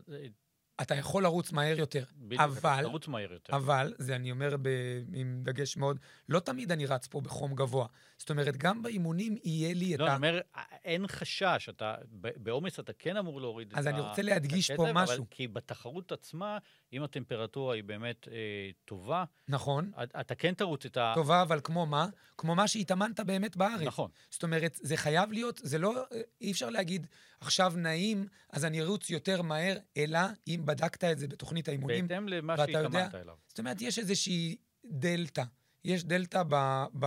אתה 0.83 0.95
יכול 0.95 1.23
לרוץ 1.23 1.53
מהר 1.53 1.79
יותר. 1.79 2.05
בדיוק, 2.17 2.41
אבל, 2.43 2.81
לרוץ 2.83 3.09
מהר 3.09 3.33
יותר. 3.33 3.57
אבל, 3.57 3.95
זה 3.99 4.17
אני 4.17 4.31
אומר 4.31 4.57
ב, 4.63 4.69
עם 5.15 5.41
דגש 5.45 5.77
מאוד, 5.77 5.99
לא 6.29 6.41
תמיד 6.41 6.73
אני 6.73 6.87
רץ 6.87 7.07
פה 7.07 7.21
בחום 7.21 7.55
גבוה. 7.55 7.87
זאת 8.19 8.31
אומרת, 8.31 8.57
גם 8.57 8.83
באימונים 8.83 9.37
יהיה 9.45 9.75
לי 9.75 9.95
את 9.95 10.01
לא, 10.01 10.05
ה... 10.05 10.09
לא, 10.09 10.17
אני 10.17 10.17
אומר, 10.17 10.41
אין 10.85 11.07
חשש, 11.07 11.69
אתה, 11.69 11.95
בעומס 12.13 12.81
אתה 12.81 12.93
כן 12.93 13.17
אמור 13.17 13.41
להוריד 13.41 13.69
את 13.69 13.75
ה... 13.75 13.79
אז 13.79 13.87
אני 13.87 14.01
רוצה 14.01 14.23
להדגיש 14.23 14.71
פה 14.71 14.87
משהו. 14.93 15.17
אבל 15.17 15.25
כי 15.31 15.49
בתחרות 15.49 16.13
עצמה, 16.13 16.59
אם 16.93 17.03
הטמפרטורה 17.03 17.75
היא 17.75 17.85
באמת 17.85 18.29
אה, 18.29 18.71
טובה, 18.85 19.25
נכון. 19.49 19.91
אתה 20.21 20.35
כן 20.35 20.55
תרוץ 20.55 20.85
את 20.85 20.97
ה... 20.97 21.13
טובה, 21.15 21.43
אבל 21.43 21.61
כמו 21.65 21.87
מה? 21.87 22.07
כמו 22.39 22.55
מה 22.55 22.69
שהתאמנת 22.69 23.21
באמת 23.21 23.57
בארץ. 23.57 23.83
נכון. 23.87 24.11
זאת 24.31 24.43
אומרת, 24.43 24.79
זה 24.83 24.97
חייב 24.97 25.33
להיות, 25.33 25.61
זה 25.63 25.79
לא, 25.79 25.95
אי 26.41 26.53
אפשר 26.53 26.71
להגיד, 26.71 27.07
עכשיו 27.41 27.73
נעים, 27.77 28.27
אז 28.51 28.65
אני 28.65 28.81
ארוץ 28.81 29.11
יותר 29.11 29.43
מהר, 29.43 29.77
אלא 29.97 30.19
אם 30.49 30.63
בדקת 30.69 31.05
את 31.05 31.19
זה 31.19 31.29
בתוכנית 31.29 31.69
האימונים. 31.69 32.09
בהתאם 32.09 32.29
למה 32.29 32.57
שהתאמנת 32.57 33.15
אליו. 33.15 33.37
זאת 33.49 33.59
אומרת, 33.59 33.83
יש 33.83 33.99
איזושהי 33.99 34.57
דלתא. 34.85 35.45
יש 35.85 36.05
דלתא 36.05 36.43
ב, 36.49 36.85
ב, 36.99 37.07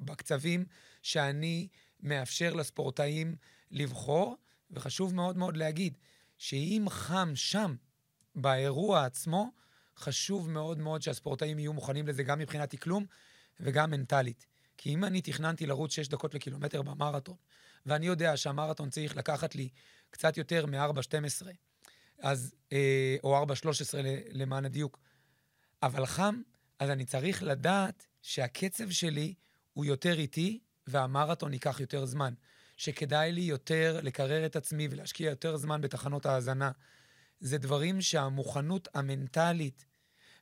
בקצבים 0.00 0.64
שאני 1.02 1.68
מאפשר 2.00 2.54
לספורטאים 2.54 3.36
לבחור, 3.70 4.36
וחשוב 4.70 5.14
מאוד 5.14 5.36
מאוד 5.36 5.56
להגיד, 5.56 5.98
שאם 6.38 6.86
חם 6.88 7.32
שם, 7.34 7.74
באירוע 8.34 9.04
עצמו, 9.04 9.50
חשוב 9.96 10.50
מאוד 10.50 10.78
מאוד 10.78 11.02
שהספורטאים 11.02 11.58
יהיו 11.58 11.72
מוכנים 11.72 12.06
לזה 12.06 12.22
גם 12.22 12.38
מבחינת 12.38 12.74
אקלום 12.74 13.06
וגם 13.60 13.90
מנטלית. 13.90 14.46
כי 14.76 14.94
אם 14.94 15.04
אני 15.04 15.20
תכננתי 15.20 15.66
לרוץ 15.66 15.92
6 15.92 16.08
דקות 16.08 16.34
לקילומטר 16.34 16.82
במרתון, 16.82 17.36
ואני 17.86 18.06
יודע 18.06 18.36
שהמרתון 18.36 18.90
צריך 18.90 19.16
לקחת 19.16 19.54
לי 19.54 19.68
קצת 20.10 20.36
יותר 20.36 20.66
מ-4.12, 20.66 21.46
אז, 22.20 22.54
אה, 22.72 23.16
או 23.24 23.36
4.13 23.36 23.98
למען 24.32 24.64
הדיוק, 24.64 24.98
אבל 25.82 26.06
חם, 26.06 26.42
אז 26.78 26.90
אני 26.90 27.04
צריך 27.04 27.42
לדעת 27.42 28.06
שהקצב 28.22 28.90
שלי 28.90 29.34
הוא 29.72 29.84
יותר 29.84 30.18
איטי, 30.18 30.58
והמרתון 30.86 31.52
ייקח 31.52 31.80
יותר 31.80 32.04
זמן. 32.04 32.34
שכדאי 32.76 33.32
לי 33.32 33.40
יותר 33.40 34.00
לקרר 34.02 34.46
את 34.46 34.56
עצמי 34.56 34.88
ולהשקיע 34.90 35.30
יותר 35.30 35.56
זמן 35.56 35.80
בתחנות 35.80 36.26
ההאזנה. 36.26 36.70
זה 37.40 37.58
דברים 37.58 38.00
שהמוכנות 38.00 38.88
המנטלית 38.94 39.84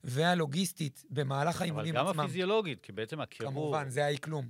והלוגיסטית 0.05 1.05
במהלך 1.11 1.61
האימונים 1.62 1.96
עצמם... 1.96 2.07
אבל 2.07 2.16
גם 2.16 2.20
הפיזיולוגית, 2.20 2.80
כי 2.80 2.92
בעצם 2.92 3.20
הקירור... 3.20 3.53
כמובן, 3.53 3.90
זה 3.90 4.05
האי-כלום. 4.05 4.49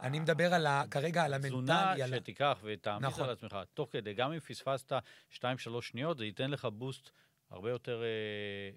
אני 0.00 0.20
מדבר 0.20 0.54
על 0.54 0.66
ה, 0.66 0.82
כרגע 0.90 1.24
על 1.24 1.34
המנטלי. 1.34 1.50
תזונה 1.50 1.94
שתיקח 2.16 2.58
ותעמיס 2.62 3.06
נכון. 3.06 3.24
על 3.24 3.30
עצמך, 3.30 3.58
תוך 3.74 3.88
כדי, 3.92 4.14
גם 4.14 4.32
אם 4.32 4.40
פספסת 4.40 4.92
2-3 5.32 5.42
שניות, 5.80 6.18
זה 6.18 6.24
ייתן 6.24 6.50
לך 6.50 6.64
בוסט 6.64 7.10
הרבה 7.50 7.70
יותר 7.70 8.02
אה, 8.02 8.06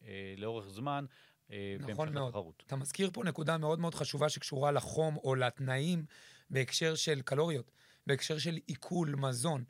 אה, 0.09 0.33
לאורך 0.37 0.67
זמן. 0.69 1.05
אה, 1.51 1.75
נכון 1.79 2.13
מאוד. 2.13 2.27
התחרות. 2.27 2.63
אתה 2.67 2.75
מזכיר 2.75 3.09
פה 3.13 3.23
נקודה 3.23 3.57
מאוד 3.57 3.79
מאוד 3.79 3.95
חשובה 3.95 4.29
שקשורה 4.29 4.71
לחום 4.71 5.17
או 5.17 5.35
לתנאים 5.35 6.05
בהקשר 6.49 6.95
של 6.95 7.21
קלוריות, 7.21 7.71
בהקשר 8.07 8.37
של 8.37 8.59
עיכול 8.67 9.15
מזון. 9.17 9.63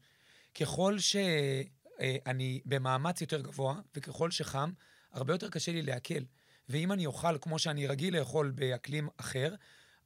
ככל 0.56 1.00
שאני 1.00 2.62
במאמץ 2.66 3.22
יותר 3.22 3.42
גבוה, 3.42 3.80
וככל 3.96 4.32
שחם, 4.32 4.72
הרבה 5.12 5.34
יותר 5.34 5.50
קשה 5.50 5.72
לי 5.72 5.82
לעכל. 5.82 6.24
ואם 6.70 6.92
אני 6.92 7.06
אוכל 7.06 7.38
כמו 7.42 7.60
שאני 7.60 7.88
רגיל 7.88 8.18
לאכול 8.18 8.52
באקלים 8.52 9.10
אחר, 9.18 9.56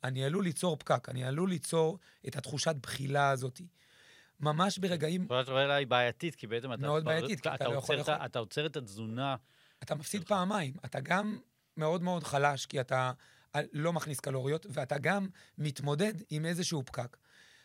אני 0.04 0.24
עלול 0.24 0.44
ליצור 0.44 0.78
פקק, 0.78 1.10
אני 1.10 1.24
עלול 1.24 1.50
ליצור 1.50 2.00
את 2.28 2.36
התחושת 2.36 2.76
בחילה 2.82 3.30
הזאת. 3.30 3.62
ממש 4.40 4.78
ברגעים... 4.78 5.28
זאת 5.30 5.50
אומרת, 5.50 5.70
היא 5.78 5.88
בעייתית, 5.88 6.36
כי 6.36 6.48
בעצם 6.48 6.74
אתה... 6.74 6.82
מאוד 6.82 7.06
בעייתית, 7.06 7.42
כי 7.42 7.50
אתה 7.50 7.68
לא 7.68 7.78
יכול 7.78 7.96
לאכול. 7.96 8.14
אתה 8.14 8.40
עוצר 8.40 8.66
את 8.66 8.78
התזונה. 8.78 9.36
אתה 9.84 9.96
מפסיד 9.96 10.28
פעמיים. 10.28 10.74
אתה 10.86 11.00
גם 11.00 11.40
מאוד 11.78 12.02
מאוד 12.02 12.24
חלש, 12.24 12.66
כי 12.66 12.82
אתה 12.82 13.12
לא 13.74 13.94
מכניס 13.94 14.20
קלוריות, 14.20 14.66
ואתה 14.70 14.98
גם 14.98 15.28
מתמודד 15.58 16.14
עם 16.30 16.46
איזשהו 16.46 16.84
פקק. 16.86 17.18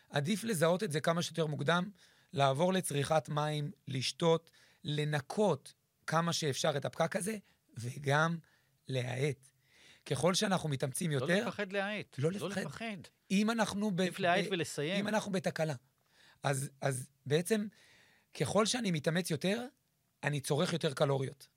עדיף 0.09 0.43
לזהות 0.43 0.83
את 0.83 0.91
זה 0.91 1.01
כמה 1.01 1.21
שיותר 1.21 1.45
מוקדם, 1.45 1.89
לעבור 2.33 2.73
לצריכת 2.73 3.29
מים, 3.29 3.71
לשתות, 3.87 4.51
לנקות 4.83 5.73
כמה 6.07 6.33
שאפשר 6.33 6.77
את 6.77 6.85
הפקק 6.85 7.15
הזה, 7.15 7.37
וגם 7.77 8.37
להאט. 8.87 9.49
ככל 10.05 10.33
שאנחנו 10.33 10.69
מתאמצים 10.69 11.11
לא 11.11 11.15
יותר... 11.15 11.39
לא 11.39 11.41
לפחד 11.41 11.73
להאט. 11.73 12.15
לא 12.17 12.31
לפחד. 12.31 12.57
לא 12.57 12.61
לפחד. 12.61 12.97
אם 13.31 13.51
אנחנו... 13.51 13.87
עדיף 13.87 14.19
להאט 14.19 14.45
ולסיים. 14.51 14.99
אם 14.99 15.07
אנחנו 15.07 15.31
בתקלה. 15.31 15.75
אז, 16.43 16.69
אז 16.81 17.09
בעצם, 17.25 17.67
ככל 18.33 18.65
שאני 18.65 18.91
מתאמץ 18.91 19.31
יותר, 19.31 19.65
אני 20.23 20.39
צורך 20.39 20.73
יותר 20.73 20.93
קלוריות. 20.93 21.47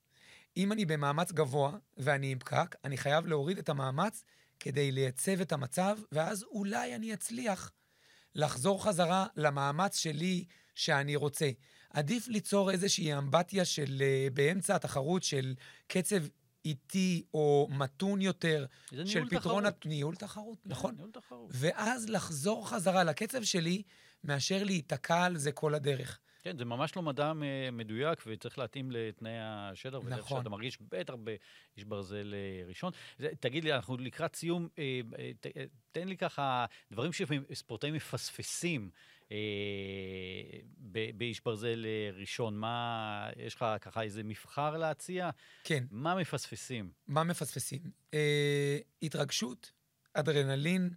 אם 0.57 0.73
אני 0.73 0.85
במאמץ 0.85 1.33
גבוה 1.33 1.79
ואני 1.97 2.33
עם 2.33 2.39
פקק, 2.39 2.77
אני 2.85 2.97
חייב 2.97 3.27
להוריד 3.27 3.59
את 3.59 3.69
המאמץ 3.69 4.25
כדי 4.61 4.93
לייצב 4.93 5.41
את 5.41 5.53
המצב, 5.53 5.99
ואז 6.13 6.43
אולי 6.43 6.95
אני 6.95 7.15
אצליח 7.15 7.73
לחזור 8.35 8.85
חזרה 8.85 9.27
למאמץ 9.37 9.97
שלי 9.97 10.45
שאני 10.75 11.17
רוצה. 11.17 11.51
עדיף 11.91 12.29
ליצור 12.29 12.71
איזושהי 12.71 13.19
אמבטיה 13.19 13.65
של, 13.65 14.03
uh, 14.03 14.35
באמצע 14.35 14.75
התחרות 14.75 15.23
של 15.23 15.55
קצב 15.87 16.23
איטי 16.67 17.23
או 17.35 17.69
מתון 17.71 18.21
יותר, 18.21 18.67
של 19.05 19.29
פתרון... 19.29 19.65
תחרות. 19.71 19.87
ניהול 19.87 20.17
תחרות, 20.17 20.59
כן, 20.65 20.71
נכון. 20.71 20.95
ניהול 20.95 21.11
תחרות. 21.11 21.51
ואז 21.55 22.09
לחזור 22.09 22.69
חזרה 22.69 23.05
לקצב 23.05 23.43
שלי, 23.43 23.83
מאשר 24.25 24.65
להיתקע 24.65 25.25
על 25.25 25.37
זה 25.37 25.53
כל 25.53 25.75
הדרך. 25.75 26.19
כן, 26.43 26.59
זה 26.59 26.65
ממש 26.65 26.97
לא 26.97 27.03
מדע 27.03 27.33
מדויק, 27.73 28.23
וצריך 28.27 28.59
להתאים 28.59 28.91
לתנאי 28.91 29.33
השטח, 29.39 29.97
נכון. 29.97 30.13
ודרך 30.13 30.29
שאתה 30.29 30.49
מרגיש 30.49 30.79
בטח 30.81 31.15
באיש 31.15 31.85
ברזל 31.87 32.35
אה, 32.35 32.69
ראשון. 32.69 32.93
תגיד 33.41 33.65
לי, 33.65 33.73
אנחנו 33.73 33.97
לקראת 33.97 34.37
סיום, 34.37 34.69
אה, 34.79 35.01
תן 35.93 36.09
לי 36.09 36.17
ככה 36.17 36.67
דברים 36.93 37.11
שספורטאים 37.13 37.95
מפספסים. 37.95 38.91
אה, 39.33 39.37
באיש 41.15 41.41
ברזל 41.45 41.87
אה, 41.87 42.11
ראשון? 42.21 42.57
מה, 42.57 43.29
יש 43.37 43.55
לך 43.55 43.67
ככה 43.81 44.03
איזה 44.03 44.23
מבחר 44.23 44.77
להציע? 44.77 45.31
כן. 45.65 45.85
מה 45.91 46.15
מפספסים? 46.15 46.91
מה 47.09 47.25
מפספסים? 47.25 47.81
אה, 48.15 48.79
התרגשות, 49.03 49.73
אדרנלין. 50.15 50.91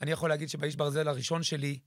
אני 0.00 0.10
יכול 0.10 0.28
להגיד 0.28 0.48
שבאיש 0.48 0.76
ברזל 0.76 1.08
הראשון 1.08 1.42
שלי, 1.42 1.78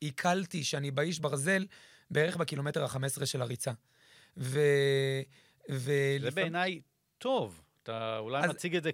עיכלתי 0.00 0.64
שאני 0.64 0.90
באיש 0.90 1.18
ברזל 1.18 1.66
בערך 2.10 2.36
בקילומטר 2.36 2.84
ה-15 2.84 3.26
של 3.26 3.42
הריצה. 3.42 3.72
ו... 4.36 4.60
זה 5.68 6.18
ולפעמים... 6.20 6.34
בעיניי 6.34 6.80
טוב. 7.18 7.62
אתה 7.82 8.18
אולי 8.18 8.44
אז... 8.44 8.50
מציג 8.50 8.76
את 8.76 8.82
זה 8.82 8.90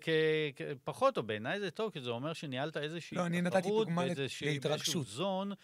כפחות, 0.56 1.16
או 1.16 1.22
בעיניי 1.22 1.60
זה 1.60 1.70
טוב, 1.70 1.92
כי 1.92 2.00
זה 2.00 2.10
אומר 2.10 2.32
שניהלת 2.32 2.76
איזושהי 2.76 3.16
לא, 3.16 3.26
אני 3.26 3.42
נתתי 3.42 3.68
דוגמה 3.68 4.04
להתרגשות. 4.42 5.06
זון 5.06 5.52
אה, 5.52 5.56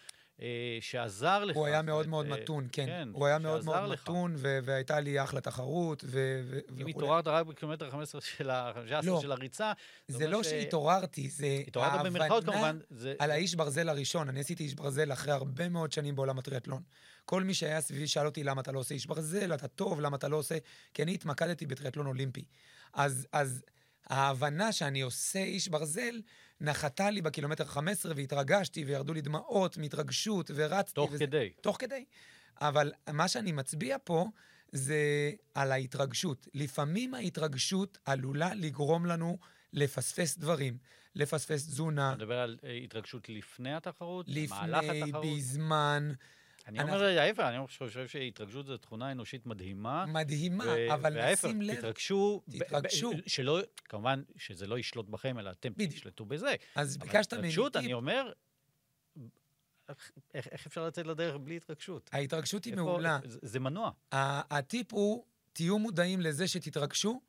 שעזר 0.81 1.45
לך. 1.45 1.55
הוא 1.55 1.65
היה 1.65 1.81
מאוד 1.81 2.07
מאוד 2.07 2.27
מתון, 2.27 2.67
כן. 2.71 2.85
כן 2.85 3.09
הוא 3.13 3.27
היה 3.27 3.39
מאוד 3.39 3.65
מאוד 3.65 3.89
לך. 3.89 4.01
מתון, 4.01 4.35
והייתה 4.37 4.99
לי 4.99 5.23
אחלה 5.23 5.41
תחרות, 5.41 6.03
וכולי. 6.07 6.81
אם 6.81 6.87
התעוררת 6.87 7.27
רק 7.27 7.45
בקילומטר 7.45 7.91
15 7.91 8.21
של 8.21 8.49
ה-15 8.49 9.05
לא, 9.05 9.21
של 9.21 9.31
הריצה, 9.31 9.71
זה 10.07 10.27
לא 10.27 10.43
ש... 10.43 10.49
שהתעוררתי, 10.49 11.29
זה 11.29 11.63
התעוררת 11.67 12.05
במרכאות 12.05 12.43
כמובן. 12.43 12.79
זה... 12.89 13.13
על 13.19 13.31
האיש 13.31 13.55
ברזל 13.55 13.89
הראשון. 13.89 14.29
אני 14.29 14.39
עשיתי 14.39 14.63
איש 14.63 14.73
ברזל 14.73 15.13
אחרי 15.13 15.33
הרבה 15.33 15.69
מאוד 15.69 15.91
שנים 15.91 16.15
בעולם 16.15 16.39
הטריאטלון. 16.39 16.81
כל 17.25 17.43
מי 17.43 17.53
שהיה 17.53 17.81
סביבי 17.81 18.07
שאל 18.07 18.25
אותי 18.25 18.43
למה 18.43 18.61
אתה 18.61 18.71
לא 18.71 18.79
עושה 18.79 18.95
איש 18.95 19.05
ברזל, 19.05 19.53
אתה 19.53 19.67
טוב, 19.67 20.01
למה 20.01 20.17
אתה 20.17 20.27
לא 20.27 20.37
עושה... 20.37 20.57
כי 20.93 21.03
אני 21.03 21.13
התמקדתי 21.13 21.65
בטריאטלון 21.65 22.07
אולימפי. 22.07 22.45
אז, 22.93 23.27
אז 23.31 23.63
ההבנה 24.07 24.71
שאני 24.71 25.01
עושה 25.01 25.39
איש 25.39 25.67
ברזל, 25.67 26.21
נחתה 26.63 27.09
לי 27.09 27.21
בקילומטר 27.21 27.65
15 27.65 28.13
והתרגשתי 28.15 28.83
וירדו 28.83 29.13
לי 29.13 29.21
דמעות 29.21 29.77
מהתרגשות 29.77 30.51
ורצתי. 30.55 30.93
תוך 30.93 31.09
וזה, 31.11 31.25
כדי. 31.25 31.49
תוך 31.61 31.75
כדי. 31.79 32.05
אבל 32.61 32.91
מה 33.13 33.27
שאני 33.27 33.51
מצביע 33.51 33.97
פה 34.03 34.27
זה 34.71 35.31
על 35.53 35.71
ההתרגשות. 35.71 36.47
לפעמים 36.53 37.13
ההתרגשות 37.13 37.97
עלולה 38.05 38.53
לגרום 38.55 39.05
לנו 39.05 39.37
לפספס 39.73 40.37
דברים, 40.37 40.77
לפספס 41.15 41.67
תזונה. 41.67 42.09
אתה 42.09 42.17
מדבר 42.17 42.39
על 42.39 42.57
אה, 42.63 42.73
התרגשות 42.73 43.29
לפני 43.29 43.73
התחרות? 43.73 44.25
לפני, 44.29 45.11
בזמן. 45.23 46.11
אני 46.67 46.79
אנחנו... 46.79 46.95
אומר 46.95 47.19
ההפך, 47.19 47.39
אני 47.39 47.67
חושב 47.67 48.07
שהתרגשות 48.07 48.65
זו 48.65 48.77
תכונה 48.77 49.11
אנושית 49.11 49.45
מדהימה. 49.45 50.05
מדהימה, 50.05 50.65
ו... 50.65 50.93
אבל 50.93 51.13
וההפך, 51.17 51.45
נשים 51.45 51.61
לב... 51.61 51.75
תתרגשו. 51.75 52.41
תתרגשו. 52.51 53.11
ב... 53.11 53.15
שלא, 53.27 53.59
כמובן 53.85 54.23
שזה 54.37 54.67
לא 54.67 54.79
ישלוט 54.79 55.09
בכם, 55.09 55.39
אלא 55.39 55.51
אתם 55.51 55.73
בדיוק. 55.73 55.93
תשלטו 55.93 56.25
בזה. 56.25 56.55
אז 56.75 56.97
ביקשת 56.97 57.33
ממני... 57.33 57.47
התרגשות, 57.47 57.75
אני 57.75 57.93
אומר, 57.93 58.31
איך, 60.33 60.47
איך 60.51 60.67
אפשר 60.67 60.87
לצאת 60.87 61.07
לדרך 61.07 61.35
בלי 61.35 61.57
התרגשות? 61.57 62.09
ההתרגשות 62.13 62.65
היא 62.65 62.75
מעולה. 62.75 63.19
זה, 63.25 63.39
זה 63.41 63.59
מנוע. 63.59 63.91
הטיפ 64.11 64.93
הוא, 64.93 65.25
תהיו 65.53 65.79
מודעים 65.79 66.21
לזה 66.21 66.47
שתתרגשו, 66.47 67.21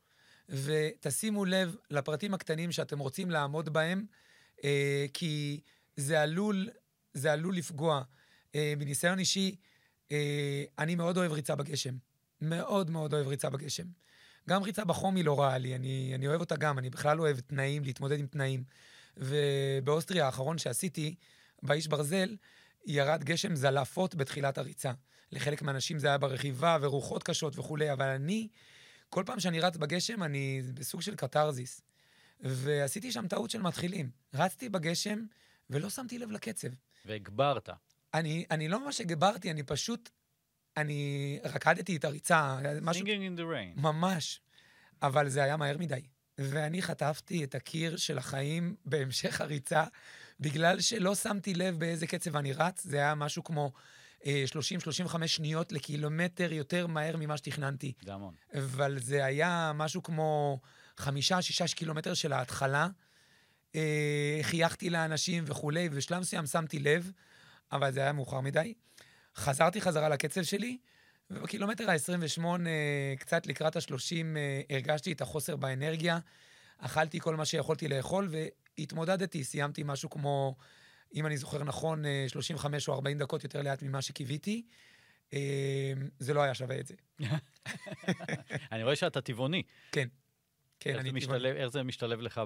ותשימו 0.48 1.44
לב 1.44 1.76
לפרטים 1.90 2.34
הקטנים 2.34 2.72
שאתם 2.72 2.98
רוצים 2.98 3.30
לעמוד 3.30 3.68
בהם, 3.68 4.06
אה, 4.64 5.06
כי 5.14 5.60
זה 5.96 6.22
עלול, 6.22 6.68
זה 7.12 7.32
עלול 7.32 7.56
לפגוע. 7.56 8.02
אה, 8.54 8.74
מניסיון 8.78 9.18
אישי, 9.18 9.56
אה, 10.12 10.64
אני 10.78 10.94
מאוד 10.94 11.16
אוהב 11.16 11.32
ריצה 11.32 11.54
בגשם. 11.54 11.94
מאוד 12.40 12.90
מאוד 12.90 13.14
אוהב 13.14 13.26
ריצה 13.26 13.50
בגשם. 13.50 13.86
גם 14.48 14.62
ריצה 14.62 14.84
בחום 14.84 15.16
היא 15.16 15.24
לא 15.24 15.40
רעה 15.40 15.58
לי, 15.58 15.74
אני, 15.74 16.12
אני 16.14 16.28
אוהב 16.28 16.40
אותה 16.40 16.56
גם, 16.56 16.78
אני 16.78 16.90
בכלל 16.90 17.20
אוהב 17.20 17.40
תנאים, 17.40 17.84
להתמודד 17.84 18.18
עם 18.18 18.26
תנאים. 18.26 18.64
ובאוסטריה 19.16 20.26
האחרון 20.26 20.58
שעשיתי, 20.58 21.14
באיש 21.62 21.86
ברזל, 21.86 22.36
ירד 22.86 23.24
גשם 23.24 23.56
זלעפות 23.56 24.14
בתחילת 24.14 24.58
הריצה. 24.58 24.92
לחלק 25.32 25.62
מהאנשים 25.62 25.98
זה 25.98 26.06
היה 26.06 26.18
ברכיבה 26.18 26.76
ורוחות 26.80 27.22
קשות 27.22 27.58
וכולי, 27.58 27.92
אבל 27.92 28.08
אני, 28.08 28.48
כל 29.10 29.22
פעם 29.26 29.40
שאני 29.40 29.60
רץ 29.60 29.76
בגשם, 29.76 30.22
אני 30.22 30.62
בסוג 30.74 31.02
של 31.02 31.14
קתרזיס. 31.14 31.80
ועשיתי 32.40 33.12
שם 33.12 33.28
טעות 33.28 33.50
של 33.50 33.62
מתחילים. 33.62 34.10
רצתי 34.34 34.68
בגשם 34.68 35.24
ולא 35.70 35.90
שמתי 35.90 36.18
לב 36.18 36.30
לקצב. 36.30 36.68
והגברת. 37.04 37.68
אני, 38.14 38.44
אני 38.50 38.68
לא 38.68 38.84
ממש 38.84 39.00
הגברתי, 39.00 39.50
אני 39.50 39.62
פשוט, 39.62 40.10
אני 40.76 41.38
רקדתי 41.44 41.96
את 41.96 42.04
הריצה. 42.04 42.58
משהו... 42.82 43.06
Singing 43.06 43.36
in 43.36 43.38
the 43.38 43.42
rain. 43.42 43.80
ממש. 43.80 44.40
אבל 45.02 45.28
זה 45.28 45.42
היה 45.42 45.56
מהר 45.56 45.78
מדי. 45.78 46.00
ואני 46.38 46.82
חטפתי 46.82 47.44
את 47.44 47.54
הקיר 47.54 47.96
של 47.96 48.18
החיים 48.18 48.76
בהמשך 48.84 49.40
הריצה, 49.40 49.84
בגלל 50.40 50.80
שלא 50.80 51.14
שמתי 51.14 51.54
לב 51.54 51.78
באיזה 51.78 52.06
קצב 52.06 52.36
אני 52.36 52.52
רץ. 52.52 52.84
זה 52.84 52.96
היה 52.96 53.14
משהו 53.14 53.44
כמו 53.44 53.72
אה, 54.26 54.44
30-35 55.06 55.26
שניות 55.26 55.72
לקילומטר 55.72 56.52
יותר 56.52 56.86
מהר 56.86 57.16
ממה 57.16 57.36
שתכננתי. 57.36 57.92
זה 58.04 58.14
המון. 58.14 58.34
אבל 58.54 58.98
זה 58.98 59.24
היה 59.24 59.72
משהו 59.74 60.02
כמו 60.02 60.60
חמישה-שישה 60.96 61.64
קילומטר 61.74 62.14
של 62.14 62.32
ההתחלה. 62.32 62.88
אה, 63.74 64.38
חייכתי 64.42 64.90
לאנשים 64.90 65.44
וכולי, 65.46 65.88
ובשלב 65.92 66.20
מסוים 66.20 66.46
שמתי 66.46 66.78
לב. 66.78 67.12
אבל 67.74 67.92
זה 67.92 68.00
היה 68.00 68.12
מאוחר 68.12 68.40
מדי. 68.40 68.74
חזרתי 69.36 69.80
חזרה 69.80 70.08
לקצב 70.08 70.42
שלי, 70.42 70.78
ובקילומטר 71.30 71.90
ה-28, 71.90 72.44
קצת 73.18 73.46
לקראת 73.46 73.76
ה-30, 73.76 74.14
הרגשתי 74.70 75.12
את 75.12 75.20
החוסר 75.20 75.56
באנרגיה. 75.56 76.18
אכלתי 76.78 77.20
כל 77.20 77.36
מה 77.36 77.44
שיכולתי 77.44 77.88
לאכול, 77.88 78.28
והתמודדתי, 78.78 79.44
סיימתי 79.44 79.82
משהו 79.84 80.10
כמו, 80.10 80.56
אם 81.14 81.26
אני 81.26 81.36
זוכר 81.36 81.64
נכון, 81.64 82.04
35 82.28 82.88
או 82.88 82.94
40 82.94 83.18
דקות 83.18 83.44
יותר 83.44 83.62
לאט 83.62 83.82
ממה 83.82 84.02
שקיוויתי. 84.02 84.62
זה 86.18 86.34
לא 86.34 86.42
היה 86.42 86.54
שווה 86.54 86.80
את 86.80 86.86
זה. 86.86 86.94
אני 88.72 88.82
רואה 88.82 88.96
שאתה 88.96 89.20
טבעוני. 89.20 89.62
כן. 89.92 90.08
כן, 90.80 90.98
אני 90.98 91.20
טבעוני. 91.20 91.48
איך 91.48 91.68
זה 91.68 91.82
משתלב 91.82 92.20
לך 92.20 92.40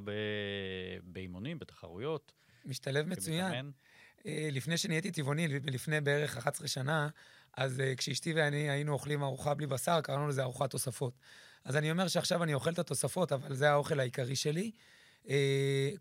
באימונים, 1.02 1.58
בתחרויות? 1.58 2.32
משתלב 2.64 3.06
מצוין. 3.08 3.66
אה, 3.66 3.87
לפני 4.24 4.76
שנהייתי 4.76 5.10
טבעוני, 5.10 5.48
לפני 5.48 6.00
בערך 6.00 6.36
11 6.36 6.68
שנה, 6.68 7.08
אז 7.56 7.78
uh, 7.78 7.96
כשאשתי 7.96 8.32
ואני 8.32 8.70
היינו 8.70 8.92
אוכלים 8.92 9.22
ארוחה 9.22 9.54
בלי 9.54 9.66
בשר, 9.66 10.00
קראנו 10.00 10.28
לזה 10.28 10.42
ארוחת 10.42 10.70
תוספות. 10.70 11.12
אז 11.64 11.76
אני 11.76 11.90
אומר 11.90 12.08
שעכשיו 12.08 12.42
אני 12.42 12.54
אוכל 12.54 12.70
את 12.72 12.78
התוספות, 12.78 13.32
אבל 13.32 13.54
זה 13.54 13.70
האוכל 13.70 14.00
העיקרי 14.00 14.36
שלי. 14.36 14.70
Uh, 15.24 15.28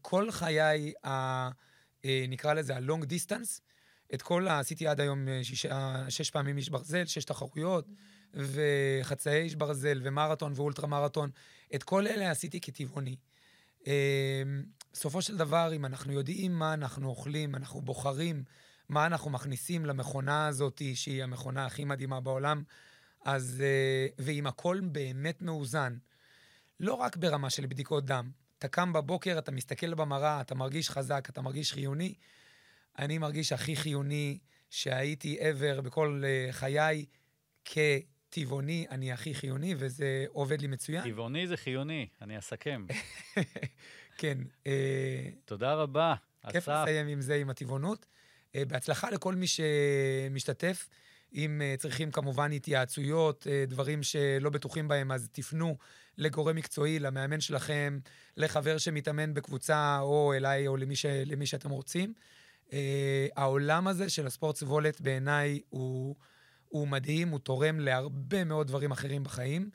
כל 0.01 0.32
חיי, 0.32 0.93
ה, 1.05 1.49
נקרא 2.03 2.53
לזה 2.53 2.76
ה-long 2.76 3.03
distance, 3.03 3.61
את 4.13 4.22
כל, 4.22 4.47
עשיתי 4.47 4.88
עד 4.88 4.99
היום 4.99 5.28
שש, 5.43 5.65
שש 6.09 6.30
פעמים 6.30 6.57
איש 6.57 6.70
ברזל, 6.70 7.05
שש 7.05 7.24
תחרויות, 7.24 7.88
וחצאי 8.34 9.41
איש 9.41 9.55
ברזל, 9.55 10.01
ומרתון 10.03 10.53
ואולטרה 10.55 10.88
מרתון. 10.88 11.30
את 11.76 11.84
כל 11.84 12.07
אלה 12.07 12.32
עשיתי 12.32 12.61
כטבעוני. 12.61 13.15
בסופו 14.98 15.22
של 15.22 15.38
דבר, 15.38 15.72
אם 15.76 15.86
אנחנו 15.86 16.14
יודעים 16.14 16.60
מה 16.60 16.74
אנחנו 16.74 17.10
אוכלים, 17.10 17.56
אנחנו 17.56 17.82
בוחרים 17.82 18.43
מה 18.89 19.06
אנחנו 19.06 19.32
מכניסים 19.32 19.86
למכונה 19.86 20.48
הזאת, 20.48 20.82
שהיא 20.93 21.24
המכונה 21.24 21.66
הכי 21.66 21.86
מדהימה 21.86 22.20
בעולם, 22.20 22.64
אז, 23.26 23.64
אה, 23.66 24.08
ואם 24.18 24.48
הכל 24.48 24.80
באמת 24.84 25.41
מאוזן, 25.41 25.98
לא 26.80 26.93
רק 26.93 27.18
ברמה 27.18 27.50
של 27.50 27.66
בדיקות 27.66 28.06
דם, 28.06 28.32
אתה 28.60 28.68
קם 28.68 28.93
בבוקר, 28.93 29.38
אתה 29.38 29.52
מסתכל 29.52 29.93
במראה, 29.93 30.41
אתה 30.41 30.56
מרגיש 30.56 30.89
חזק, 30.89 31.28
אתה 31.30 31.41
מרגיש 31.41 31.74
חיוני. 31.74 32.14
אני 33.00 33.18
מרגיש 33.18 33.52
הכי 33.52 33.76
חיוני 33.76 34.39
שהייתי 34.70 35.39
ever 35.39 35.82
בכל 35.82 36.24
uh, 36.24 36.54
חיי 36.54 37.06
כטבעוני, 37.66 38.86
אני 38.89 39.12
הכי 39.12 39.34
חיוני, 39.34 39.76
וזה 39.78 40.26
עובד 40.30 40.62
לי 40.62 40.68
מצוין. 40.68 41.04
טבעוני 41.04 41.48
זה 41.48 41.58
חיוני, 41.58 42.08
אני 42.22 42.38
אסכם. 42.38 42.86
כן. 44.18 44.38
אה, 44.68 45.30
תודה 45.45 45.74
רבה, 45.74 46.13
אסף. 46.43 46.53
כיף 46.53 46.68
לסיים 46.68 47.07
עם 47.07 47.22
זה, 47.22 47.36
עם 47.36 47.49
הטבעונות. 47.49 48.05
אה, 48.55 48.65
בהצלחה 48.65 49.09
לכל 49.09 49.36
מי 49.36 49.45
שמשתתף. 49.47 50.89
אם 51.34 51.61
אה, 51.61 51.76
צריכים 51.78 52.11
כמובן 52.11 52.51
התייעצויות, 52.51 53.47
דברים 53.68 54.03
שלא 54.03 54.49
בטוחים 54.49 54.88
בהם, 54.88 55.11
אז 55.11 55.30
תפנו 55.32 55.78
לגורם 56.18 56.55
מקצועי, 56.55 56.99
למאמן 56.99 57.41
שלכם, 57.41 57.99
לחבר 58.38 58.78
שמתאמן 58.78 59.34
בקבוצה, 59.34 59.99
או 59.99 60.34
אליי, 60.34 60.68
או 60.68 60.78
למי, 60.78 60.95
ש... 60.95 61.05
למי 61.05 61.45
שאתם 61.45 61.70
רוצים. 61.70 62.13
העולם 63.36 63.88
הזה 63.88 64.09
של 64.09 64.28
הספורט 64.28 64.55
סבולת 64.55 65.01
בעיניי 65.01 65.61
הוא, 65.70 66.15
הוא 66.68 66.88
מדהים, 66.88 67.30
הוא 67.30 67.39
תורם 67.39 67.80
להרבה 67.80 68.43
מאוד 68.43 68.68
דברים 68.68 68.91
אחרים 68.91 69.24
בחיים, 69.24 69.70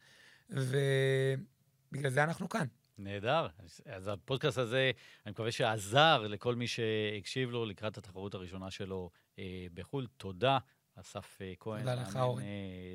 ובגלל 0.51 2.11
זה 2.11 2.25
אנחנו 2.25 2.49
כאן. 2.49 2.67
נהדר. 3.03 3.47
אז 3.87 4.09
הפודקאסט 4.09 4.59
הזה, 4.59 4.91
אני 5.27 5.33
מקווה 5.33 5.53
שעזר 5.53 6.27
לכל 6.29 6.55
מי 6.55 6.67
שהקשיב 6.67 7.51
לו 7.51 7.65
לקראת 7.65 7.99
התחרות 7.99 8.35
הראשונה 8.35 8.71
שלו 8.71 9.11
אה, 9.39 9.67
בחו"ל. 9.75 10.07
תודה. 10.17 10.59
אסף 11.01 11.39
אה, 11.41 11.53
כהן, 11.61 11.81
תודה 11.81 11.95
לך, 11.95 12.17
אורן. 12.17 12.43
אה, 12.43 12.49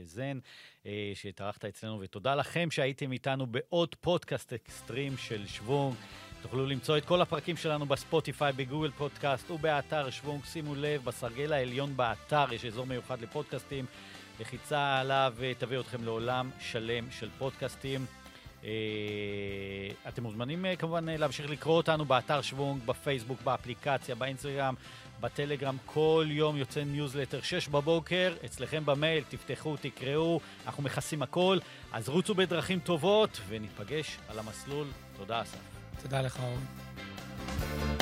זן, 0.03 0.39
אה, 0.85 1.11
שהתארחת 1.15 1.65
אצלנו, 1.65 1.99
ותודה 1.99 2.35
לכם 2.35 2.71
שהייתם 2.71 3.11
איתנו 3.11 3.47
בעוד 3.47 3.95
פודקאסט 3.95 4.53
אקסטרים 4.53 5.17
של 5.17 5.47
שוונג. 5.47 5.95
תוכלו 6.41 6.65
למצוא 6.65 6.97
את 6.97 7.05
כל 7.05 7.21
הפרקים 7.21 7.57
שלנו 7.57 7.85
בספוטיפיי, 7.85 8.53
בגוגל 8.53 8.91
פודקאסט 8.91 9.51
ובאתר 9.51 10.09
שוונג. 10.09 10.45
שימו 10.45 10.75
לב, 10.75 11.03
בסרגל 11.03 11.53
העליון 11.53 11.97
באתר 11.97 12.45
יש 12.53 12.65
אזור 12.65 12.85
מיוחד 12.85 13.21
לפודקאסטים. 13.21 13.85
לחיצה 14.39 14.99
עליו 14.99 15.33
תביא 15.57 15.79
אתכם 15.79 16.03
לעולם 16.03 16.49
שלם 16.59 17.11
של 17.11 17.29
פודקאסטים. 17.37 18.05
אה, 18.63 18.69
אתם 20.07 20.23
מוזמנים 20.23 20.65
אה, 20.65 20.75
כמובן 20.75 21.09
אה, 21.09 21.17
להמשיך 21.17 21.49
לקרוא 21.49 21.77
אותנו 21.77 22.05
באתר 22.05 22.41
שוונג, 22.41 22.81
בפייסבוק, 22.85 23.41
באפליקציה, 23.41 24.15
באינסטגרם, 24.15 24.75
בטלגרם. 25.21 25.77
כל 25.85 26.25
יום 26.29 26.57
יוצא 26.57 26.83
ניוזלטר 26.83 27.41
6 27.41 27.67
בבוקר, 27.67 28.33
אצלכם 28.45 28.85
במייל, 28.85 29.23
תפתחו, 29.29 29.75
תקראו, 29.81 30.39
אנחנו 30.65 30.83
מכסים 30.83 31.21
הכל. 31.21 31.57
אז 31.91 32.09
רוצו 32.09 32.35
בדרכים 32.35 32.79
טובות 32.79 33.41
וניפגש 33.47 34.17
על 34.29 34.39
המסלול. 34.39 34.87
תודה, 35.17 35.41
אסף. 35.41 35.59
תודה 36.01 36.21
לך, 36.21 36.39
אורן. 36.39 37.96